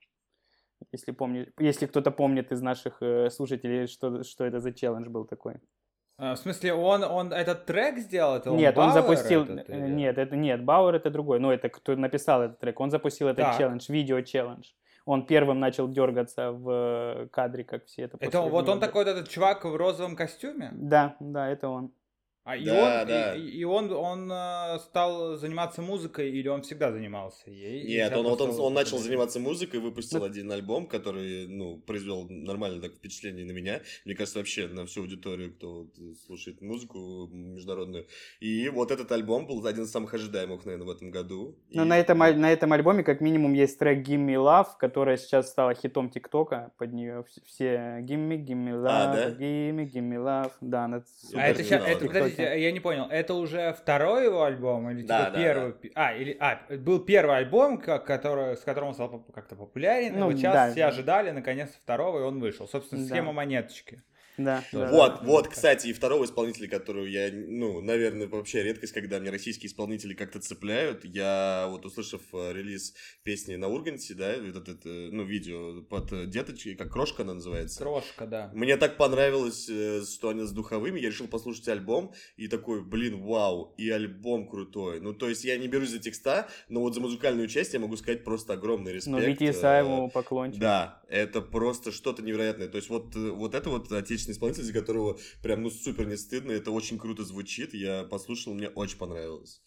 Если, 0.92 1.12
помни, 1.12 1.48
если 1.58 1.86
кто-то 1.86 2.10
помнит 2.10 2.52
из 2.52 2.60
наших 2.60 3.00
э, 3.00 3.30
слушателей, 3.30 3.86
что, 3.86 4.22
что 4.24 4.44
это 4.44 4.60
за 4.60 4.72
челлендж 4.72 5.08
был 5.08 5.24
такой. 5.24 5.54
А, 6.16 6.34
в 6.34 6.38
смысле, 6.38 6.74
он, 6.74 7.02
он 7.02 7.32
этот 7.32 7.66
трек 7.66 7.98
сделал? 7.98 8.36
Это 8.36 8.52
он 8.52 8.56
нет, 8.56 8.74
Бауэр 8.74 8.88
он 8.88 8.94
запустил... 8.94 9.42
Этот, 9.42 9.68
или... 9.68 9.88
Нет, 9.88 10.18
это 10.18 10.36
нет, 10.36 10.64
Бауэр 10.64 10.94
это 10.94 11.10
другой. 11.10 11.40
Ну, 11.40 11.50
это 11.50 11.68
кто 11.68 11.96
написал 11.96 12.42
этот 12.42 12.60
трек. 12.60 12.78
Он 12.80 12.90
запустил 12.90 13.28
этот 13.28 13.44
так. 13.44 13.58
челлендж, 13.58 13.86
видео-челлендж. 13.88 14.68
Он 15.06 15.26
первым 15.26 15.60
начал 15.60 15.88
дергаться 15.88 16.52
в 16.52 16.70
э, 16.70 17.28
кадре, 17.30 17.64
как 17.64 17.84
все 17.84 18.02
это 18.02 18.16
Это 18.20 18.40
вот 18.40 18.68
он 18.68 18.80
такой, 18.80 19.04
этот 19.04 19.28
чувак 19.28 19.64
в 19.64 19.76
розовом 19.76 20.16
костюме? 20.16 20.70
Да, 20.72 21.16
да, 21.20 21.48
это 21.48 21.68
он. 21.68 21.92
А 22.44 22.56
и 22.56 22.64
да, 22.66 23.00
он, 23.00 23.08
да. 23.08 23.36
И, 23.36 23.40
и 23.40 23.64
он, 23.64 23.90
он 23.90 24.30
э, 24.30 24.78
стал 24.80 25.36
заниматься 25.36 25.80
музыкой 25.80 26.30
или 26.30 26.46
он 26.48 26.60
всегда 26.60 26.92
занимался 26.92 27.50
ей? 27.50 27.86
Нет, 27.86 28.14
он, 28.14 28.26
вот 28.26 28.38
он, 28.42 28.50
он 28.60 28.74
начал 28.74 28.98
заниматься 28.98 29.40
музыкой, 29.40 29.80
выпустил 29.80 30.18
ну, 30.18 30.26
один 30.26 30.52
альбом, 30.52 30.86
который, 30.86 31.48
ну, 31.48 31.78
произвел 31.78 32.26
нормальное 32.28 32.82
так 32.82 32.92
впечатление 32.96 33.46
на 33.46 33.52
меня. 33.52 33.80
Мне 34.04 34.14
кажется, 34.14 34.40
вообще 34.40 34.68
на 34.68 34.84
всю 34.84 35.00
аудиторию, 35.00 35.54
кто 35.54 35.84
вот 35.84 36.18
слушает 36.26 36.60
музыку 36.60 37.28
международную. 37.32 38.06
И 38.40 38.68
вот 38.68 38.90
этот 38.90 39.10
альбом 39.10 39.46
был 39.46 39.66
один 39.66 39.84
из 39.84 39.90
самых 39.90 40.12
ожидаемых, 40.12 40.66
наверное, 40.66 40.86
в 40.86 40.90
этом 40.90 41.10
году. 41.10 41.56
Ну, 41.70 41.84
и... 41.84 41.88
на 41.88 41.98
этом, 41.98 42.18
на 42.18 42.52
этом 42.52 42.74
альбоме 42.74 43.04
как 43.04 43.22
минимум 43.22 43.54
есть 43.54 43.78
трек 43.78 44.06
Gimme 44.06 44.34
Love, 44.34 44.68
которая 44.78 45.16
сейчас 45.16 45.48
стала 45.48 45.74
хитом 45.74 46.10
ТикТока. 46.10 46.72
Под 46.76 46.92
нее 46.92 47.24
все 47.46 48.00
Gimme, 48.02 48.36
Gimme 48.36 48.72
Love, 48.72 48.88
а, 48.90 49.14
да? 49.14 49.30
Gimme, 49.30 49.90
Gimme 49.90 50.16
Love. 50.16 50.52
Да, 50.60 50.84
она 50.84 51.02
а 51.32 51.48
это, 51.48 51.64
сейчас, 51.64 51.82
это, 51.86 52.33
подождите, 52.36 52.62
я 52.62 52.72
не 52.72 52.80
понял, 52.80 53.06
это 53.10 53.34
уже 53.34 53.72
второй 53.72 54.24
его 54.24 54.44
альбом 54.44 54.90
или 54.90 55.02
да, 55.02 55.26
типа 55.26 55.30
да, 55.30 55.42
первый? 55.42 55.72
Да. 55.72 55.88
А, 55.94 56.14
или 56.14 56.36
а, 56.40 56.60
был 56.76 57.00
первый 57.00 57.36
альбом, 57.36 57.78
который, 57.78 58.56
с 58.56 58.60
которым 58.60 58.90
он 58.90 58.94
стал 58.94 59.24
как-то 59.34 59.56
популярен, 59.56 60.18
ну, 60.18 60.30
и 60.30 60.32
вот 60.32 60.38
сейчас 60.38 60.54
да, 60.54 60.70
все 60.72 60.84
ожидали 60.84 61.30
наконец 61.30 61.70
второго, 61.70 62.20
и 62.20 62.22
он 62.22 62.40
вышел. 62.40 62.68
Собственно, 62.68 63.04
схема 63.04 63.28
да. 63.28 63.32
монеточки. 63.32 64.02
Да. 64.36 64.64
да 64.72 64.90
вот, 64.90 65.20
да, 65.20 65.20
вот, 65.24 65.44
да. 65.44 65.50
кстати, 65.50 65.88
и 65.88 65.92
второго 65.92 66.24
исполнителя, 66.24 66.68
которую 66.68 67.10
я, 67.10 67.30
ну, 67.32 67.80
наверное, 67.80 68.26
вообще 68.26 68.62
редкость, 68.62 68.92
когда 68.92 69.20
мне 69.20 69.30
российские 69.30 69.68
исполнители 69.68 70.14
как-то 70.14 70.40
цепляют. 70.40 71.04
Я 71.04 71.66
вот 71.70 71.84
услышав 71.86 72.22
э, 72.32 72.52
релиз 72.52 72.94
песни 73.22 73.56
на 73.56 73.68
Урганте, 73.68 74.14
да, 74.14 74.34
вот 74.52 74.68
это, 74.68 74.88
ну, 74.88 75.24
видео 75.24 75.82
под 75.82 76.12
э, 76.12 76.26
деточки, 76.26 76.74
как 76.74 76.92
Крошка 76.92 77.22
она 77.22 77.34
называется. 77.34 77.78
Крошка, 77.78 78.26
да. 78.26 78.50
Мне 78.54 78.76
так 78.76 78.96
понравилось, 78.96 79.68
э, 79.68 80.02
что 80.02 80.30
они 80.30 80.42
с 80.42 80.50
духовыми, 80.50 81.00
я 81.00 81.08
решил 81.08 81.28
послушать 81.28 81.68
альбом, 81.68 82.12
и 82.36 82.48
такой, 82.48 82.84
блин, 82.84 83.22
вау, 83.22 83.74
и 83.76 83.90
альбом 83.90 84.48
крутой. 84.48 85.00
Ну, 85.00 85.12
то 85.12 85.28
есть 85.28 85.44
я 85.44 85.56
не 85.56 85.68
берусь 85.68 85.90
за 85.90 85.98
текста, 85.98 86.48
но 86.68 86.80
вот 86.80 86.94
за 86.94 87.00
музыкальную 87.00 87.48
часть 87.48 87.74
я 87.74 87.80
могу 87.80 87.96
сказать 87.96 88.24
просто 88.24 88.54
огромный 88.54 88.94
респект. 88.94 89.12
Ну, 89.12 89.20
Вити 89.20 89.50
Исаеву 89.50 90.10
поклончик. 90.10 90.60
Да, 90.60 91.02
это 91.14 91.40
просто 91.40 91.92
что-то 91.92 92.22
невероятное. 92.22 92.68
То 92.68 92.76
есть 92.76 92.90
вот, 92.90 93.14
вот 93.14 93.54
это 93.54 93.70
вот 93.70 93.90
отечественный 93.92 94.34
исполнитель, 94.34 94.64
за 94.64 94.72
которого 94.72 95.18
прям, 95.42 95.62
ну, 95.62 95.70
супер 95.70 96.06
не 96.06 96.16
стыдно, 96.16 96.52
это 96.52 96.70
очень 96.72 96.98
круто 96.98 97.24
звучит, 97.24 97.72
я 97.74 98.04
послушал, 98.04 98.54
мне 98.54 98.68
очень 98.68 98.98
понравилось. 98.98 99.62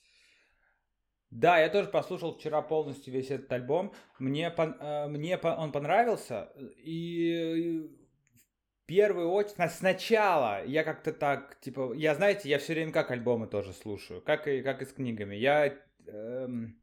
Да, 1.30 1.60
я 1.60 1.70
тоже 1.70 1.90
послушал 1.90 2.38
вчера 2.38 2.62
полностью 2.62 3.14
весь 3.14 3.32
этот 3.32 3.52
альбом. 3.52 3.94
Мне, 4.20 4.54
э, 4.56 5.08
мне 5.08 5.38
он 5.38 5.72
понравился. 5.72 6.54
И 6.78 7.82
в 8.84 8.86
первую 8.86 9.30
очередь, 9.30 9.72
сначала 9.72 10.66
я 10.66 10.84
как-то 10.84 11.12
так, 11.12 11.60
типа, 11.60 11.94
я, 11.94 12.16
знаете, 12.16 12.50
я 12.50 12.60
все 12.60 12.74
время 12.74 12.94
как 12.94 13.12
альбомы 13.12 13.48
тоже 13.48 13.74
слушаю, 13.74 14.22
как 14.22 14.48
и, 14.48 14.62
как 14.62 14.82
и 14.82 14.86
с 14.86 14.94
книгами. 14.94 15.36
Я 15.36 15.78
эм, 16.08 16.82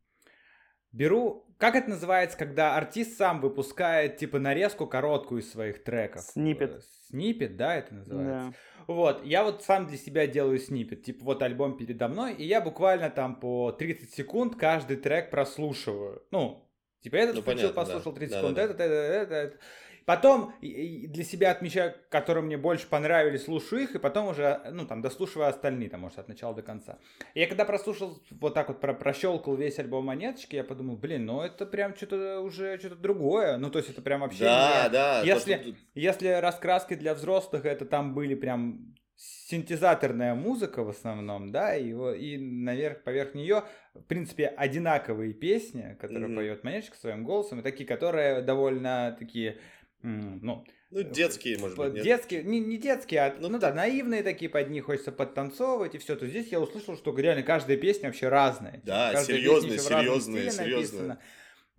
беру, 0.93 1.44
как 1.59 1.77
это 1.77 1.91
называется, 1.91 2.37
когда 2.37 2.77
артист 2.77 3.17
сам 3.17 3.41
выпускает, 3.41 4.17
типа, 4.17 4.39
нарезку 4.39 4.87
короткую 4.87 5.41
из 5.41 5.51
своих 5.51 5.83
треков? 5.85 6.23
Снипет. 6.23 6.85
Снипет, 7.09 7.57
да, 7.57 7.77
это 7.77 7.95
называется? 7.95 8.51
Да. 8.51 8.55
Вот, 8.87 9.25
я 9.25 9.45
вот 9.45 9.63
сам 9.63 9.87
для 9.87 9.97
себя 9.97 10.27
делаю 10.27 10.59
снипет, 10.59 11.05
типа, 11.05 11.25
вот 11.25 11.43
альбом 11.43 11.77
передо 11.77 12.09
мной, 12.09 12.35
и 12.35 12.45
я 12.45 12.61
буквально 12.61 13.09
там 13.09 13.37
по 13.37 13.73
30 13.73 14.13
секунд 14.13 14.57
каждый 14.57 14.97
трек 14.97 15.31
прослушиваю. 15.31 16.23
Ну, 16.31 16.69
типа, 17.01 17.17
этот 17.17 17.37
ну, 17.37 17.43
включил, 17.43 17.73
понятно, 17.73 17.83
послушал 17.83 18.13
30 18.13 18.33
да. 18.33 18.41
секунд, 18.41 18.57
да, 18.57 18.67
да, 18.67 18.75
этот, 18.75 18.81
этот, 18.81 18.93
этот, 18.93 19.33
этот. 19.33 19.61
Потом 20.05 20.53
для 20.61 21.25
себя 21.25 21.51
отмечаю, 21.51 21.95
которые 22.11 22.45
мне 22.45 22.57
больше 22.57 22.87
понравились, 22.89 23.45
слушаю 23.45 23.83
их, 23.83 23.95
и 23.95 23.99
потом 23.99 24.29
уже, 24.29 24.61
ну, 24.71 24.87
там, 24.87 25.03
дослушиваю 25.03 25.49
остальные, 25.49 25.89
там, 25.91 26.01
может, 26.01 26.19
от 26.19 26.29
начала 26.29 26.55
до 26.55 26.63
конца. 26.63 26.99
Я 27.35 27.47
когда 27.47 27.65
прослушал, 27.65 28.23
вот 28.31 28.55
так 28.55 28.69
вот 28.69 28.81
про 28.81 28.95
прощелкал 28.95 29.57
весь 29.57 29.79
альбом 29.79 30.07
«Монеточки», 30.07 30.57
я 30.57 30.65
подумал, 30.65 30.97
блин, 30.97 31.27
ну, 31.27 31.41
это 31.41 31.67
прям 31.67 31.97
что-то 31.97 32.41
уже, 32.41 32.79
что-то 32.79 32.97
другое. 32.97 33.57
Ну, 33.57 33.71
то 33.71 33.79
есть, 33.79 33.91
это 33.91 34.03
прям 34.03 34.21
вообще... 34.21 34.45
Да, 34.45 34.85
не... 34.85 34.91
да. 34.91 35.23
Если, 35.23 35.55
то, 35.55 35.75
если 35.95 36.29
раскраски 36.29 36.95
для 36.95 37.15
взрослых, 37.15 37.65
это 37.65 37.85
там 37.85 38.15
были 38.15 38.35
прям 38.35 38.95
синтезаторная 39.17 40.35
музыка 40.35 40.83
в 40.83 40.89
основном, 40.89 41.53
да, 41.53 41.77
и, 41.77 41.91
и 41.93 42.37
наверх, 42.39 43.05
поверх 43.05 43.35
нее, 43.35 43.63
в 43.95 44.03
принципе, 44.03 44.49
одинаковые 44.49 45.33
песни, 45.33 45.97
которые 46.01 46.29
mm-hmm. 46.29 46.35
поет 46.35 46.65
Монеточка 46.65 46.97
своим 46.97 47.25
голосом, 47.25 47.61
и 47.61 47.63
такие, 47.63 47.87
которые 47.87 48.43
довольно 48.43 49.15
такие 49.19 49.59
ну, 50.05 50.65
ну, 50.91 51.03
детские, 51.03 51.59
может 51.59 51.79
быть, 51.79 51.95
нет? 51.95 52.05
Детские, 52.05 52.43
не, 52.45 52.61
не 52.61 52.77
детские, 52.77 53.21
а, 53.21 53.35
ну, 53.39 53.49
ну 53.49 53.59
да, 53.59 53.73
наивные 53.73 54.23
такие, 54.23 54.51
под 54.51 54.69
них 54.69 54.85
хочется 54.85 55.13
подтанцовывать 55.13 55.95
и 55.95 55.99
все. 55.99 56.15
То 56.15 56.27
здесь 56.27 56.49
я 56.49 56.61
услышал, 56.61 56.97
что 56.97 57.17
реально 57.17 57.43
каждая 57.43 57.79
песня 57.79 58.09
вообще 58.09 58.29
разная. 58.29 58.83
Да, 58.85 59.13
каждая 59.13 59.39
серьезная, 59.39 59.79
серьезная, 59.79 60.51
серьезная. 60.51 61.19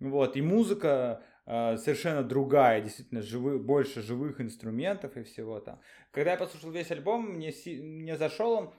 Вот, 0.00 0.36
и 0.36 0.42
музыка 0.42 1.22
э, 1.46 1.76
совершенно 1.78 2.24
другая, 2.24 2.82
действительно, 2.82 3.22
живы, 3.22 3.58
больше 3.58 4.02
живых 4.02 4.40
инструментов 4.40 5.16
и 5.16 5.22
всего 5.22 5.60
там. 5.60 5.80
Когда 6.10 6.32
я 6.32 6.36
послушал 6.36 6.72
весь 6.72 6.90
альбом, 6.90 7.36
мне, 7.36 7.54
мне 7.64 8.16
зашел 8.16 8.52
он, 8.52 8.74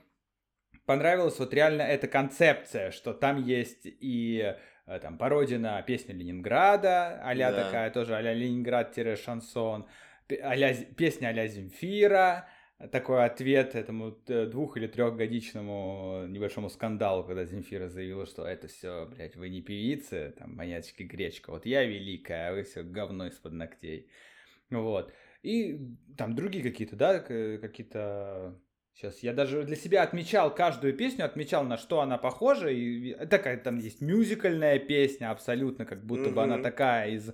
понравилась 0.84 1.38
вот 1.38 1.54
реально 1.54 1.82
эта 1.82 2.06
концепция, 2.06 2.90
что 2.90 3.14
там 3.14 3.42
есть 3.42 3.80
и 3.84 4.44
Э, 4.44 4.54
там 5.02 5.18
пародия 5.18 5.58
на 5.58 5.82
песню 5.82 6.14
Ленинграда, 6.14 7.20
а-ля 7.22 7.52
да. 7.52 7.64
такая 7.64 7.90
тоже, 7.90 8.16
а-ля 8.16 8.32
Ленинград-шансон, 8.34 9.86
а 10.30 10.74
песня 10.96 11.28
а-ля 11.28 11.46
Земфира, 11.46 12.48
такой 12.92 13.24
ответ 13.24 13.74
этому 13.74 14.12
двух- 14.26 14.76
или 14.76 14.86
трехгодичному 14.86 16.26
небольшому 16.28 16.70
скандалу, 16.70 17.24
когда 17.24 17.44
Земфира 17.44 17.88
заявила, 17.88 18.24
что 18.24 18.46
это 18.46 18.68
все, 18.68 19.06
блядь, 19.06 19.36
вы 19.36 19.48
не 19.48 19.60
певицы, 19.60 20.34
там, 20.38 20.54
маньячки 20.54 21.02
гречка, 21.02 21.50
вот 21.50 21.66
я 21.66 21.84
великая, 21.84 22.50
а 22.50 22.52
вы 22.54 22.62
все 22.62 22.82
говно 22.82 23.26
из-под 23.26 23.52
ногтей. 23.52 24.08
Вот. 24.70 25.12
И 25.42 25.80
там 26.16 26.34
другие 26.34 26.62
какие-то, 26.62 26.96
да, 26.96 27.20
какие-то 27.20 28.60
Сейчас 28.98 29.20
я 29.20 29.32
даже 29.32 29.62
для 29.62 29.76
себя 29.76 30.02
отмечал 30.02 30.52
каждую 30.52 30.92
песню, 30.92 31.24
отмечал 31.24 31.62
на 31.62 31.78
что 31.78 32.00
она 32.00 32.18
похожа. 32.18 32.68
И 32.68 33.14
такая 33.26 33.56
там 33.56 33.78
есть 33.78 34.00
мюзикальная 34.00 34.80
песня, 34.80 35.30
абсолютно, 35.30 35.86
как 35.86 36.04
будто 36.04 36.30
mm-hmm. 36.30 36.32
бы 36.32 36.42
она 36.42 36.58
такая 36.58 37.10
из 37.10 37.30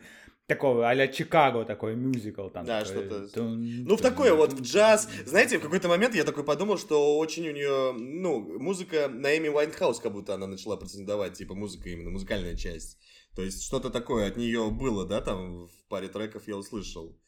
такого 0.47 0.91
а-ля 0.91 1.09
Чикаго 1.09 1.65
такой 1.65 1.97
мюзикл 1.97 2.51
там. 2.51 2.67
Да, 2.67 2.85
что-то. 2.85 3.31
Ну, 3.41 3.97
в 3.97 4.03
такое 4.03 4.35
вот 4.35 4.53
в 4.53 4.61
джаз. 4.61 5.09
Знаете, 5.25 5.57
в 5.59 5.63
какой-то 5.63 5.89
момент 5.89 6.15
я 6.15 6.25
такой 6.25 6.45
подумал, 6.45 6.77
что 6.77 7.17
очень 7.17 7.49
у 7.49 7.53
нее, 7.53 7.93
ну, 7.93 8.41
музыка 8.59 9.09
на 9.09 9.35
Эми 9.35 9.49
Уайнхаус, 9.49 10.01
как 10.01 10.13
будто 10.13 10.35
она 10.35 10.47
начала 10.47 10.77
претендовать, 10.77 11.33
типа 11.33 11.55
музыка 11.55 11.89
именно, 11.89 12.11
музыкальная 12.11 12.57
часть. 12.57 12.99
То 13.35 13.43
есть 13.43 13.65
что-то 13.65 13.89
такое 13.89 14.29
от 14.29 14.37
нее 14.37 14.71
было, 14.71 15.07
да, 15.07 15.23
там 15.23 15.67
в 15.67 15.89
паре 15.89 16.09
треков 16.09 16.47
я 16.47 16.59
услышал. 16.59 17.19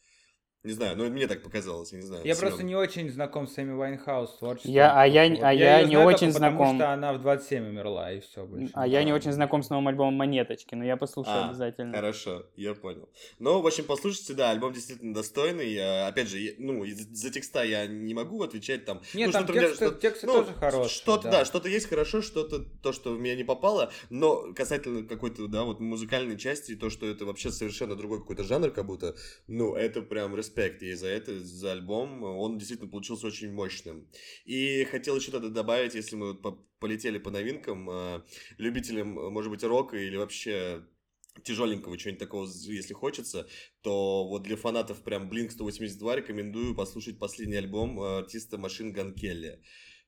Не 0.67 0.73
знаю, 0.73 0.97
но 0.97 1.05
мне 1.05 1.27
так 1.27 1.43
показалось, 1.43 1.93
я 1.93 1.99
не 1.99 2.03
знаю. 2.03 2.25
Я 2.25 2.35
Семен. 2.35 2.47
просто 2.49 2.63
не 2.63 2.75
очень 2.75 3.09
знаком 3.09 3.47
с 3.47 3.57
Эми 3.57 3.71
Вайнхаус 3.71 4.37
творчеством. 4.37 4.73
Я, 4.73 4.99
а 4.99 5.05
я, 5.05 5.29
вот. 5.29 5.39
а 5.41 5.53
я, 5.53 5.79
я 5.79 5.87
не 5.87 5.95
очень 5.95 6.29
знаком. 6.33 6.57
Потому 6.57 6.75
что 6.75 6.91
она 6.91 7.13
в 7.13 7.21
27 7.21 7.69
умерла, 7.69 8.11
и 8.11 8.19
все 8.19 8.45
больше. 8.45 8.69
А 8.73 8.85
я 8.85 9.05
не 9.05 9.13
очень 9.13 9.31
знаком 9.31 9.63
с 9.63 9.69
новым 9.69 9.87
альбомом 9.87 10.15
Монеточки, 10.15 10.75
но 10.75 10.83
я 10.83 10.97
послушаю 10.97 11.45
а, 11.45 11.49
обязательно. 11.51 11.95
Хорошо, 11.95 12.47
я 12.57 12.75
понял. 12.75 13.07
Ну, 13.39 13.61
в 13.61 13.65
общем, 13.65 13.85
послушайте, 13.85 14.33
да, 14.33 14.51
альбом 14.51 14.73
действительно 14.73 15.13
достойный. 15.13 16.05
Опять 16.05 16.27
же, 16.27 16.55
ну, 16.57 16.83
за 16.85 17.29
текста 17.29 17.63
я 17.63 17.87
не 17.87 18.13
могу 18.13 18.43
отвечать 18.43 18.83
там. 18.83 19.01
Нет, 19.13 19.27
ну, 19.27 19.31
там 19.31 19.47
тексты, 19.47 19.73
что 19.73 19.91
тексты 19.91 20.27
ну, 20.27 20.33
тоже 20.33 20.53
хорошие. 20.53 20.89
Что-то, 20.89 21.23
да. 21.23 21.31
да, 21.31 21.45
что-то 21.45 21.69
есть 21.69 21.87
хорошо, 21.87 22.21
что-то 22.21 22.59
то, 22.59 22.91
что 22.91 23.13
в 23.13 23.19
меня 23.21 23.37
не 23.37 23.45
попало, 23.45 23.89
но 24.09 24.53
касательно 24.53 25.07
какой-то, 25.07 25.47
да, 25.47 25.63
вот 25.63 25.79
музыкальной 25.79 26.37
части, 26.37 26.75
то, 26.75 26.89
что 26.89 27.07
это 27.07 27.23
вообще 27.23 27.51
совершенно 27.51 27.95
другой 27.95 28.19
какой-то 28.19 28.43
жанр, 28.43 28.71
как 28.71 28.85
будто, 28.85 29.15
ну, 29.47 29.73
это 29.73 30.01
прям 30.01 30.35
респект 30.35 30.56
ей 30.57 30.93
за 30.93 31.07
это 31.07 31.39
за 31.39 31.71
альбом. 31.71 32.23
Он 32.23 32.57
действительно 32.57 32.89
получился 32.89 33.27
очень 33.27 33.51
мощным. 33.51 34.07
И 34.45 34.83
хотел 34.85 35.15
еще 35.15 35.31
тогда 35.31 35.49
добавить, 35.49 35.95
если 35.95 36.15
мы 36.15 36.35
полетели 36.79 37.17
по 37.17 37.31
новинкам, 37.31 37.89
э, 37.89 38.21
любителям, 38.57 39.13
может 39.31 39.51
быть, 39.51 39.63
рока 39.63 39.97
или 39.97 40.15
вообще 40.15 40.83
тяжеленького, 41.43 41.97
чего-нибудь 41.97 42.19
такого, 42.19 42.45
если 42.45 42.93
хочется, 42.93 43.47
то 43.81 44.27
вот 44.27 44.43
для 44.43 44.55
фанатов 44.55 45.03
прям 45.03 45.29
Blink 45.29 45.51
182 45.51 46.15
рекомендую 46.15 46.75
послушать 46.75 47.19
последний 47.19 47.57
альбом 47.57 47.99
э, 48.01 48.17
артиста 48.19 48.57
Машин 48.57 48.91
Ган 48.91 49.13
Келли. 49.13 49.61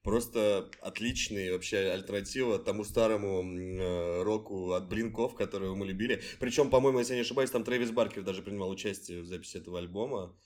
Просто 0.04 0.72
отличный 0.82 1.52
вообще 1.52 1.92
альтернатива 1.92 2.58
тому 2.58 2.86
старому 2.86 3.44
э, 3.44 4.24
року 4.24 4.72
от 4.72 4.88
Блинков, 4.88 5.36
которого 5.36 5.76
мы 5.76 5.86
любили. 5.86 6.22
Причем, 6.40 6.70
по-моему, 6.70 7.00
если 7.00 7.14
я 7.14 7.18
не 7.18 7.24
ошибаюсь, 7.24 7.52
там 7.52 7.66
Трэвис 7.66 7.92
Баркер 7.92 8.24
даже 8.24 8.42
принимал 8.42 8.70
участие 8.70 9.22
в 9.22 9.26
записи 9.26 9.58
этого 9.58 9.78
альбома. 9.78 10.38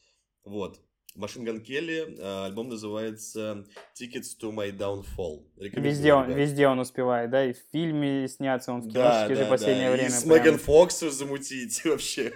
Вот. 0.44 0.82
Machine 1.16 1.44
Gun 1.44 1.62
Kelly, 1.62 2.18
альбом 2.46 2.70
называется 2.70 3.66
Tickets 4.00 4.38
to 4.42 4.52
My 4.52 4.72
Downfall. 4.72 5.44
Везде 5.58 6.14
он, 6.14 6.32
везде 6.32 6.68
он 6.68 6.80
успевает, 6.80 7.30
да, 7.30 7.46
и 7.46 7.54
в 7.54 7.58
фильме 7.72 8.28
сняться, 8.28 8.74
он 8.74 8.82
в 8.82 8.88
киношке 8.88 9.30
да, 9.30 9.36
же 9.36 9.44
да, 9.44 9.46
последнее 9.46 9.90
да. 9.90 9.94
время. 9.94 10.10
И 10.10 10.12
с 10.12 10.24
прям... 10.24 10.38
Меган 10.38 10.58
Фоксу 10.58 11.10
замутить 11.10 11.86
вообще. 11.86 12.34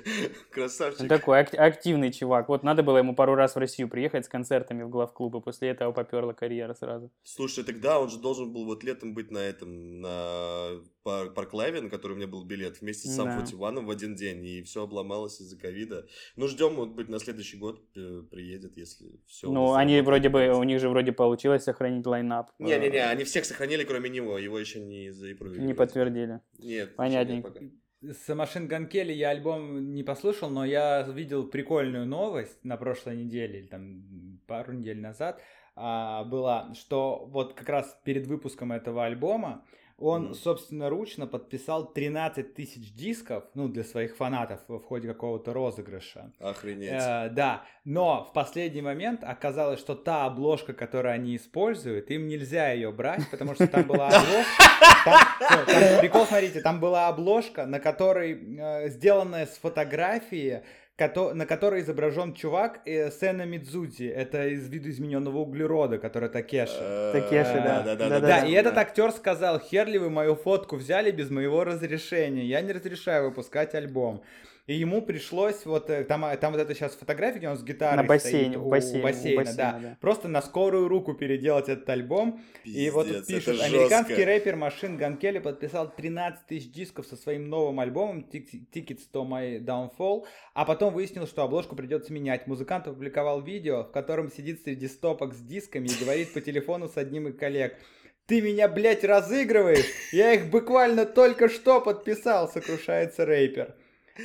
Красавчик. 0.52 1.02
Он 1.02 1.08
такой 1.08 1.40
ак- 1.40 1.54
активный 1.54 2.12
чувак. 2.12 2.50
Вот 2.50 2.64
надо 2.64 2.84
было 2.84 2.98
ему 2.98 3.16
пару 3.16 3.36
раз 3.36 3.56
в 3.56 3.58
Россию 3.58 3.90
приехать 3.90 4.26
с 4.26 4.30
концертами 4.30 4.84
в 4.84 4.90
главклубы, 4.90 5.42
после 5.42 5.70
этого 5.70 5.92
поперла 5.92 6.34
карьера 6.34 6.74
сразу. 6.74 7.12
Слушай, 7.24 7.64
тогда 7.64 8.00
он 8.00 8.10
же 8.10 8.20
должен 8.20 8.54
был 8.54 8.66
вот 8.66 8.84
летом 8.84 9.14
быть 9.14 9.32
на 9.32 9.40
этом, 9.40 10.02
на 10.02 10.82
Park 11.04 11.54
Live 11.54 11.70
-е, 11.70 11.82
на 11.82 11.90
который 11.90 12.14
у 12.14 12.16
меня 12.16 12.28
был 12.28 12.44
билет, 12.44 12.82
вместе 12.82 13.08
с 13.08 13.16
Sum 13.16 13.28
да. 13.28 13.40
Forty-One 13.39 13.74
-ом 13.74 13.86
в 13.86 13.90
один 13.90 14.16
день, 14.16 14.46
и 14.46 14.62
все 14.64 14.84
обломалось 14.84 15.40
из-за 15.40 15.58
ковида. 15.58 16.06
Ну, 16.36 16.48
ждем, 16.48 16.76
вот 16.76 16.90
быть 16.90 17.08
на 17.08 17.20
следующий 17.20 17.58
год 17.58 17.82
э, 17.96 18.24
приедет, 18.68 18.78
если 18.78 19.20
все. 19.26 19.51
Ну, 19.51 19.74
они 19.74 20.01
вроде 20.01 20.30
бы, 20.30 20.49
у 20.57 20.63
них 20.63 20.80
же 20.80 20.89
вроде 20.89 21.11
получилось 21.11 21.63
сохранить 21.63 22.05
лайнап. 22.05 22.51
Не-не-не, 22.59 23.03
они 23.09 23.24
всех 23.24 23.45
сохранили, 23.45 23.84
кроме 23.84 24.09
него, 24.09 24.38
его 24.38 24.59
еще 24.59 24.80
не 24.80 25.11
заипрувили. 25.11 25.61
Не 25.61 25.74
подтвердили. 25.74 26.41
Нет. 26.57 26.95
Понятненько. 26.95 27.53
С 28.01 28.34
Машин 28.34 28.68
Ганкели 28.68 29.11
я 29.11 29.30
альбом 29.32 29.93
не 29.95 30.03
послушал, 30.03 30.51
но 30.51 30.63
я 30.63 31.01
видел 31.01 31.47
прикольную 31.47 32.05
новость 32.05 32.63
на 32.63 32.78
прошлой 32.78 33.15
неделе, 33.15 33.61
или 33.61 33.68
там 33.68 34.39
пару 34.45 34.74
недель 34.74 34.99
назад, 34.99 35.41
а, 35.76 36.24
была, 36.24 36.74
что 36.76 37.26
вот 37.28 37.55
как 37.55 37.70
раз 37.70 37.99
перед 38.03 38.28
выпуском 38.28 38.72
этого 38.72 39.03
альбома 39.03 39.65
он 39.98 40.28
mm-hmm. 40.28 40.36
собственноручно 40.36 41.26
подписал 41.26 41.91
13 41.91 42.54
тысяч 42.54 42.93
дисков, 42.93 43.45
ну, 43.56 43.68
для 43.68 43.84
своих 43.84 44.16
фанатов 44.16 44.60
в 44.68 44.80
ходе 44.80 45.08
какого-то 45.08 45.54
розыгрыша. 45.54 46.32
Охренеть. 46.39 46.91
Э, 46.91 47.30
да, 47.32 47.64
но 47.84 48.24
в 48.24 48.34
последний 48.34 48.84
момент 48.84 49.24
оказалось, 49.24 49.80
что 49.80 49.95
та 49.95 50.26
обложка, 50.26 50.74
которую 50.74 51.14
они 51.14 51.36
используют, 51.36 52.12
им 52.12 52.28
нельзя 52.28 52.72
ее 52.72 52.91
брать, 52.91 53.28
потому 53.32 53.56
что 53.56 53.68
там 53.68 53.84
была 53.84 54.08
обложка. 54.08 54.64
Там, 55.04 55.66
там, 55.66 56.00
прикол, 56.00 56.26
смотрите, 56.26 56.62
там 56.62 56.80
была 56.80 57.08
обложка, 57.08 57.66
на 57.66 57.80
которой 57.80 58.34
э, 58.60 58.89
сделанная 58.89 59.48
с 59.48 59.58
фотографии 59.58 60.64
на 61.00 61.45
которой 61.45 61.82
изображен 61.82 62.34
чувак 62.34 62.82
э, 62.86 63.12
Сэна 63.12 63.45
Мидзути. 63.45 64.08
Это 64.08 64.48
из 64.48 64.68
видоизмененного 64.68 65.38
углерода, 65.38 66.00
который 66.00 66.30
Такеши. 66.30 66.74
Э, 66.80 67.12
Такеши, 67.14 67.54
да. 67.54 67.84
Да, 67.84 67.95
да, 67.95 68.20
да. 68.20 68.45
И 68.45 68.52
этот 68.52 68.78
актер 68.78 69.12
сказал, 69.12 69.60
херли 69.60 70.00
вы 70.00 70.10
мою 70.10 70.36
фотку 70.36 70.76
взяли 70.76 71.12
без 71.12 71.30
моего 71.30 71.64
разрешения. 71.64 72.45
Я 72.45 72.62
не 72.62 72.74
разрешаю 72.74 73.26
выпускать 73.26 73.76
альбом 73.76 74.24
и 74.68 74.74
ему 74.74 75.01
пришлось 75.01 75.65
вот 75.65 75.89
э, 75.89 76.03
там, 76.03 76.26
там 76.39 76.51
вот 76.51 76.61
это 76.61 76.76
сейчас 76.76 76.93
фотография, 76.93 77.38
где 77.38 77.49
он 77.49 77.57
с 77.57 77.63
гитарой 77.63 77.95
на 77.95 78.03
бассейне, 78.03 78.51
стоит 78.51 78.57
у 78.57 78.70
бассейна, 78.70 79.03
бассейна, 79.03 79.41
у 79.41 79.45
бассейна 79.45 79.57
да. 79.57 79.80
да. 79.80 79.97
Просто 80.01 80.28
на 80.28 80.41
скорую 80.41 80.89
руку 80.89 81.13
переделать 81.13 81.70
этот 81.70 81.89
альбом. 81.89 82.41
Пиздец, 82.63 82.82
и 82.82 82.89
вот 82.89 83.07
тут 83.07 83.28
пишут, 83.28 83.61
американский 83.61 84.15
жестко. 84.15 84.26
рэпер 84.26 84.55
Машин 84.57 84.97
Ганкели 84.97 85.39
подписал 85.39 85.89
13 85.95 86.47
тысяч 86.47 86.70
дисков 86.70 87.07
со 87.07 87.15
своим 87.15 87.49
новым 87.49 87.80
альбомом 87.80 88.28
Tickets 88.30 89.03
to 89.13 89.26
My 89.26 89.59
Downfall, 89.59 90.26
а 90.53 90.65
потом 90.65 90.93
выяснил, 90.93 91.28
что 91.28 91.43
обложку 91.43 91.78
придется 91.78 92.11
менять. 92.11 92.45
Музыкант 92.45 92.88
опубликовал 92.88 93.41
видео, 93.41 93.86
в 93.86 93.91
котором 93.93 94.30
сидит 94.30 94.63
среди 94.63 94.89
стопок 94.89 95.34
с 95.34 95.39
дисками 95.39 95.88
и 95.88 96.03
говорит 96.03 96.34
по 96.34 96.41
телефону 96.41 96.89
с 96.89 96.97
одним 96.97 97.30
из 97.30 97.38
коллег. 97.38 97.78
Ты 98.26 98.41
меня, 98.41 98.68
блядь, 98.68 99.05
разыгрываешь? 99.05 99.86
Я 100.11 100.34
их 100.34 100.49
буквально 100.49 101.05
только 101.05 101.47
что 101.47 101.80
подписал, 101.80 102.49
сокрушается 102.49 103.26
рэпер. 103.26 103.74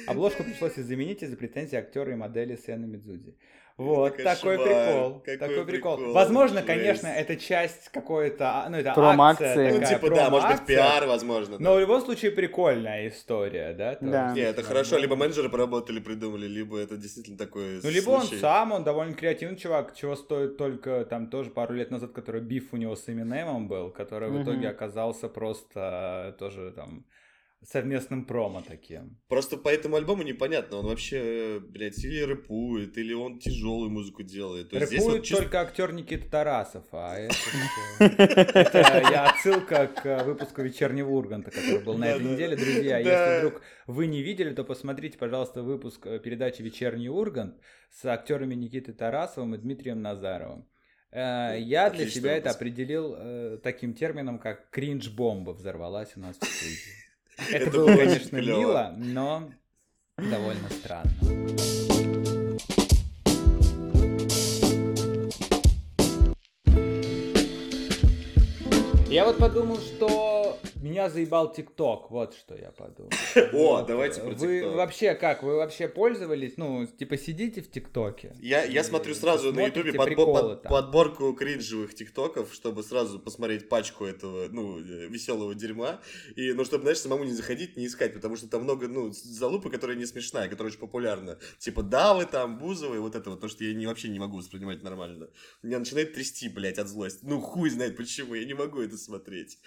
Обложку 0.07 0.45
пришлось 0.45 0.74
заменить 0.74 1.22
из-за 1.22 1.36
претензий 1.36 1.76
актера 1.76 2.12
и 2.12 2.14
модели 2.14 2.57
Сэна 2.57 2.86
Мидзуди. 2.86 3.36
Вот, 3.78 4.16
Кошмар. 4.16 4.36
такой 4.36 4.59
прикол. 4.59 5.18
Какой 5.20 5.36
такой 5.38 5.66
прикол. 5.66 5.97
прикол. 5.97 6.12
Возможно, 6.12 6.57
жесть. 6.57 6.66
конечно, 6.66 7.07
это 7.07 7.36
часть 7.36 7.88
какой-то, 7.88 8.64
а, 8.64 8.68
ну, 8.68 8.76
это 8.76 8.93
акция 8.95 9.55
такая, 9.55 9.80
Ну, 9.80 9.86
типа, 9.86 10.14
да, 10.14 10.30
может 10.30 10.51
быть, 10.51 10.66
пиар, 10.66 11.07
возможно. 11.07 11.57
Но 11.59 11.70
да. 11.70 11.76
в 11.76 11.80
любом 11.80 12.01
случае 12.03 12.32
прикольная 12.32 13.09
история, 13.09 13.72
да? 13.72 13.97
да. 14.01 14.32
Не, 14.34 14.43
это 14.43 14.62
хорошо, 14.62 14.99
либо 14.99 15.16
менеджеры 15.16 15.49
поработали, 15.49 16.01
придумали, 16.01 16.47
либо 16.47 16.78
это 16.78 16.97
действительно 16.97 17.38
такой 17.38 17.80
Ну, 17.82 17.90
либо 17.90 18.05
случай. 18.20 18.34
он 18.34 18.40
сам, 18.40 18.72
он 18.72 18.84
довольно 18.84 19.14
креативный 19.14 19.57
чувак, 19.57 19.95
чего 19.97 20.16
стоит 20.16 20.59
только 20.59 21.07
там 21.07 21.28
тоже 21.28 21.51
пару 21.51 21.74
лет 21.74 21.90
назад, 21.90 22.12
который 22.12 22.43
биф 22.43 22.72
у 22.72 22.76
него 22.76 22.95
с 22.95 23.09
Эминемом 23.09 23.68
был, 23.68 23.90
который 23.90 24.28
в 24.28 24.43
итоге 24.43 24.68
оказался 24.68 25.28
просто 25.28 26.36
тоже 26.38 26.72
там 26.76 27.07
совместным 27.65 28.25
промо 28.25 28.63
таким. 28.67 29.19
Просто 29.29 29.57
по 29.57 29.69
этому 29.69 29.97
альбому 29.97 30.23
непонятно, 30.23 30.79
он 30.79 30.87
вообще, 30.87 31.61
блядь, 31.61 31.99
или 32.05 32.21
рэпует, 32.23 32.99
или 32.99 33.13
он 33.13 33.39
тяжелую 33.39 33.91
музыку 33.91 34.23
делает. 34.23 34.71
То 34.71 34.79
рэпует 34.79 35.03
вот 35.03 35.23
чисто... 35.23 35.43
только 35.43 35.61
актер 35.61 35.93
Никита 35.93 36.29
Тарасов, 36.29 36.85
а 36.93 37.17
это, 37.99 39.03
я 39.11 39.31
отсылка 39.31 39.87
к 39.87 40.25
выпуску 40.25 40.63
«Вечернего 40.63 41.11
Урганта», 41.11 41.51
который 41.51 41.85
был 41.85 41.97
на 41.97 42.09
этой 42.09 42.25
неделе. 42.25 42.57
Друзья, 42.57 42.99
если 42.99 43.39
вдруг 43.39 43.63
вы 43.87 44.07
не 44.07 44.23
видели, 44.23 44.55
то 44.55 44.65
посмотрите, 44.65 45.19
пожалуйста, 45.19 45.63
выпуск 45.63 46.07
э, 46.07 46.19
передачи 46.19 46.63
«Вечерний 46.63 47.09
Ургант» 47.09 47.57
с 47.91 48.05
актерами 48.05 48.55
Никитой 48.55 48.95
Тарасовым 48.95 49.55
и 49.55 49.59
Дмитрием 49.59 50.03
Назаровым. 50.03 50.67
Э, 51.13 51.57
я 51.59 51.91
для 51.91 52.09
себя 52.09 52.37
это 52.37 52.51
определил 52.51 53.15
э, 53.17 53.59
таким 53.63 53.95
термином, 53.95 54.39
как 54.39 54.71
кринж-бомба 54.71 55.51
взорвалась 55.51 56.17
у 56.17 56.21
нас 56.21 56.37
в 56.39 56.45
студии. 56.45 57.02
Это, 57.51 57.70
было, 57.70 57.86
конечно, 57.86 58.36
мило, 58.36 58.95
но 58.97 59.51
довольно 60.16 60.68
странно. 60.70 61.11
Я 69.09 69.26
вот 69.26 69.36
подумал, 69.36 69.76
что 69.76 70.32
меня 70.83 71.09
заебал 71.09 71.53
ТикТок, 71.53 72.11
вот 72.11 72.35
что 72.35 72.57
я 72.57 72.72
подумал. 72.72 73.11
О, 73.53 73.83
давайте 73.83 74.20
про 74.20 74.30
Вы 74.30 74.68
вообще 74.68 75.14
как, 75.14 75.43
вы 75.43 75.57
вообще 75.57 75.89
пользовались, 75.89 76.57
ну, 76.57 76.87
типа 76.87 77.16
сидите 77.16 77.62
в 77.62 77.70
ТикТоке? 77.70 78.35
Я, 78.41 78.64
я 78.64 78.83
смотрю 78.83 79.14
сразу 79.14 79.53
на 79.53 79.66
Ютубе 79.66 79.93
подбор, 79.93 80.33
под, 80.33 80.62
подборку 80.64 81.33
кринжевых 81.35 81.95
ТикТоков, 81.95 82.53
чтобы 82.53 82.83
сразу 82.83 83.18
посмотреть 83.18 83.68
пачку 83.68 84.05
этого, 84.05 84.49
ну, 84.51 84.78
веселого 84.78 85.55
дерьма. 85.55 86.01
И, 86.37 86.53
ну, 86.53 86.64
чтобы, 86.64 86.83
знаешь, 86.83 86.99
самому 86.99 87.24
не 87.24 87.33
заходить, 87.33 87.76
не 87.76 87.87
искать, 87.87 88.12
потому 88.14 88.37
что 88.37 88.49
там 88.49 88.62
много, 88.62 88.89
ну, 88.89 89.11
залупы, 89.12 89.70
которая 89.70 89.97
не 89.97 90.07
смешная, 90.07 90.49
которая 90.49 90.70
очень 90.70 90.80
популярна. 90.80 91.39
Типа 91.59 91.83
Давы 91.83 92.26
там, 92.26 92.59
Бузовы, 92.59 93.01
вот 93.01 93.14
это 93.14 93.30
вот, 93.30 93.41
то, 93.41 93.49
что 93.49 93.64
я 93.64 93.72
не, 93.74 93.87
вообще 93.87 94.09
не 94.09 94.18
могу 94.18 94.39
воспринимать 94.39 94.83
нормально. 94.83 95.28
Меня 95.62 95.78
начинает 95.78 96.14
трясти, 96.14 96.49
блядь, 96.49 96.78
от 96.78 96.89
злости. 96.89 97.20
Ну, 97.22 97.41
хуй 97.41 97.70
знает 97.70 97.97
почему, 97.97 98.35
я 98.35 98.45
не 98.45 98.55
могу 98.55 98.80
это 98.80 98.97
смотреть. 98.97 99.59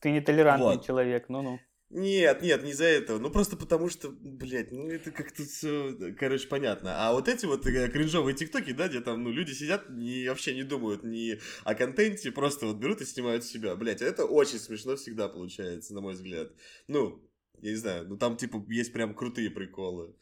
Ты 0.00 0.10
нетолерантный 0.10 0.76
вот. 0.76 0.86
человек, 0.86 1.28
ну-ну. 1.28 1.58
Нет, 1.90 2.42
нет, 2.42 2.64
не 2.64 2.72
из-за 2.72 2.84
этого. 2.84 3.18
Ну, 3.18 3.30
просто 3.30 3.56
потому 3.56 3.88
что, 3.88 4.10
блядь, 4.10 4.72
ну, 4.72 4.88
это 4.88 5.12
как-то 5.12 5.44
все, 5.44 5.96
короче, 6.18 6.48
понятно. 6.48 7.06
А 7.06 7.12
вот 7.12 7.28
эти 7.28 7.46
вот 7.46 7.64
э, 7.66 7.88
кринжовые 7.88 8.34
тиктоки, 8.34 8.72
да, 8.72 8.88
где 8.88 9.00
там, 9.00 9.22
ну, 9.22 9.30
люди 9.30 9.52
сидят 9.52 9.84
и 9.96 10.28
вообще 10.28 10.54
не 10.54 10.64
думают 10.64 11.04
ни 11.04 11.38
о 11.64 11.74
контенте, 11.76 12.32
просто 12.32 12.66
вот 12.66 12.78
берут 12.78 13.02
и 13.02 13.04
снимают 13.04 13.44
себя. 13.44 13.76
Блядь, 13.76 14.02
это 14.02 14.24
очень 14.24 14.58
смешно 14.58 14.96
всегда 14.96 15.28
получается, 15.28 15.94
на 15.94 16.00
мой 16.00 16.14
взгляд. 16.14 16.50
Ну, 16.88 17.22
я 17.60 17.70
не 17.70 17.76
знаю, 17.76 18.08
ну, 18.08 18.16
там, 18.16 18.36
типа, 18.36 18.64
есть 18.68 18.92
прям 18.92 19.14
крутые 19.14 19.50
приколы. 19.50 20.16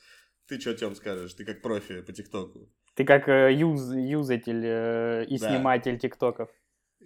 Ты 0.46 0.60
что, 0.60 0.74
Тём, 0.74 0.94
скажешь? 0.94 1.32
Ты 1.32 1.46
как 1.46 1.62
профи 1.62 2.02
по 2.02 2.12
ТикТоку. 2.12 2.70
Ты 2.94 3.04
как 3.04 3.26
э, 3.28 3.54
юз, 3.54 3.90
юзатель 3.94 4.64
э, 4.64 5.24
и 5.24 5.38
да. 5.38 5.48
сниматель 5.48 5.98
ТикТоков. 5.98 6.50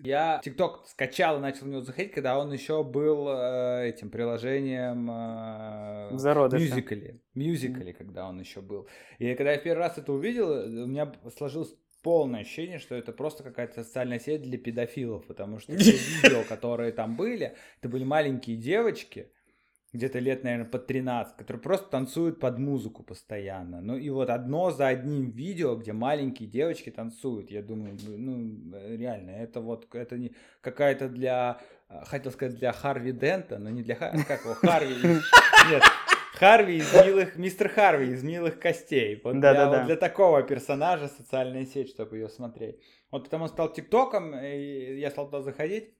Я 0.03 0.41
TikTok 0.45 0.87
скачал 0.87 1.39
и 1.39 1.41
начал 1.41 1.67
в 1.67 1.69
него 1.69 1.81
заходить, 1.81 2.13
когда 2.13 2.39
он 2.39 2.53
еще 2.53 2.85
был 2.85 3.29
э, 3.29 3.89
этим 3.89 4.11
приложением 4.11 5.11
э, 5.11 6.17
мюзикали. 6.59 7.21
Мюзикали, 7.35 7.93
когда 7.93 8.29
он 8.29 8.39
еще 8.41 8.61
был. 8.61 8.89
И 9.19 9.35
когда 9.35 9.53
я 9.53 9.59
первый 9.59 9.81
раз 9.81 9.99
это 9.99 10.13
увидел, 10.13 10.51
у 10.51 10.87
меня 10.87 11.13
сложилось 11.37 11.75
полное 12.03 12.41
ощущение, 12.41 12.79
что 12.79 12.95
это 12.95 13.13
просто 13.13 13.43
какая-то 13.43 13.83
социальная 13.83 14.21
сеть 14.21 14.43
для 14.43 14.57
педофилов, 14.57 15.27
потому 15.27 15.59
что 15.59 15.77
все 15.77 15.93
видео, 15.93 16.45
которые 16.49 16.93
там 16.93 17.17
были, 17.17 17.57
это 17.81 17.89
были 17.89 18.05
маленькие 18.05 18.57
девочки, 18.57 19.31
где-то 19.93 20.19
лет, 20.19 20.45
наверное, 20.45 20.67
под 20.67 20.87
13, 20.87 21.37
которые 21.37 21.63
просто 21.63 21.89
танцуют 21.91 22.41
под 22.41 22.59
музыку 22.59 23.03
постоянно. 23.03 23.81
Ну 23.81 23.97
и 23.97 24.11
вот 24.11 24.29
одно 24.29 24.71
за 24.71 24.89
одним 24.89 25.31
видео, 25.31 25.77
где 25.77 25.93
маленькие 25.93 26.49
девочки 26.49 26.91
танцуют. 26.91 27.51
Я 27.51 27.63
думаю, 27.63 27.97
ну 28.07 28.73
реально, 28.97 29.31
это 29.31 29.61
вот 29.61 29.95
это 29.95 30.19
не 30.19 30.33
какая-то 30.61 31.09
для, 31.09 31.61
хотел 32.05 32.33
сказать 32.33 32.59
для 32.59 32.73
Харви 32.73 33.13
Дента, 33.13 33.59
но 33.59 33.71
не 33.71 33.83
для 33.83 33.95
Харви, 33.95 34.25
как 34.25 34.45
его, 34.45 34.55
Харви, 34.55 34.95
нет, 35.71 35.83
Харви 36.35 36.77
из 36.77 36.93
милых, 36.95 37.37
мистер 37.37 37.69
Харви 37.69 38.13
из 38.13 38.23
милых 38.23 38.61
костей. 38.61 39.21
Вот, 39.25 39.41
Да, 39.41 39.53
для, 39.53 39.65
да, 39.65 39.69
вот 39.69 39.77
да. 39.79 39.85
для 39.87 39.97
такого 39.97 40.43
персонажа 40.43 41.09
социальная 41.09 41.65
сеть, 41.65 41.89
чтобы 41.89 42.17
ее 42.17 42.29
смотреть. 42.29 42.79
Вот 43.11 43.25
потом 43.25 43.43
он 43.43 43.49
стал 43.49 43.73
ТикТоком, 43.73 44.39
и 44.39 44.99
я 44.99 45.11
стал 45.11 45.27
туда 45.27 45.41
заходить. 45.41 45.95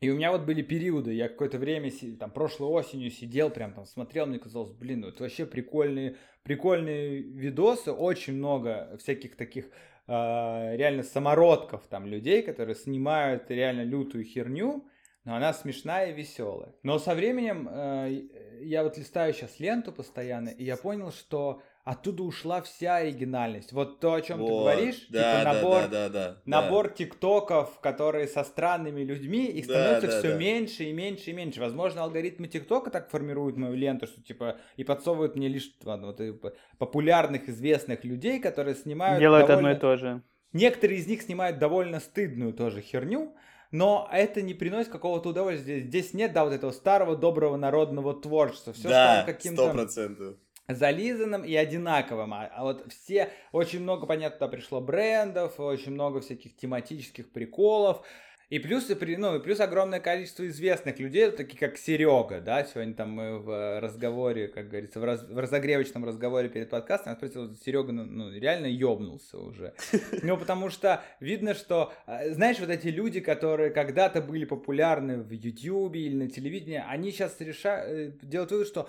И 0.00 0.10
у 0.10 0.16
меня 0.16 0.32
вот 0.32 0.42
были 0.42 0.62
периоды, 0.62 1.14
я 1.14 1.28
какое-то 1.28 1.58
время, 1.58 1.90
там, 2.18 2.30
прошлой 2.30 2.66
осенью 2.66 3.10
сидел, 3.10 3.48
прям 3.50 3.72
там 3.72 3.86
смотрел, 3.86 4.26
мне 4.26 4.38
казалось, 4.38 4.72
блин, 4.72 5.00
ну 5.00 5.08
это 5.08 5.22
вообще 5.22 5.46
прикольные, 5.46 6.16
прикольные 6.42 7.20
видосы, 7.20 7.92
очень 7.92 8.34
много 8.34 8.96
всяких 8.98 9.36
таких 9.36 9.66
а, 10.06 10.74
реально 10.76 11.02
самородков 11.02 11.86
там 11.88 12.06
людей, 12.06 12.42
которые 12.42 12.74
снимают 12.74 13.50
реально 13.50 13.82
лютую 13.82 14.24
херню, 14.24 14.84
но 15.24 15.36
она 15.36 15.54
смешная 15.54 16.10
и 16.10 16.14
веселая. 16.14 16.74
Но 16.82 16.98
со 16.98 17.14
временем 17.14 17.66
э, 17.70 18.26
я 18.60 18.84
вот 18.84 18.98
листаю 18.98 19.32
сейчас 19.32 19.58
ленту 19.58 19.90
постоянно, 19.90 20.50
и 20.50 20.64
я 20.64 20.76
понял, 20.76 21.12
что 21.12 21.62
оттуда 21.84 22.22
ушла 22.22 22.62
вся 22.62 22.96
оригинальность. 22.96 23.72
Вот 23.72 24.00
то, 24.00 24.14
о 24.14 24.22
чем 24.22 24.38
ты 24.38 24.44
Вот, 24.50 24.60
говоришь, 24.62 25.06
да, 25.10 25.18
типа 25.40 25.44
да, 25.44 25.52
набор, 25.52 25.82
да, 25.82 25.88
да, 25.88 26.08
да, 26.08 26.36
набор 26.46 26.88
тиктоков, 26.90 27.78
которые 27.80 28.26
со 28.26 28.42
странными 28.42 29.02
людьми, 29.02 29.46
их 29.46 29.66
Да, 29.66 29.74
становится 29.74 30.06
да, 30.08 30.18
все 30.18 30.32
да. 30.32 30.38
меньше 30.38 30.84
и 30.84 30.92
меньше 30.92 31.30
и 31.30 31.32
меньше. 31.34 31.60
Возможно, 31.60 32.02
алгоритмы 32.02 32.48
тиктока 32.48 32.90
так 32.90 33.10
формируют 33.10 33.56
мою 33.56 33.74
ленту, 33.74 34.06
что 34.06 34.22
типа 34.22 34.56
и 34.76 34.84
подсовывают 34.84 35.36
мне 35.36 35.48
лишь 35.48 35.70
ладно, 35.84 36.08
вот, 36.08 36.20
э, 36.20 36.32
популярных, 36.78 37.48
известных 37.48 38.04
людей, 38.04 38.40
которые 38.40 38.74
снимают 38.74 39.20
Делают 39.20 39.46
довольно- 39.46 39.70
одно 39.70 39.78
и 39.78 39.80
то 39.80 39.96
же. 39.96 40.22
Некоторые 40.52 41.00
из 41.00 41.06
них 41.06 41.22
снимают 41.22 41.58
довольно 41.58 42.00
стыдную 42.00 42.52
тоже 42.52 42.80
херню, 42.80 43.34
но 43.72 44.08
это 44.12 44.40
не 44.40 44.54
приносит 44.54 44.90
какого-то 44.92 45.30
удовольствия. 45.30 45.80
Здесь 45.80 46.14
нет, 46.14 46.32
да, 46.32 46.44
вот 46.44 46.52
этого 46.52 46.70
старого 46.70 47.16
доброго 47.16 47.56
народного 47.56 48.14
творчества. 48.14 48.72
Все 48.72 48.88
да, 48.88 49.04
стало 49.04 49.22
сто 49.22 49.32
каким-то 49.32 49.70
процентов. 49.72 50.36
Зализанным 50.68 51.44
и 51.44 51.54
одинаковым. 51.54 52.34
А, 52.34 52.50
а 52.52 52.64
вот 52.64 52.84
все, 52.92 53.30
очень 53.52 53.80
много, 53.80 54.06
понятно, 54.06 54.38
туда 54.38 54.48
пришло 54.48 54.80
брендов, 54.80 55.60
очень 55.60 55.92
много 55.92 56.20
всяких 56.20 56.56
тематических 56.56 57.30
приколов. 57.30 58.04
И 58.50 58.58
плюс, 58.58 58.88
ну, 58.88 59.36
и 59.36 59.40
плюс 59.40 59.60
огромное 59.60 60.00
количество 60.00 60.46
известных 60.46 60.98
людей, 60.98 61.30
такие 61.30 61.58
как 61.58 61.78
Серега, 61.78 62.40
да, 62.40 62.64
сегодня 62.64 62.94
там 62.94 63.10
мы 63.10 63.38
в 63.38 63.50
э, 63.50 63.78
разговоре, 63.80 64.48
как 64.48 64.68
говорится, 64.68 65.00
в, 65.00 65.04
раз- 65.04 65.22
в 65.22 65.38
разогревочном 65.38 66.04
разговоре 66.04 66.48
перед 66.48 66.68
подкастом, 66.68 67.12
я 67.12 67.16
спросил, 67.16 67.54
Серега, 67.56 67.92
ну, 67.92 68.04
ну, 68.04 68.30
реально 68.30 68.66
ёбнулся 68.66 69.38
уже. 69.38 69.74
Ну, 70.22 70.36
потому 70.36 70.70
что 70.70 71.02
видно, 71.20 71.54
что, 71.54 71.92
э, 72.06 72.32
знаешь, 72.32 72.58
вот 72.60 72.70
эти 72.70 72.88
люди, 72.88 73.20
которые 73.20 73.70
когда-то 73.70 74.20
были 74.20 74.44
популярны 74.44 75.22
в 75.22 75.30
Ютьюбе 75.30 76.00
или 76.00 76.16
на 76.16 76.30
телевидении, 76.30 76.82
они 76.86 77.10
сейчас 77.10 77.40
решают, 77.40 78.18
делают 78.26 78.50
вывод, 78.50 78.66
что 78.66 78.88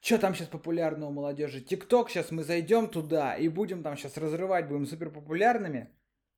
что 0.00 0.18
там 0.18 0.34
сейчас 0.34 0.48
популярно 0.48 1.06
у 1.06 1.12
молодежи? 1.12 1.60
ТикТок, 1.60 2.10
сейчас 2.10 2.32
мы 2.32 2.42
зайдем 2.42 2.88
туда 2.88 3.36
и 3.36 3.48
будем 3.48 3.84
там 3.84 3.96
сейчас 3.96 4.16
разрывать, 4.16 4.66
будем 4.66 4.84
супер 4.86 5.10
популярными. 5.10 5.90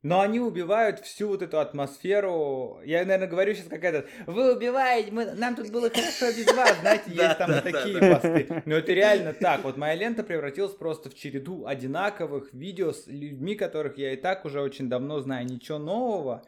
Но 0.04 0.20
они 0.20 0.38
убивают 0.38 1.00
всю 1.00 1.28
вот 1.28 1.40
эту 1.40 1.58
атмосферу. 1.58 2.78
Я, 2.84 3.00
наверное, 3.00 3.26
говорю 3.26 3.54
сейчас 3.54 3.68
как 3.68 3.82
этот. 3.82 4.06
Вы 4.26 4.54
убиваете, 4.54 5.10
мы, 5.10 5.32
нам 5.32 5.56
тут 5.56 5.70
было 5.70 5.88
хорошо 5.88 6.26
без 6.26 6.46
вас. 6.54 6.78
Знаете, 6.80 7.04
есть 7.10 7.38
там 7.38 7.62
такие 7.62 7.98
посты. 7.98 8.62
Но 8.66 8.76
это 8.76 8.92
реально 8.92 9.32
так. 9.32 9.64
Вот 9.64 9.78
моя 9.78 9.94
лента 9.94 10.22
превратилась 10.22 10.74
просто 10.74 11.08
в 11.08 11.14
череду 11.14 11.66
одинаковых 11.66 12.52
видео 12.52 12.92
с 12.92 13.06
людьми, 13.06 13.54
которых 13.54 13.96
я 13.96 14.12
и 14.12 14.16
так 14.16 14.44
уже 14.44 14.60
очень 14.60 14.90
давно 14.90 15.20
знаю. 15.20 15.46
Ничего 15.46 15.78
нового 15.78 16.44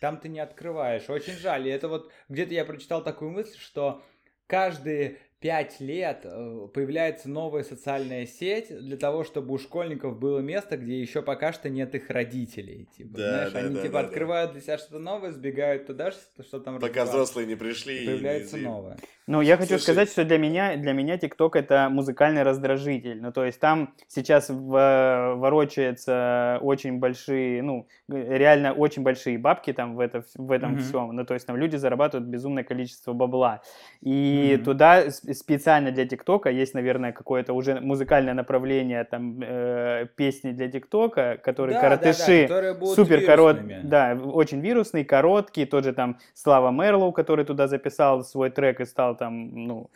там 0.00 0.18
ты 0.18 0.28
не 0.28 0.40
открываешь. 0.40 1.08
Очень 1.08 1.34
жаль. 1.34 1.68
И 1.68 1.70
это 1.70 1.88
вот 1.88 2.10
где-то 2.28 2.54
я 2.54 2.64
прочитал 2.64 3.04
такую 3.04 3.30
мысль, 3.30 3.56
что 3.58 4.02
каждые 4.48 5.18
пять 5.40 5.80
лет 5.80 6.20
э, 6.24 6.68
появляется 6.72 7.28
новая 7.28 7.62
социальная 7.62 8.26
сеть 8.26 8.68
для 8.68 8.96
того, 8.96 9.22
чтобы 9.22 9.54
у 9.54 9.58
школьников 9.58 10.18
было 10.18 10.38
место, 10.38 10.76
где 10.78 10.98
еще 10.98 11.20
пока 11.22 11.52
что 11.52 11.68
нет 11.68 11.94
их 11.94 12.08
родителей. 12.10 12.88
Типа, 12.96 13.18
Да, 13.18 13.28
знаешь, 13.28 13.52
да, 13.52 13.58
они 13.60 13.74
да, 13.74 13.82
типа 13.82 13.92
да, 13.94 14.02
да. 14.02 14.08
открывают 14.08 14.52
для 14.52 14.60
себя 14.62 14.78
что-то 14.78 14.98
новое, 14.98 15.32
сбегают 15.32 15.86
туда, 15.86 16.10
что, 16.10 16.58
там 16.60 16.78
Пока 16.80 17.04
взрослые 17.04 17.46
не 17.46 17.54
пришли. 17.54 17.98
И 17.98 18.02
и 18.02 18.06
появляется 18.06 18.56
не- 18.56 18.64
новое. 18.64 18.96
Ну, 19.28 19.40
я 19.40 19.56
хочу 19.56 19.70
Слушай. 19.70 19.82
сказать, 19.82 20.08
что 20.10 20.24
для 20.24 20.38
меня, 20.38 20.76
для 20.76 20.92
меня 20.92 21.16
TikTok 21.16 21.50
это 21.54 21.88
музыкальный 21.90 22.42
раздражитель. 22.44 23.20
Ну, 23.20 23.32
то 23.32 23.44
есть 23.44 23.58
там 23.60 23.92
сейчас 24.08 24.48
в- 24.48 25.34
ворочаются 25.36 26.58
очень 26.62 26.98
большие, 26.98 27.62
ну, 27.62 27.88
реально 28.08 28.72
очень 28.72 29.02
большие 29.02 29.36
бабки 29.36 29.72
там 29.72 29.96
в, 29.96 30.00
это, 30.00 30.22
в 30.36 30.50
этом 30.52 30.72
Мгм. 30.72 30.80
всем. 30.80 31.08
Ну, 31.14 31.24
то 31.26 31.34
есть 31.34 31.46
там 31.46 31.56
люди 31.56 31.76
зарабатывают 31.76 32.28
безумное 32.28 32.62
количество 32.64 33.12
бабла. 33.12 33.62
И 34.00 34.54
Мгм. 34.56 34.64
туда 34.64 35.10
специально 35.32 35.90
для 35.90 36.06
ТикТока 36.06 36.50
есть, 36.50 36.74
наверное, 36.74 37.12
какое-то 37.12 37.52
уже 37.52 37.80
музыкальное 37.80 38.34
направление, 38.34 39.04
там, 39.04 39.40
э, 39.42 40.06
песни 40.16 40.52
для 40.52 40.68
ТикТока, 40.68 41.38
которые 41.42 41.74
Да, 41.74 41.82
да, 41.82 41.90
да, 41.90 41.96
коротыши 41.96 42.42
которые 42.42 42.74
будут 42.74 42.94
супер 42.94 43.24
корот, 43.24 43.56
вирусными. 43.56 43.80
да, 43.84 44.14
очень 44.14 44.60
вирусный, 44.60 45.04
короткий, 45.04 45.66
тот 45.66 45.84
же 45.84 45.92
там 45.92 46.18
Слава 46.34 46.70
Мерлоу, 46.70 47.12
который 47.12 47.44
туда 47.44 47.68
записал 47.68 48.24
свой 48.24 48.50
трек 48.50 48.80
и 48.80 48.84
стал 48.84 49.16
там, 49.16 49.66
ну, 49.66 49.90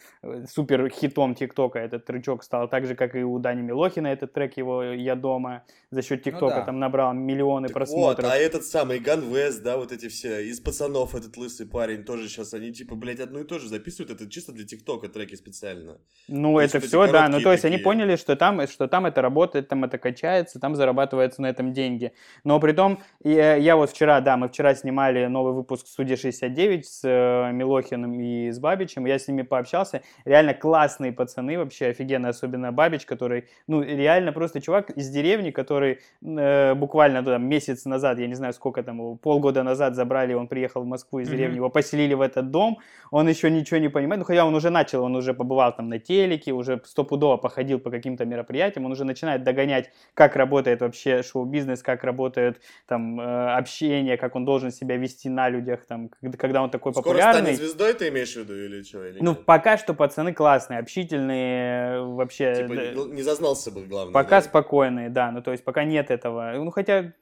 супер 0.48 0.88
хитом 0.90 1.34
ТикТока, 1.34 1.78
этот 1.78 2.04
трючок 2.04 2.42
стал, 2.42 2.68
так 2.68 2.86
же, 2.86 2.94
как 2.94 3.14
и 3.14 3.22
у 3.22 3.38
Дани 3.38 3.62
Милохина 3.62 4.08
этот 4.08 4.32
трек 4.32 4.56
его 4.56 4.82
«Я 4.82 5.14
дома» 5.16 5.64
за 5.90 6.02
счет 6.02 6.22
ТикТока 6.22 6.56
да. 6.56 6.62
там 6.62 6.78
набрал 6.78 7.12
миллионы 7.12 7.68
Так 7.68 7.74
просмотров. 7.74 8.24
Вот, 8.24 8.32
а 8.32 8.36
этот 8.36 8.64
самый 8.64 8.98
Ганвест, 8.98 9.62
да, 9.62 9.76
вот 9.76 9.92
эти 9.92 10.08
все, 10.08 10.46
из 10.46 10.60
пацанов 10.60 11.14
этот 11.14 11.36
лысый 11.36 11.66
парень 11.66 12.04
тоже 12.04 12.28
сейчас, 12.28 12.54
они 12.54 12.72
типа, 12.72 12.94
блядь, 12.94 13.20
одно 13.20 13.40
и 13.40 13.44
то 13.44 13.58
же 13.58 13.68
записывают, 13.68 14.10
это 14.10 14.30
чисто 14.30 14.52
для 14.52 14.64
ТикТока 14.64 15.08
треки 15.20 15.34
специально. 15.36 15.98
Ну, 16.28 16.54
То 16.54 16.60
есть 16.60 16.74
это 16.74 16.84
эти 16.84 16.88
все, 16.88 17.10
да. 17.10 17.28
Ну, 17.28 17.40
то 17.40 17.50
есть 17.52 17.64
они 17.64 17.76
такие. 17.76 17.84
поняли, 17.84 18.16
что 18.16 18.36
там, 18.36 18.66
что 18.68 18.86
там 18.86 19.06
это 19.06 19.20
работает, 19.20 19.68
там 19.68 19.84
это 19.84 19.98
качается, 19.98 20.60
там 20.60 20.76
зарабатывается 20.76 21.42
на 21.42 21.46
этом 21.48 21.72
деньги. 21.72 22.12
Но 22.44 22.60
при 22.60 22.72
том, 22.72 23.00
я, 23.24 23.56
я 23.56 23.74
вот 23.76 23.90
вчера, 23.90 24.20
да, 24.20 24.36
мы 24.36 24.48
вчера 24.48 24.74
снимали 24.74 25.26
новый 25.26 25.52
выпуск 25.52 25.88
«Студия 25.88 26.16
69» 26.16 26.82
с 26.84 27.00
э, 27.04 27.52
Милохиным 27.52 28.20
и 28.20 28.50
с 28.50 28.58
Бабичем. 28.60 29.06
Я 29.06 29.18
с 29.18 29.26
ними 29.26 29.42
пообщался. 29.42 30.02
Реально 30.24 30.54
классные 30.54 31.12
пацаны 31.12 31.58
вообще, 31.58 31.86
офигенно. 31.86 32.28
Особенно 32.28 32.70
Бабич, 32.70 33.06
который, 33.06 33.48
ну, 33.66 33.82
реально 33.82 34.32
просто 34.32 34.60
чувак 34.60 34.90
из 34.90 35.08
деревни, 35.10 35.50
который 35.50 35.98
э, 36.22 36.74
буквально 36.74 37.24
там, 37.24 37.44
месяц 37.48 37.84
назад, 37.86 38.18
я 38.18 38.28
не 38.28 38.34
знаю 38.34 38.52
сколько 38.52 38.82
там, 38.82 39.18
полгода 39.18 39.62
назад 39.64 39.96
забрали, 39.96 40.34
он 40.34 40.46
приехал 40.46 40.82
в 40.82 40.86
Москву 40.86 41.18
из 41.18 41.28
Мгм. 41.28 41.36
деревни, 41.36 41.56
его 41.56 41.70
поселили 41.70 42.14
в 42.14 42.20
этот 42.20 42.50
дом, 42.50 42.78
он 43.10 43.28
еще 43.28 43.50
ничего 43.50 43.80
не 43.80 43.88
понимает, 43.88 44.20
ну 44.20 44.24
хотя 44.24 44.44
он 44.44 44.54
уже 44.54 44.70
начал, 44.70 45.02
он 45.02 45.09
уже 45.14 45.34
побывал 45.34 45.74
там 45.74 45.88
на 45.88 45.98
телеке, 45.98 46.52
уже 46.52 46.80
стопудово 46.84 47.36
походил 47.36 47.78
по 47.78 47.90
каким-то 47.90 48.24
мероприятиям, 48.24 48.84
он 48.86 48.92
уже 48.92 49.04
начинает 49.04 49.44
догонять, 49.44 49.90
как 50.14 50.36
работает 50.36 50.80
вообще 50.80 51.22
шоу-бизнес, 51.22 51.82
как 51.82 52.04
работает 52.04 52.60
там 52.86 53.20
э, 53.20 53.54
общение, 53.54 54.16
как 54.16 54.36
он 54.36 54.44
должен 54.44 54.70
себя 54.70 54.96
вести 54.96 55.28
на 55.28 55.48
людях, 55.48 55.86
там, 55.86 56.10
когда, 56.38 56.62
он 56.62 56.70
такой 56.70 56.92
Скоро 56.92 57.04
популярный. 57.04 57.42
станет 57.42 57.58
звездой, 57.58 57.94
ты 57.94 58.08
имеешь 58.08 58.32
в 58.32 58.36
виду, 58.36 58.54
или 58.54 58.82
что? 58.82 59.06
Или 59.06 59.18
Ну, 59.20 59.32
нет? 59.32 59.44
пока 59.44 59.76
что 59.78 59.94
пацаны 59.94 60.32
классные, 60.32 60.78
общительные, 60.78 61.94
э, 61.96 62.00
вообще. 62.00 62.54
Типа, 62.54 62.74
да, 62.74 62.92
не, 62.92 63.12
не 63.16 63.22
зазнался 63.22 63.70
бы, 63.70 63.82
главное. 63.86 64.12
Пока 64.12 64.40
да. 64.40 64.42
спокойные, 64.42 65.08
да, 65.10 65.30
ну 65.30 65.42
то 65.42 65.52
есть 65.52 65.64
пока 65.64 65.84
нет 65.84 66.10
этого. 66.10 66.52
Ну 66.56 66.70
хотя, 66.70 67.12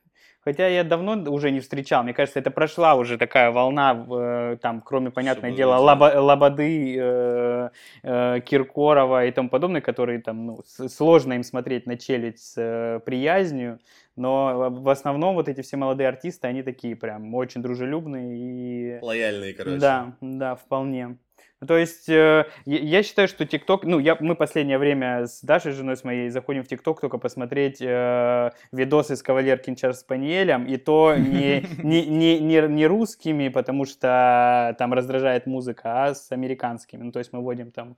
хотя 0.48 0.66
я 0.68 0.82
давно 0.84 1.30
уже 1.30 1.50
не 1.50 1.60
встречал, 1.60 2.02
мне 2.02 2.14
кажется, 2.14 2.38
это 2.40 2.50
прошла 2.50 2.94
уже 2.94 3.18
такая 3.18 3.50
волна, 3.50 4.06
э, 4.10 4.56
там, 4.62 4.80
кроме, 4.80 5.10
понятное 5.10 5.52
дело, 5.52 5.74
люди- 5.74 5.84
Лоба- 5.84 6.20
Лободы, 6.20 6.96
э, 6.98 7.70
э, 8.02 8.40
Киркорова 8.40 9.26
и 9.26 9.30
тому 9.30 9.50
подобное, 9.50 9.82
которые 9.82 10.20
там, 10.20 10.46
ну, 10.46 10.60
сложно 10.64 11.34
им 11.34 11.42
смотреть 11.42 11.86
на 11.86 11.98
челюсть 11.98 12.38
с 12.38 12.54
э, 12.56 13.00
приязнью, 13.04 13.78
но 14.16 14.70
в 14.70 14.88
основном 14.88 15.34
вот 15.34 15.48
эти 15.48 15.60
все 15.60 15.76
молодые 15.76 16.08
артисты, 16.08 16.48
они 16.48 16.62
такие 16.62 16.96
прям 16.96 17.34
очень 17.34 17.62
дружелюбные 17.62 18.36
и... 18.38 18.98
Лояльные, 19.02 19.52
короче. 19.52 19.78
Да, 19.78 20.12
да, 20.22 20.54
вполне. 20.54 21.18
Ну, 21.60 21.66
То 21.66 21.76
есть 21.76 22.08
э, 22.08 22.46
я 22.66 23.02
считаю, 23.02 23.26
что 23.26 23.44
ТикТок, 23.44 23.84
ну, 23.84 23.98
я, 23.98 24.16
мы 24.20 24.36
последнее 24.36 24.78
время 24.78 25.26
с 25.26 25.40
Дашей, 25.42 25.72
женой 25.72 25.96
с 25.96 26.04
моей, 26.04 26.30
заходим 26.30 26.62
в 26.62 26.68
ТикТок 26.68 27.00
только 27.00 27.18
посмотреть 27.18 27.78
э, 27.80 28.50
видосы 28.70 29.16
с 29.16 29.22
кавалер 29.22 29.58
Кинчар 29.58 29.92
Спаниелем, 29.94 30.66
и 30.66 30.76
то 30.76 31.16
не, 31.16 31.66
не, 31.82 32.06
не, 32.06 32.38
не, 32.38 32.60
не 32.60 32.86
русскими, 32.86 33.48
потому 33.48 33.86
что 33.86 34.76
там 34.78 34.94
раздражает 34.94 35.46
музыка, 35.46 36.04
а 36.04 36.14
с 36.14 36.30
американскими. 36.30 37.02
Ну, 37.02 37.10
то 37.10 37.18
есть 37.18 37.32
мы 37.32 37.40
вводим 37.40 37.72
там 37.72 37.96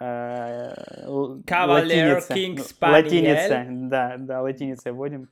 э, 0.00 0.72
Cavalier 1.46 2.14
латиница. 2.14 2.74
Ну. 2.80 2.92
Латиница, 2.92 3.66
да, 3.70 4.16
да, 4.18 4.42
латиницей 4.42 4.90
вводим. 4.90 5.28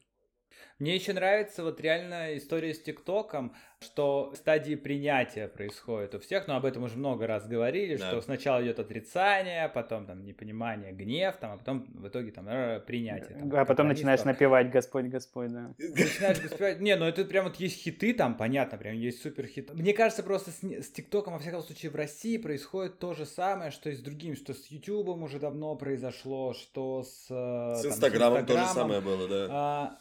Мне 0.84 0.96
еще 0.96 1.14
нравится 1.14 1.62
вот 1.62 1.80
реально 1.80 2.36
история 2.36 2.74
с 2.74 2.78
ТикТоком, 2.78 3.54
что 3.80 4.34
стадии 4.36 4.74
принятия 4.74 5.48
происходит 5.48 6.14
у 6.14 6.18
всех, 6.18 6.46
но 6.46 6.56
об 6.56 6.66
этом 6.66 6.82
уже 6.82 6.98
много 6.98 7.26
раз 7.26 7.48
говорили, 7.48 7.96
да. 7.96 8.08
что 8.08 8.20
сначала 8.20 8.62
идет 8.62 8.78
отрицание, 8.78 9.70
потом 9.70 10.04
там 10.04 10.22
непонимание, 10.26 10.92
гнев, 10.92 11.36
там, 11.38 11.52
а 11.52 11.56
потом 11.56 11.86
в 11.88 12.06
итоге 12.06 12.32
там 12.32 12.44
принятие. 12.84 13.38
Там, 13.38 13.54
а 13.54 13.64
потом 13.64 13.88
начинаешь 13.88 14.24
напевать 14.24 14.70
Господь, 14.70 15.06
Господь, 15.06 15.52
да. 15.52 15.74
Начинаешь 15.78 16.42
напевать, 16.42 16.80
не, 16.80 16.96
ну 16.96 17.06
это 17.06 17.24
прям 17.24 17.44
вот 17.44 17.56
есть 17.56 17.82
хиты 17.82 18.12
там, 18.12 18.36
понятно, 18.36 18.76
прям 18.76 18.94
есть 18.94 19.22
супер 19.22 19.46
хиты. 19.46 19.72
Мне 19.72 19.94
кажется, 19.94 20.22
просто 20.22 20.50
с, 20.50 20.62
с 20.62 20.90
ТикТоком, 20.90 21.32
во 21.32 21.38
всяком 21.38 21.62
случае, 21.62 21.92
в 21.92 21.96
России 21.96 22.36
происходит 22.36 22.98
то 22.98 23.14
же 23.14 23.24
самое, 23.24 23.70
что 23.70 23.88
и 23.88 23.94
с 23.94 24.00
другим, 24.00 24.36
что 24.36 24.52
с 24.52 24.66
Ютубом 24.66 25.22
уже 25.22 25.38
давно 25.38 25.76
произошло, 25.76 26.52
что 26.52 27.04
с... 27.04 27.28
Э, 27.30 27.80
с 27.80 27.86
Инстаграмом 27.86 28.44
то 28.44 28.58
же 28.58 28.66
самое 28.66 29.00
было, 29.00 29.26
да. 29.26 29.46
А, 29.50 29.98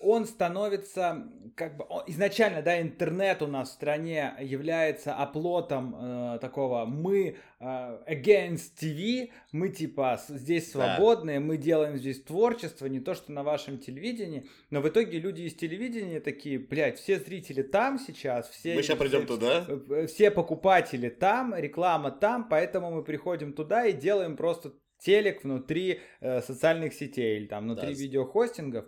он 0.00 0.24
становится, 0.24 1.28
как 1.54 1.76
бы, 1.76 1.84
изначально, 2.06 2.62
да, 2.62 2.80
интернет 2.80 3.42
у 3.42 3.46
нас 3.46 3.68
в 3.68 3.72
стране 3.72 4.32
является 4.40 5.14
оплотом 5.14 5.94
э, 5.94 6.38
такого, 6.40 6.86
мы 6.86 7.36
э, 7.60 7.64
against 8.08 8.72
TV, 8.80 9.30
мы 9.52 9.68
типа 9.68 10.18
здесь 10.28 10.72
свободные, 10.72 11.38
да. 11.38 11.44
мы 11.44 11.58
делаем 11.58 11.98
здесь 11.98 12.22
творчество, 12.22 12.86
не 12.86 13.00
то, 13.00 13.14
что 13.14 13.30
на 13.32 13.42
вашем 13.42 13.78
телевидении, 13.78 14.48
но 14.70 14.80
в 14.80 14.88
итоге 14.88 15.18
люди 15.18 15.42
из 15.42 15.54
телевидения 15.54 16.20
такие, 16.20 16.58
блядь, 16.58 16.98
все 16.98 17.18
зрители 17.18 17.60
там 17.60 17.98
сейчас, 17.98 18.48
все... 18.48 18.74
Мы 18.74 18.82
сейчас 18.82 18.98
придем 18.98 19.26
туда? 19.26 19.66
Э, 19.68 20.06
все 20.06 20.30
покупатели 20.30 21.10
там, 21.10 21.54
реклама 21.54 22.10
там, 22.10 22.48
поэтому 22.48 22.90
мы 22.90 23.04
приходим 23.04 23.52
туда 23.52 23.84
и 23.84 23.92
делаем 23.92 24.38
просто 24.38 24.72
телек 25.00 25.44
внутри 25.44 26.00
э, 26.20 26.40
социальных 26.40 26.94
сетей 26.94 27.38
или 27.38 27.46
там 27.46 27.64
внутри 27.64 27.94
да. 27.94 28.00
видеохостингов. 28.00 28.86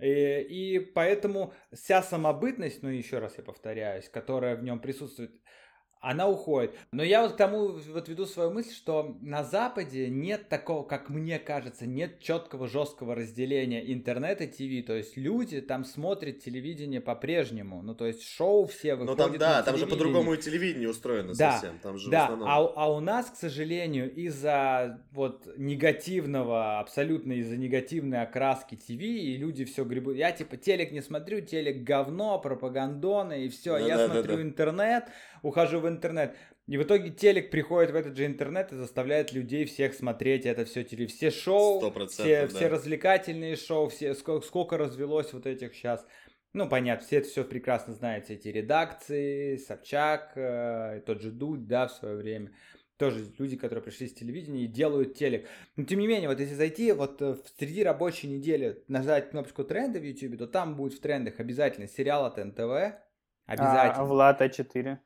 И, 0.00 0.06
э, 0.06 0.42
и 0.42 0.78
поэтому 0.78 1.52
вся 1.72 2.02
самобытность, 2.02 2.82
ну 2.82 2.88
еще 2.88 3.18
раз 3.18 3.38
я 3.38 3.44
повторяюсь, 3.44 4.08
которая 4.08 4.56
в 4.56 4.62
нем 4.62 4.80
присутствует, 4.80 5.32
она 6.00 6.28
уходит. 6.28 6.74
Но 6.92 7.02
я 7.02 7.22
вот 7.22 7.32
к 7.32 7.36
тому 7.36 7.68
вот 7.68 8.08
веду 8.08 8.26
свою 8.26 8.50
мысль, 8.50 8.74
что 8.74 9.16
на 9.20 9.44
Западе 9.44 10.08
нет 10.08 10.48
такого, 10.48 10.82
как 10.82 11.10
мне 11.10 11.38
кажется, 11.38 11.86
нет 11.86 12.20
четкого 12.20 12.68
жесткого 12.68 13.14
разделения 13.14 13.92
интернета 13.92 14.44
и 14.44 14.82
ТВ. 14.82 14.86
То 14.86 14.96
есть 14.96 15.16
люди 15.16 15.60
там 15.60 15.84
смотрят 15.84 16.40
телевидение 16.40 17.00
по-прежнему. 17.00 17.82
Ну, 17.82 17.94
то 17.94 18.06
есть 18.06 18.22
шоу 18.26 18.66
все 18.66 18.94
выходят 18.94 19.18
Ну, 19.18 19.24
там, 19.24 19.38
да, 19.38 19.62
там 19.62 19.76
же 19.76 19.86
по-другому 19.86 20.34
и 20.34 20.38
телевидение 20.38 20.88
устроено 20.88 21.34
да, 21.34 21.52
совсем. 21.52 21.78
Там 21.78 21.98
же 21.98 22.10
да, 22.10 22.24
основном... 22.24 22.48
а, 22.48 22.56
а 22.56 22.92
у 22.92 23.00
нас, 23.00 23.26
к 23.30 23.36
сожалению, 23.36 24.12
из-за 24.14 25.02
вот 25.12 25.48
негативного, 25.58 26.80
абсолютно 26.80 27.32
из-за 27.34 27.56
негативной 27.56 28.22
окраски 28.22 28.74
ТВ, 28.74 29.00
и 29.00 29.36
люди 29.36 29.64
все 29.66 29.84
гребут. 29.84 30.16
Я 30.16 30.32
типа 30.32 30.56
телек 30.56 30.92
не 30.92 31.02
смотрю, 31.02 31.42
телек 31.42 31.82
говно, 31.82 32.38
пропагандоны, 32.38 33.44
и 33.44 33.48
все. 33.48 33.72
Да, 33.72 33.78
я 33.78 33.96
да, 33.96 34.06
смотрю 34.06 34.32
да, 34.32 34.36
да. 34.36 34.42
интернет, 34.42 35.04
ухожу 35.42 35.80
в 35.80 35.88
интернет. 35.88 36.36
И 36.66 36.78
в 36.78 36.82
итоге 36.84 37.10
телек 37.10 37.50
приходит 37.50 37.90
в 37.90 37.96
этот 37.96 38.16
же 38.16 38.26
интернет 38.26 38.72
и 38.72 38.76
заставляет 38.76 39.32
людей 39.32 39.64
всех 39.64 39.94
смотреть 39.94 40.46
это 40.46 40.64
все 40.64 40.84
теле, 40.84 41.06
все 41.08 41.30
шоу, 41.30 41.80
все, 42.06 42.42
да. 42.42 42.48
все 42.48 42.68
развлекательные 42.68 43.56
шоу, 43.56 43.88
все 43.88 44.14
сколько, 44.14 44.46
сколько 44.46 44.78
развелось 44.78 45.32
вот 45.32 45.46
этих 45.46 45.74
сейчас. 45.74 46.06
Ну, 46.52 46.68
понятно, 46.68 47.06
все 47.06 47.18
это 47.18 47.28
все 47.28 47.44
прекрасно 47.44 47.94
знаете, 47.94 48.34
эти 48.34 48.48
редакции, 48.48 49.56
Собчак, 49.56 50.32
э, 50.36 51.02
тот 51.06 51.20
же 51.20 51.30
Дудь, 51.30 51.66
да, 51.66 51.86
в 51.86 51.92
свое 51.92 52.16
время. 52.16 52.52
Тоже 52.96 53.24
люди, 53.38 53.56
которые 53.56 53.82
пришли 53.82 54.08
с 54.08 54.14
телевидения 54.14 54.64
и 54.64 54.66
делают 54.66 55.14
телек. 55.14 55.48
Но 55.76 55.84
тем 55.84 56.00
не 56.00 56.06
менее, 56.06 56.28
вот 56.28 56.38
если 56.38 56.54
зайти 56.54 56.92
вот 56.92 57.22
э, 57.22 57.36
среди 57.58 57.82
рабочей 57.82 58.28
недели, 58.28 58.82
нажать 58.88 59.30
кнопочку 59.30 59.64
тренды 59.64 60.00
в 60.00 60.04
YouTube, 60.04 60.38
то 60.38 60.46
там 60.46 60.76
будет 60.76 60.94
в 60.94 61.00
трендах 61.00 61.40
обязательно 61.40 61.86
сериал 61.86 62.26
от 62.26 62.36
НТВ. 62.36 62.60
А, 62.60 63.02
обязательно. 63.46 64.02
А, 64.02 64.04
Влад 64.04 64.42
А4. 64.42 64.98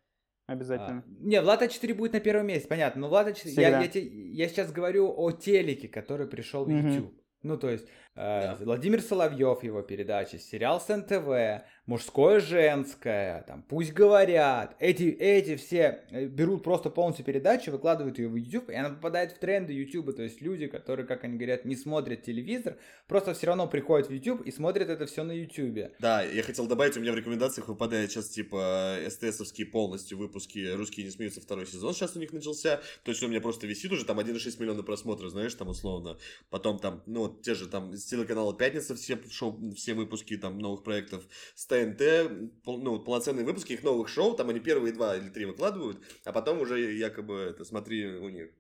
Обязательно. 0.47 1.05
А, 1.07 1.11
не, 1.21 1.41
Влад 1.41 1.63
А4 1.63 1.95
будет 1.95 2.13
на 2.13 2.21
первом 2.21 2.47
месте, 2.47 2.69
понятно. 2.69 3.03
Но 3.03 3.09
Влад 3.09 3.29
А4... 3.29 3.49
Я, 3.61 3.81
я, 3.81 3.91
я 3.93 4.49
сейчас 4.49 4.73
говорю 4.73 5.13
о 5.17 5.33
телеке, 5.33 5.89
который 5.89 6.27
пришел 6.27 6.65
в 6.65 6.69
YouTube. 6.69 7.13
Mm-hmm. 7.13 7.21
Ну, 7.45 7.59
то 7.59 7.71
есть, 7.71 7.87
да. 8.15 8.57
Владимир 8.61 9.03
Соловьев, 9.03 9.63
его 9.63 9.83
передачи, 9.83 10.37
сериал 10.37 10.81
с 10.81 10.89
НТВ, 10.89 11.65
мужское, 11.87 12.41
женское, 12.41 13.43
там, 13.47 13.63
пусть 13.63 13.93
говорят. 13.93 14.77
Эти, 14.79 15.05
эти 15.05 15.57
все 15.57 16.05
э, 16.11 16.27
берут 16.27 16.63
просто 16.63 16.91
полностью 16.91 17.25
передачу, 17.25 17.73
выкладывают 17.73 18.19
ее 18.19 18.29
в 18.29 18.37
YouTube, 18.37 18.71
и 18.71 18.75
она 18.75 18.91
попадает 18.91 19.33
в 19.33 19.39
тренды 19.39 19.73
YouTube. 19.73 20.15
То 20.15 20.23
есть 20.23 20.41
люди, 20.41 20.67
которые, 20.67 21.07
как 21.07 21.25
они 21.25 21.37
говорят, 21.37 21.65
не 21.65 21.77
смотрят 21.77 22.23
телевизор, 22.23 22.77
просто 23.09 23.35
все 23.35 23.49
равно 23.49 23.67
приходят 23.67 24.09
в 24.09 24.13
YouTube 24.13 24.43
и 24.43 24.51
смотрят 24.51 24.89
это 24.89 25.07
все 25.07 25.25
на 25.25 25.33
YouTube. 25.33 25.93
Да, 25.99 26.23
я 26.23 26.43
хотел 26.43 26.67
добавить, 26.67 26.97
у 26.97 27.01
меня 27.01 27.13
в 27.13 27.17
рекомендациях 27.17 27.69
выпадает 27.69 28.11
сейчас 28.11 28.29
типа 28.29 28.97
СТСовские 29.09 29.67
полностью 29.67 30.19
выпуски 30.19 30.73
«Русские 30.75 31.07
не 31.07 31.11
смеются» 31.11 31.41
второй 31.41 31.67
сезон 31.67 31.95
сейчас 31.95 32.17
у 32.17 32.21
них 32.21 32.33
начался. 32.33 32.81
То 33.03 33.11
есть 33.11 33.23
у 33.23 33.29
меня 33.29 33.41
просто 33.41 33.67
висит 33.67 33.93
уже 33.93 34.05
там 34.05 34.19
1,6 34.19 34.61
миллиона 34.61 34.83
просмотров, 34.83 35.31
знаешь, 35.31 35.55
там 35.55 35.69
условно. 35.69 36.19
Потом 36.51 36.79
там, 36.79 37.03
ну, 37.07 37.29
те 37.29 37.55
же 37.55 37.69
там 37.69 37.95
с 38.05 38.07
телеканала 38.07 38.55
«Пятница» 38.55 38.95
все, 38.95 39.19
шоу, 39.31 39.59
все 39.75 39.95
выпуски 39.95 40.37
там 40.37 40.59
новых 40.59 40.85
проектов, 40.85 41.25
с 41.55 41.67
ТНТ, 41.67 42.63
ну, 42.67 43.01
полноценные 43.01 43.45
выпуски 43.45 43.73
их 43.73 43.83
новых 43.83 44.09
шоу, 44.09 44.35
там 44.37 44.51
они 44.51 44.61
первые 44.61 44.93
два 44.93 45.17
или 45.17 45.31
три 45.31 45.47
выкладывают, 45.47 45.99
а 46.25 46.33
потом 46.33 46.61
уже 46.61 46.93
якобы 46.93 47.35
это 47.51 47.65
смотри 47.65 48.07
у 48.07 48.29
них. 48.29 48.51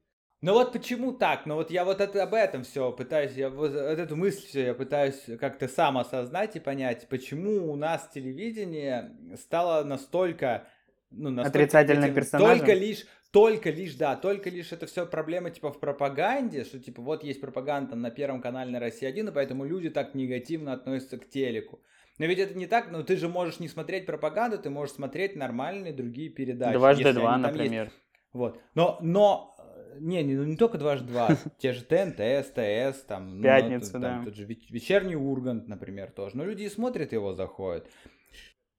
Ну 0.41 0.53
вот 0.53 0.73
почему 0.73 1.13
так? 1.13 1.47
Ну 1.47 1.55
вот 1.55 1.71
я 1.71 1.85
вот 1.85 2.01
это, 2.01 2.23
об 2.23 2.35
этом 2.35 2.65
все 2.65 2.93
пытаюсь, 2.93 3.33
я 3.33 3.49
вот, 3.51 3.73
вот 3.73 3.77
эту 3.77 4.17
мысль 4.17 4.47
все 4.47 4.67
я 4.67 4.75
пытаюсь 4.75 5.23
как-то 5.39 5.69
сам 5.69 5.99
осознать 5.99 6.57
и 6.57 6.61
понять, 6.61 7.07
почему 7.09 7.73
у 7.73 7.77
нас 7.77 8.11
телевидение 8.13 9.17
стало 9.37 9.85
настолько 9.85 10.67
ну, 11.11 11.31
настолько 11.31 11.59
отрицательным 11.59 12.15
персонажем. 12.15 12.59
Только 12.59 12.75
лишь, 12.75 13.07
только 13.35 13.71
лишь, 13.71 13.97
да, 13.97 14.15
только 14.15 14.49
лишь 14.49 14.71
это 14.71 14.87
все 14.87 15.07
проблема 15.07 15.51
типа 15.51 15.73
в 15.73 15.81
пропаганде, 15.81 16.63
что 16.63 16.79
типа 16.79 17.03
вот 17.03 17.25
есть 17.25 17.41
пропаганда 17.41 17.97
на 17.97 18.13
Первом 18.13 18.41
канале 18.41 18.71
на 18.71 18.79
России 18.79 19.07
1, 19.07 19.29
и 19.29 19.33
поэтому 19.33 19.65
люди 19.65 19.91
так 19.91 20.15
негативно 20.15 20.73
относятся 20.73 21.19
к 21.19 21.29
телеку. 21.29 21.81
Но 22.19 22.27
ведь 22.27 22.39
это 22.39 22.57
не 22.57 22.69
так, 22.69 22.93
но 22.93 23.03
ты 23.03 23.17
же 23.17 23.29
можешь 23.29 23.59
не 23.59 23.67
смотреть 23.67 24.07
пропаганду, 24.07 24.57
ты 24.57 24.71
можешь 24.71 24.95
смотреть 24.95 25.35
нормальные 25.35 25.93
другие 25.93 26.31
передачи. 26.31 26.75
Дважды 26.75 27.13
два, 27.13 27.37
например. 27.37 27.87
Есть. 27.87 27.97
Вот. 28.33 28.61
Но, 28.77 28.99
но 29.03 29.57
не, 29.99 30.23
не, 30.23 30.37
ну 30.37 30.45
не 30.45 30.57
только 30.57 30.79
дважды 30.79 31.09
два, 31.09 31.37
те 31.59 31.73
же 31.73 31.83
ТНТ, 31.83 32.47
СТС, 32.47 33.03
там, 33.03 33.39
ну, 33.39 33.43
Пятница, 33.43 33.95
ну, 33.95 34.01
да. 34.01 34.23
Тот 34.25 34.37
же 34.37 34.45
вечерний 34.45 35.17
Ургант, 35.17 35.67
например, 35.67 36.13
тоже. 36.13 36.37
Но 36.37 36.45
люди 36.45 36.69
смотрят 36.69 37.13
его, 37.13 37.35
заходят. 37.35 37.91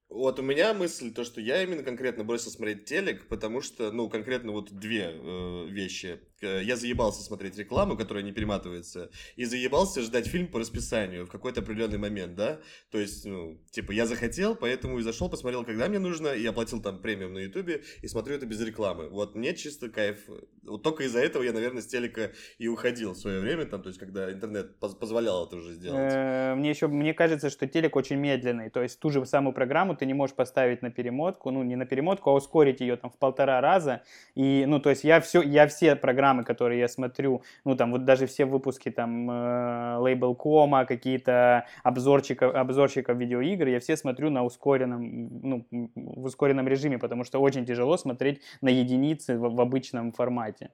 Вот 0.09 0.39
у 0.39 0.43
меня 0.43 0.73
мысль, 0.73 1.11
то, 1.13 1.23
что 1.23 1.41
я 1.41 1.63
именно 1.63 1.83
конкретно 1.83 2.23
бросил 2.23 2.51
смотреть 2.51 2.85
телек, 2.85 3.27
потому 3.27 3.61
что, 3.61 3.91
ну, 3.91 4.09
конкретно 4.09 4.51
вот 4.51 4.71
две 4.71 5.11
э, 5.11 5.67
вещи. 5.69 6.19
Я 6.41 6.75
заебался 6.75 7.23
смотреть 7.23 7.57
рекламу, 7.57 7.95
которая 7.95 8.23
не 8.23 8.33
перематывается, 8.33 9.09
и 9.37 9.45
заебался 9.45 10.01
ждать 10.01 10.27
фильм 10.27 10.47
по 10.47 10.59
расписанию 10.59 11.25
в 11.25 11.31
какой-то 11.31 11.61
определенный 11.61 11.97
момент, 11.97 12.35
да? 12.35 12.59
То 12.91 12.99
есть, 12.99 13.25
ну, 13.25 13.57
типа, 13.71 13.93
я 13.93 14.05
захотел, 14.05 14.55
поэтому 14.55 14.99
и 14.99 15.01
зашел, 15.01 15.29
посмотрел, 15.29 15.63
когда 15.63 15.87
мне 15.87 15.99
нужно, 15.99 16.27
и 16.29 16.45
оплатил 16.45 16.81
там 16.81 16.99
премиум 16.99 17.33
на 17.33 17.39
ютубе, 17.39 17.83
и 18.01 18.07
смотрю 18.07 18.35
это 18.35 18.45
без 18.45 18.59
рекламы. 18.61 19.09
Вот 19.09 19.35
мне 19.35 19.55
чисто 19.55 19.89
кайф. 19.89 20.17
Вот 20.63 20.83
только 20.83 21.03
из-за 21.03 21.19
этого 21.19 21.43
я, 21.43 21.53
наверное, 21.53 21.81
с 21.81 21.87
телека 21.87 22.31
и 22.57 22.67
уходил 22.67 23.13
в 23.13 23.17
свое 23.17 23.39
время, 23.39 23.65
там, 23.65 23.81
то 23.81 23.87
есть, 23.87 23.99
когда 23.99 24.31
интернет 24.31 24.77
позволял 24.79 25.47
это 25.47 25.55
уже 25.55 25.73
сделать. 25.73 26.13
Э, 26.13 26.55
мне 26.55 26.69
еще, 26.69 26.87
мне 26.87 27.13
кажется, 27.13 27.49
что 27.49 27.65
телек 27.65 27.95
очень 27.95 28.17
медленный, 28.17 28.69
то 28.69 28.81
есть, 28.81 28.99
ту 28.99 29.09
же 29.09 29.25
самую 29.25 29.53
программу 29.53 29.95
ты 29.95 30.05
не 30.05 30.13
можешь 30.13 30.35
поставить 30.35 30.81
на 30.81 30.91
перемотку, 30.91 31.51
ну, 31.51 31.63
не 31.63 31.77
на 31.77 31.85
перемотку, 31.85 32.29
а 32.29 32.33
ускорить 32.33 32.81
ее 32.81 32.97
там 32.97 33.09
в 33.09 33.17
полтора 33.17 33.61
раза, 33.61 34.03
и, 34.33 34.65
ну, 34.67 34.81
то 34.81 34.89
есть, 34.89 35.05
я 35.05 35.21
все, 35.21 35.41
я 35.41 35.67
все 35.67 35.95
программы 35.95 36.24
программы, 36.25 36.43
которые 36.43 36.79
я 36.79 36.87
смотрю, 36.87 37.41
ну, 37.65 37.75
там, 37.75 37.91
вот 37.91 38.05
даже 38.05 38.25
все 38.25 38.45
выпуски, 38.45 38.91
там, 38.91 39.29
э, 39.29 39.97
Label.com, 39.99 40.85
какие-то 40.85 41.65
обзорчиков, 41.83 42.55
обзорчиков 42.55 43.17
видеоигр, 43.17 43.67
я 43.67 43.79
все 43.79 43.97
смотрю 43.97 44.29
на 44.29 44.43
ускоренном, 44.43 45.29
ну, 45.43 45.65
в 45.95 46.25
ускоренном 46.25 46.67
режиме, 46.67 46.97
потому 46.97 47.23
что 47.23 47.41
очень 47.41 47.65
тяжело 47.65 47.97
смотреть 47.97 48.41
на 48.61 48.69
единицы 48.69 49.37
в, 49.37 49.55
в 49.55 49.61
обычном 49.61 50.11
формате. 50.11 50.69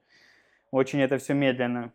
Очень 0.70 1.00
это 1.00 1.16
все 1.18 1.34
медленно. 1.34 1.92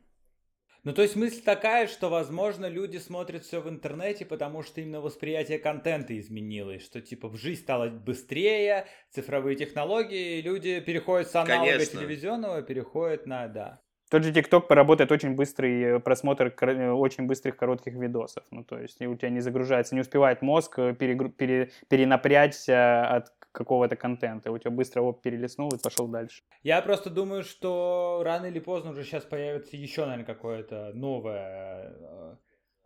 Ну, 0.83 0.93
то 0.93 1.01
есть 1.01 1.15
мысль 1.15 1.41
такая, 1.41 1.87
что, 1.87 2.09
возможно, 2.09 2.67
люди 2.67 2.97
смотрят 2.97 3.43
все 3.43 3.59
в 3.59 3.69
интернете, 3.69 4.25
потому 4.25 4.63
что 4.63 4.81
именно 4.81 5.01
восприятие 5.01 5.59
контента 5.59 6.17
изменилось, 6.17 6.83
что, 6.83 7.01
типа, 7.01 7.35
жизнь 7.35 7.61
стала 7.61 7.89
быстрее, 7.89 8.85
цифровые 9.11 9.55
технологии, 9.55 10.41
люди 10.41 10.79
переходят 10.79 11.29
с 11.29 11.35
аналога 11.35 11.71
Конечно. 11.71 11.99
телевизионного, 11.99 12.61
переходят 12.61 13.25
на, 13.25 13.47
да. 13.47 13.81
Тот 14.09 14.23
же 14.23 14.31
ТикТок 14.31 14.69
поработает 14.69 15.11
очень 15.11 15.35
быстрый 15.35 15.99
просмотр 15.99 16.53
очень 16.93 17.25
быстрых 17.25 17.57
коротких 17.57 17.93
видосов. 17.95 18.45
Ну, 18.51 18.63
то 18.63 18.79
есть 18.79 19.01
у 19.01 19.15
тебя 19.15 19.29
не 19.29 19.41
загружается, 19.41 19.95
не 19.95 20.01
успевает 20.01 20.41
мозг 20.41 20.79
перегру- 20.79 21.29
пере- 21.29 21.71
перенапрячься 21.89 23.05
от 23.05 23.27
какого-то 23.57 23.95
контента, 23.95 24.51
у 24.51 24.57
тебя 24.57 24.71
быстро 24.71 25.01
его 25.01 25.13
перелистнул 25.13 25.69
и 25.69 25.77
пошел 25.81 26.07
дальше. 26.07 26.43
Я 26.63 26.81
просто 26.81 27.09
думаю, 27.09 27.43
что 27.43 28.21
рано 28.23 28.45
или 28.45 28.59
поздно 28.59 28.91
уже 28.91 29.03
сейчас 29.03 29.23
появится 29.23 29.75
еще, 29.75 30.01
наверное, 30.05 30.25
какое-то 30.25 30.91
новое 30.93 31.93
э, 31.99 32.35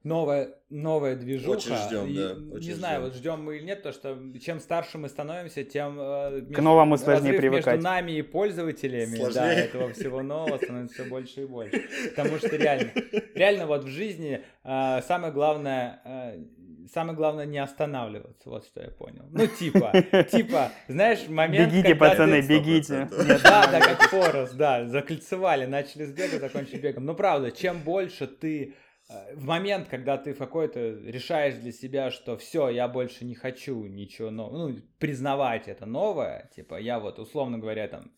новая, 0.03 0.55
новая 0.69 1.15
движуха. 1.15 1.57
Очень 1.57 1.76
ждем, 1.76 2.05
И 2.07 2.15
да, 2.15 2.34
Не 2.34 2.51
очень 2.53 2.74
знаю, 2.74 2.95
ждем. 3.01 3.03
вот 3.09 3.15
ждем 3.15 3.43
мы 3.43 3.57
или 3.57 3.65
нет, 3.65 3.84
то 3.84 3.91
что 3.91 4.17
чем 4.39 4.59
старше 4.59 4.97
мы 4.97 5.09
становимся, 5.09 5.63
тем 5.63 5.97
э, 5.99 6.41
между- 6.41 6.61
новому 6.63 6.97
сложнее 6.97 7.34
привыкать. 7.34 7.76
между 7.76 7.84
нами 7.84 8.11
и 8.13 8.22
пользователями, 8.22 9.34
да, 9.34 9.53
этого 9.53 9.91
всего 9.93 10.24
нового 10.24 10.57
становится 10.57 10.95
все 10.95 11.05
больше 11.09 11.41
и 11.41 11.45
больше. 11.45 11.82
Потому 12.15 12.38
что 12.38 12.55
реально, 12.55 12.91
реально 13.36 13.67
вот 13.67 13.84
в 13.84 13.88
жизни 13.89 14.41
э, 14.63 15.01
самое 15.07 15.32
главное, 15.34 16.01
э, 16.05 16.43
самое 16.88 17.15
главное 17.15 17.45
не 17.45 17.57
останавливаться, 17.57 18.49
вот 18.49 18.65
что 18.65 18.82
я 18.82 18.89
понял. 18.89 19.25
Ну 19.32 19.47
типа, 19.47 19.91
типа, 20.32 20.71
знаешь, 20.88 21.27
момент, 21.27 21.71
Бегите, 21.71 21.95
пацаны, 21.95 22.41
бегите. 22.41 23.07
100%. 23.11 23.27
Нет, 23.27 23.41
да, 23.43 23.67
да, 23.71 23.79
как 23.79 24.01
Форест, 24.09 24.55
да, 24.55 24.88
закольцевали, 24.88 25.65
начали 25.65 26.05
с 26.05 26.11
бега, 26.11 26.39
закончили 26.39 26.79
бегом. 26.79 27.05
Но 27.05 27.15
правда, 27.15 27.51
чем 27.51 27.82
больше 27.82 28.27
ты 28.27 28.75
э, 29.09 29.36
в 29.36 29.45
момент, 29.45 29.88
когда 29.89 30.17
ты 30.17 30.34
в 30.34 30.38
какой-то 30.38 30.79
решаешь 30.79 31.55
для 31.55 31.71
себя, 31.71 32.11
что 32.11 32.38
все, 32.38 32.69
я 32.69 32.88
больше 32.88 33.25
не 33.25 33.36
хочу 33.36 33.86
ничего 33.86 34.32
нового, 34.32 34.69
ну, 34.69 34.77
признавать 34.99 35.67
это 35.67 35.86
новое, 35.86 36.49
типа, 36.55 36.79
я 36.79 36.99
вот, 36.99 37.19
условно 37.19 37.57
говоря, 37.57 37.88
там, 37.88 38.11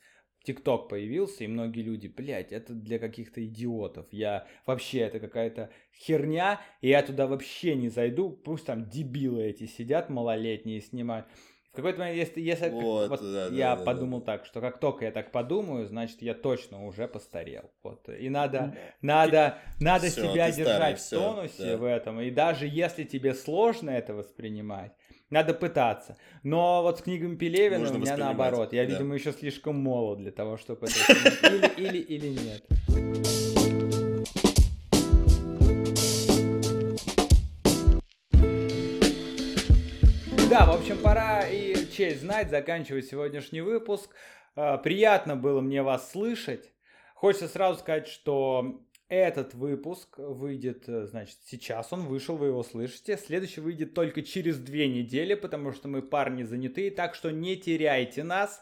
ТикТок 0.44 0.90
появился, 0.90 1.44
и 1.44 1.48
многие 1.48 1.82
люди, 1.82 2.08
блядь, 2.08 2.52
это 2.52 2.74
для 2.74 3.00
каких-то 3.00 3.44
идиотов. 3.46 4.06
Я 4.12 4.46
вообще, 4.66 5.00
это 5.00 5.20
какая-то 5.20 5.70
херня, 5.96 6.60
и 6.82 6.90
я 6.90 7.02
туда 7.02 7.28
вообще 7.28 7.76
не 7.76 7.90
зайду. 7.90 8.30
Пусть 8.30 8.66
там 8.66 8.90
дебилы 8.90 9.44
эти 9.44 9.66
сидят 9.66 10.10
малолетние 10.10 10.82
снимают. 10.82 11.26
В 11.72 11.76
какой-то 11.78 11.98
момент, 12.00 12.18
если, 12.20 12.40
если 12.40 12.66
как- 12.66 12.74
Вот, 12.74 13.10
вот 13.10 13.22
да, 13.22 13.48
я 13.48 13.76
да, 13.76 13.84
подумал 13.84 14.20
да. 14.20 14.26
так, 14.38 14.46
что 14.46 14.62
как 14.62 14.80
только 14.80 15.06
я 15.06 15.12
так 15.12 15.32
подумаю, 15.32 15.88
значит, 15.88 16.22
я 16.22 16.36
точно 16.36 16.86
уже 16.86 17.08
постарел. 17.08 17.72
Вот. 17.82 18.08
И 18.10 18.30
надо, 18.30 18.78
надо, 19.02 19.58
надо 19.80 20.06
Всё, 20.08 20.22
себя 20.22 20.52
старый, 20.52 20.56
держать 20.56 21.00
всё, 21.00 21.20
в 21.20 21.36
тонусе 21.36 21.66
да. 21.72 21.78
в 21.78 21.84
этом. 21.86 22.22
И 22.22 22.30
даже 22.30 22.68
если 22.68 23.06
тебе 23.06 23.34
сложно 23.34 23.90
это 23.90 24.14
воспринимать, 24.14 24.92
надо 25.34 25.54
пытаться. 25.56 26.16
Но 26.44 26.84
вот 26.84 27.00
с 27.00 27.02
книгами 27.02 27.36
Пелевина 27.36 27.80
Нужно 27.80 27.98
у 27.98 28.00
меня 28.00 28.16
наоборот. 28.16 28.72
Я, 28.72 28.86
да. 28.86 28.92
видимо, 28.92 29.16
еще 29.16 29.34
слишком 29.34 29.76
молод 29.76 30.20
для 30.20 30.32
того, 30.32 30.58
чтобы 30.58 30.88
это. 30.88 31.48
Или, 31.50 31.98
или, 31.98 31.98
или 31.98 32.28
нет. 32.28 32.64
Да, 40.50 40.68
в 40.68 40.76
общем, 40.76 41.00
пора 41.00 41.48
и 41.48 41.90
честь 41.92 42.22
знать, 42.22 42.52
заканчивать 42.52 43.08
сегодняшний 43.08 43.62
выпуск. 43.62 44.12
А, 44.56 44.78
Приятно 44.78 45.36
было 45.36 45.62
мне 45.62 45.82
вас 45.82 46.12
слышать. 46.12 46.72
Хочется 47.16 47.48
сразу 47.48 47.80
сказать, 47.80 48.08
что 48.08 48.82
этот 49.14 49.54
выпуск 49.54 50.18
выйдет, 50.18 50.88
э, 50.88 51.06
значит, 51.06 51.38
сейчас 51.46 51.94
он 51.94 52.02
вышел, 52.02 52.38
вы 52.38 52.48
его 52.48 52.64
слышите. 52.64 53.18
Следующий 53.18 53.62
выйдет 53.62 53.94
только 53.94 54.22
через 54.22 54.58
две 54.60 54.88
недели, 54.88 55.36
потому 55.36 55.72
что 55.72 55.88
мы 55.88 56.02
парни 56.02 56.44
занятые, 56.44 56.92
так 56.92 57.16
что 57.16 57.32
не 57.32 57.56
теряйте 57.58 58.24
нас. 58.24 58.62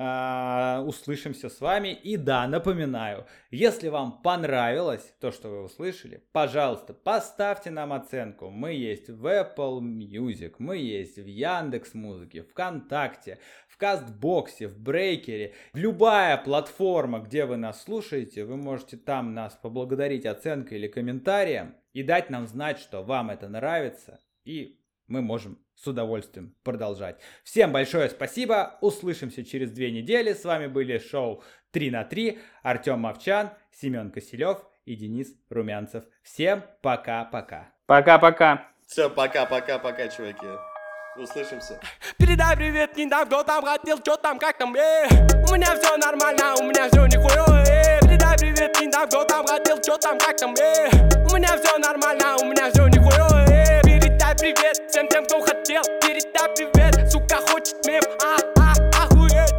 А, 0.00 0.84
услышимся 0.86 1.48
с 1.48 1.60
вами. 1.60 1.88
И 1.88 2.16
да, 2.16 2.46
напоминаю, 2.46 3.26
если 3.50 3.88
вам 3.88 4.22
понравилось 4.22 5.12
то, 5.20 5.32
что 5.32 5.48
вы 5.48 5.64
услышали, 5.64 6.22
пожалуйста, 6.30 6.94
поставьте 6.94 7.70
нам 7.70 7.92
оценку. 7.92 8.48
Мы 8.48 8.74
есть 8.74 9.10
в 9.10 9.26
Apple 9.26 9.80
Music, 9.80 10.54
мы 10.58 10.76
есть 10.76 11.16
в 11.16 11.26
Яндекс 11.26 11.94
Музыке, 11.94 12.44
ВКонтакте, 12.44 13.40
Кастбоксе, 13.78 14.66
в 14.66 14.78
Брейкере. 14.78 15.54
Любая 15.72 16.36
платформа, 16.36 17.20
где 17.20 17.44
вы 17.44 17.56
нас 17.56 17.82
слушаете, 17.82 18.44
вы 18.44 18.56
можете 18.56 18.96
там 18.96 19.34
нас 19.34 19.54
поблагодарить 19.54 20.26
оценкой 20.26 20.78
или 20.78 20.88
комментарием 20.88 21.76
и 21.92 22.02
дать 22.02 22.28
нам 22.28 22.46
знать, 22.46 22.78
что 22.78 23.02
вам 23.02 23.30
это 23.30 23.48
нравится. 23.48 24.20
И 24.44 24.80
мы 25.06 25.22
можем 25.22 25.58
с 25.74 25.86
удовольствием 25.86 26.54
продолжать. 26.64 27.20
Всем 27.44 27.72
большое 27.72 28.10
спасибо. 28.10 28.78
Услышимся 28.80 29.44
через 29.44 29.70
две 29.70 29.90
недели. 29.90 30.32
С 30.32 30.44
вами 30.44 30.66
были 30.66 30.98
шоу 30.98 31.42
3 31.70 31.90
на 31.90 32.04
3. 32.04 32.38
Артем 32.62 33.00
Мовчан, 33.00 33.50
Семен 33.72 34.10
Киселев 34.10 34.58
и 34.84 34.96
Денис 34.96 35.34
Румянцев. 35.50 36.04
Всем 36.22 36.64
пока-пока. 36.82 37.72
Пока-пока. 37.86 38.68
Все, 38.86 39.08
пока-пока-пока, 39.08 40.08
чуваки. 40.08 40.67
Услышимся. 41.18 41.80
Передай 42.16 42.56
привет, 42.56 42.96
не 42.96 43.06
дам, 43.06 43.26
кто 43.26 43.42
там 43.42 43.64
хотел, 43.64 43.98
что 43.98 44.16
там, 44.16 44.38
как 44.38 44.56
там, 44.56 44.72
э? 44.76 45.08
У 45.50 45.54
меня 45.54 45.74
все 45.74 45.96
нормально, 45.96 46.54
у 46.60 46.62
меня 46.62 46.88
все 46.88 47.06
нихуя, 47.06 47.64
э? 47.66 48.00
Передай 48.02 48.38
привет, 48.38 48.80
не 48.80 48.86
дам, 48.86 49.08
кто 49.08 49.24
там 49.24 49.44
хотел, 49.44 49.82
что 49.82 49.96
там, 49.98 50.16
как 50.16 50.36
там, 50.36 50.54
э? 50.54 50.88
У 51.28 51.34
меня 51.34 51.58
все 51.58 51.76
нормально, 51.78 52.36
у 52.40 52.44
меня 52.44 52.70
все 52.70 52.86
нихуя, 52.86 53.46
э? 53.48 53.82
Передай 53.82 54.36
привет 54.36 54.80
всем 54.88 55.08
тем, 55.08 55.24
кто 55.24 55.40
хотел 55.40 55.82
Передай 56.00 56.54
привет, 56.54 57.10
сука, 57.10 57.38
хочет 57.50 57.84
мем, 57.84 58.02
а, 58.22 58.36
а, 58.60 59.02
охуеть 59.02 59.52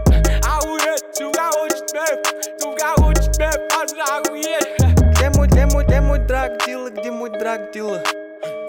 Охуеть, 0.47 1.03
сука, 1.13 1.51
хочет 1.51 1.93
мем, 1.93 2.23
сука, 2.57 2.93
хочет 3.01 3.37
мем, 3.37 3.51
аж 3.77 3.91
охуеть. 4.07 4.77
Где 5.11 5.29
мой, 5.31 5.47
где 5.49 5.65
мой, 5.65 5.83
где 5.83 5.99
мой 5.99 6.19
драг 6.19 6.53
где 6.63 7.11
мой 7.11 7.29
драг? 7.31 7.75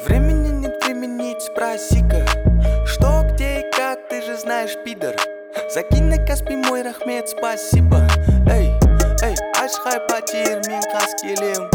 Времени 0.04 0.48
нет 0.48 0.82
времени, 0.82 1.36
спроси-ка 1.38 2.29
знаешь, 4.50 4.76
пидор. 4.84 5.14
Закинь 5.72 6.06
на 6.06 6.18
Каспий 6.26 6.56
мой 6.56 6.82
рахмет, 6.82 7.28
спасибо. 7.28 7.98
Эй, 8.50 8.74
эй, 9.22 9.36
ашхай 9.62 10.00
потер, 10.08 10.58
мен 10.66 10.82
қас 10.90 11.14
келем 11.22 11.70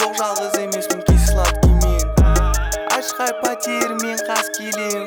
Жоқ 0.00 0.12
жалғыз 0.18 0.58
емеспін 0.60 1.00
кей 1.08 1.16
сладкий 1.24 1.72
мен 1.80 2.04
Ашхай 2.92 3.32
потер, 3.40 3.94
мен 4.02 4.20
қас 4.28 4.50
келем 4.52 5.06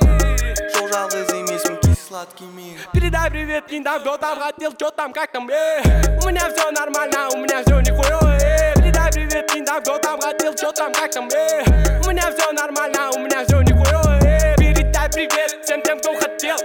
Жоқ 0.74 0.88
жалғыз 0.94 1.36
емеспін 1.38 1.78
кей 1.84 1.94
сладкий 2.08 2.50
мен 2.56 2.80
Передай 2.94 3.30
привет, 3.30 3.70
не 3.70 3.80
кто 3.82 4.18
там 4.18 4.40
хотел, 4.40 4.72
что 4.72 4.90
там, 4.90 5.14
как 5.14 5.32
там, 5.32 5.48
э. 5.52 5.84
У 6.24 6.30
меня 6.30 6.50
все 6.50 6.72
нормально, 6.72 7.30
у 7.36 7.38
меня 7.38 7.62
все 7.62 7.80
нихуя, 7.80 8.40
э. 8.42 8.74
Передай 8.74 9.12
привет, 9.12 9.54
не 9.54 9.62
кто 9.62 10.00
там 10.00 10.20
хотел, 10.20 10.58
что 10.58 10.72
там, 10.72 10.92
как 10.94 11.12
там, 11.12 11.30
э. 11.30 11.64
У 12.04 12.10
меня 12.10 12.32
все 12.36 12.52
нормально, 12.54 13.12
у 13.16 13.20
меня 13.20 13.46
все 13.46 13.62
нихуя, 13.62 14.02
э. 14.24 14.56
Передай 14.58 15.08
привет 15.12 15.60
всем 15.64 15.80
тем, 15.84 16.00
кто 16.00 16.16
хотел 16.16 16.58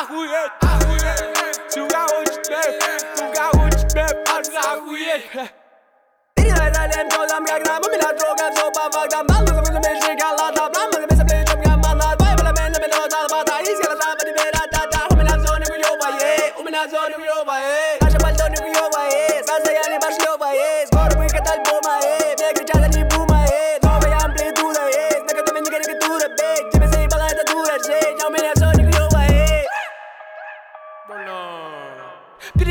Ага, 0.00 0.14
охуеть, 0.14 0.52
охуеть 0.62 1.60
Сука, 1.68 2.06
хочет 2.08 2.48
мем, 2.48 2.60
сука, 3.16 3.44
хочет 3.52 3.94
мем 3.94 4.08
Аж 4.34 4.46
охуеть 4.64 5.24
Передай 6.34 6.70
далее, 6.72 7.04
кто 7.04 7.26
там, 7.26 7.44
как 7.44 7.66
нам, 7.66 7.82
у 7.82 7.88
меня 7.90 8.12
трогает 8.14 8.54
все 8.54 8.70
по 8.70 8.90
фактам 8.90 9.26
Дал 9.26 9.40
бы 9.40 9.46
забыл, 9.48 9.78
мне 9.78 10.00
шоколада, 10.00 10.70
прям, 10.70 10.90
мы 10.92 11.06
без 11.06 11.18
плечом, 11.18 11.60
я 11.62 11.76
манат 11.76 12.18
Бай, 12.18 12.34
бля, 12.34 12.52
мен, 12.52 12.72
на 12.72 12.78
меня 12.78 13.10
зарплата, 13.10 13.60
из 13.60 13.78
города, 13.80 14.14
по 14.14 14.24
тебе, 14.24 14.50
ра-та-та 14.50 15.06
У 15.10 15.16
меня 15.16 15.34
все 15.38 15.52
нихуевое, 15.58 16.52
у 16.56 16.62
меня 16.62 16.82
все 16.88 17.08
нихуевое 17.08 17.98
Наше 18.00 18.18
пальто 18.18 18.48
нихуевое, 18.48 19.44
состояние 19.44 20.00
пошлевое 20.00 20.86
Скоро 20.86 21.12
выход 21.18 21.46
альбома, 21.46 22.00
э, 22.02 22.34
мне 22.38 22.52
кричат, 22.54 22.82
они 22.84 23.04
бума, 23.04 23.09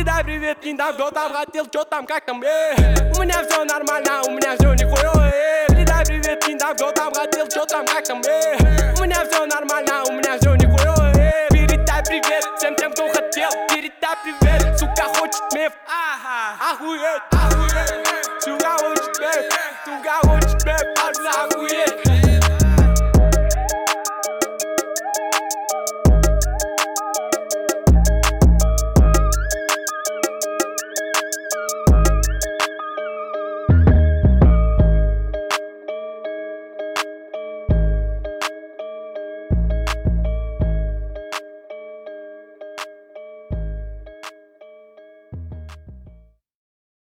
Передай 0.09 0.23
привет, 0.23 0.63
не 0.63 0.73
дам, 0.73 0.95
кто 0.95 1.11
там 1.11 1.31
хотел, 1.31 1.65
что 1.65 1.83
там, 1.83 2.03
как 2.07 2.25
там, 2.25 2.41
э? 2.41 2.73
У 3.15 3.21
меня 3.21 3.45
все 3.47 3.63
нормально, 3.63 4.23
у 4.25 4.31
меня 4.31 4.55
все 4.55 4.73
нихуя, 4.73 5.31
э? 5.31 5.67
Передай 5.67 6.03
привет, 6.03 6.47
не 6.47 6.55
дам, 6.55 6.73
кто 6.73 6.91
там 6.91 7.13
хотел, 7.13 7.45
что 7.47 7.63
там, 7.67 7.85
как 7.85 8.03
там, 8.07 8.19
э? 8.25 8.57
У 8.97 9.03
меня 9.03 9.23
все 9.29 9.45
нормально, 9.45 10.03
у 10.09 10.13
меня 10.13 10.35
все 10.39 10.55
нихуя, 10.55 11.13
э? 11.15 11.47
Передай 11.51 12.03
привет 12.03 12.43
всем 12.57 12.75
тем, 12.75 12.91
кто 12.91 13.07
хотел 13.09 13.51
Передай 13.67 14.15
привет, 14.23 14.79
сука, 14.79 15.03
хочет 15.13 15.43
меф. 15.53 15.73
Ага, 15.85 16.71
охуеть, 16.71 17.21
охуеть 17.29 18.43
Сука, 18.43 18.77
хочет 18.79 19.19
меф, 19.19 19.53
сука, 19.85 20.27
хочет 20.27 20.65
меф 20.65 20.81
Аж 21.05 21.51
охуеть 21.53 22.38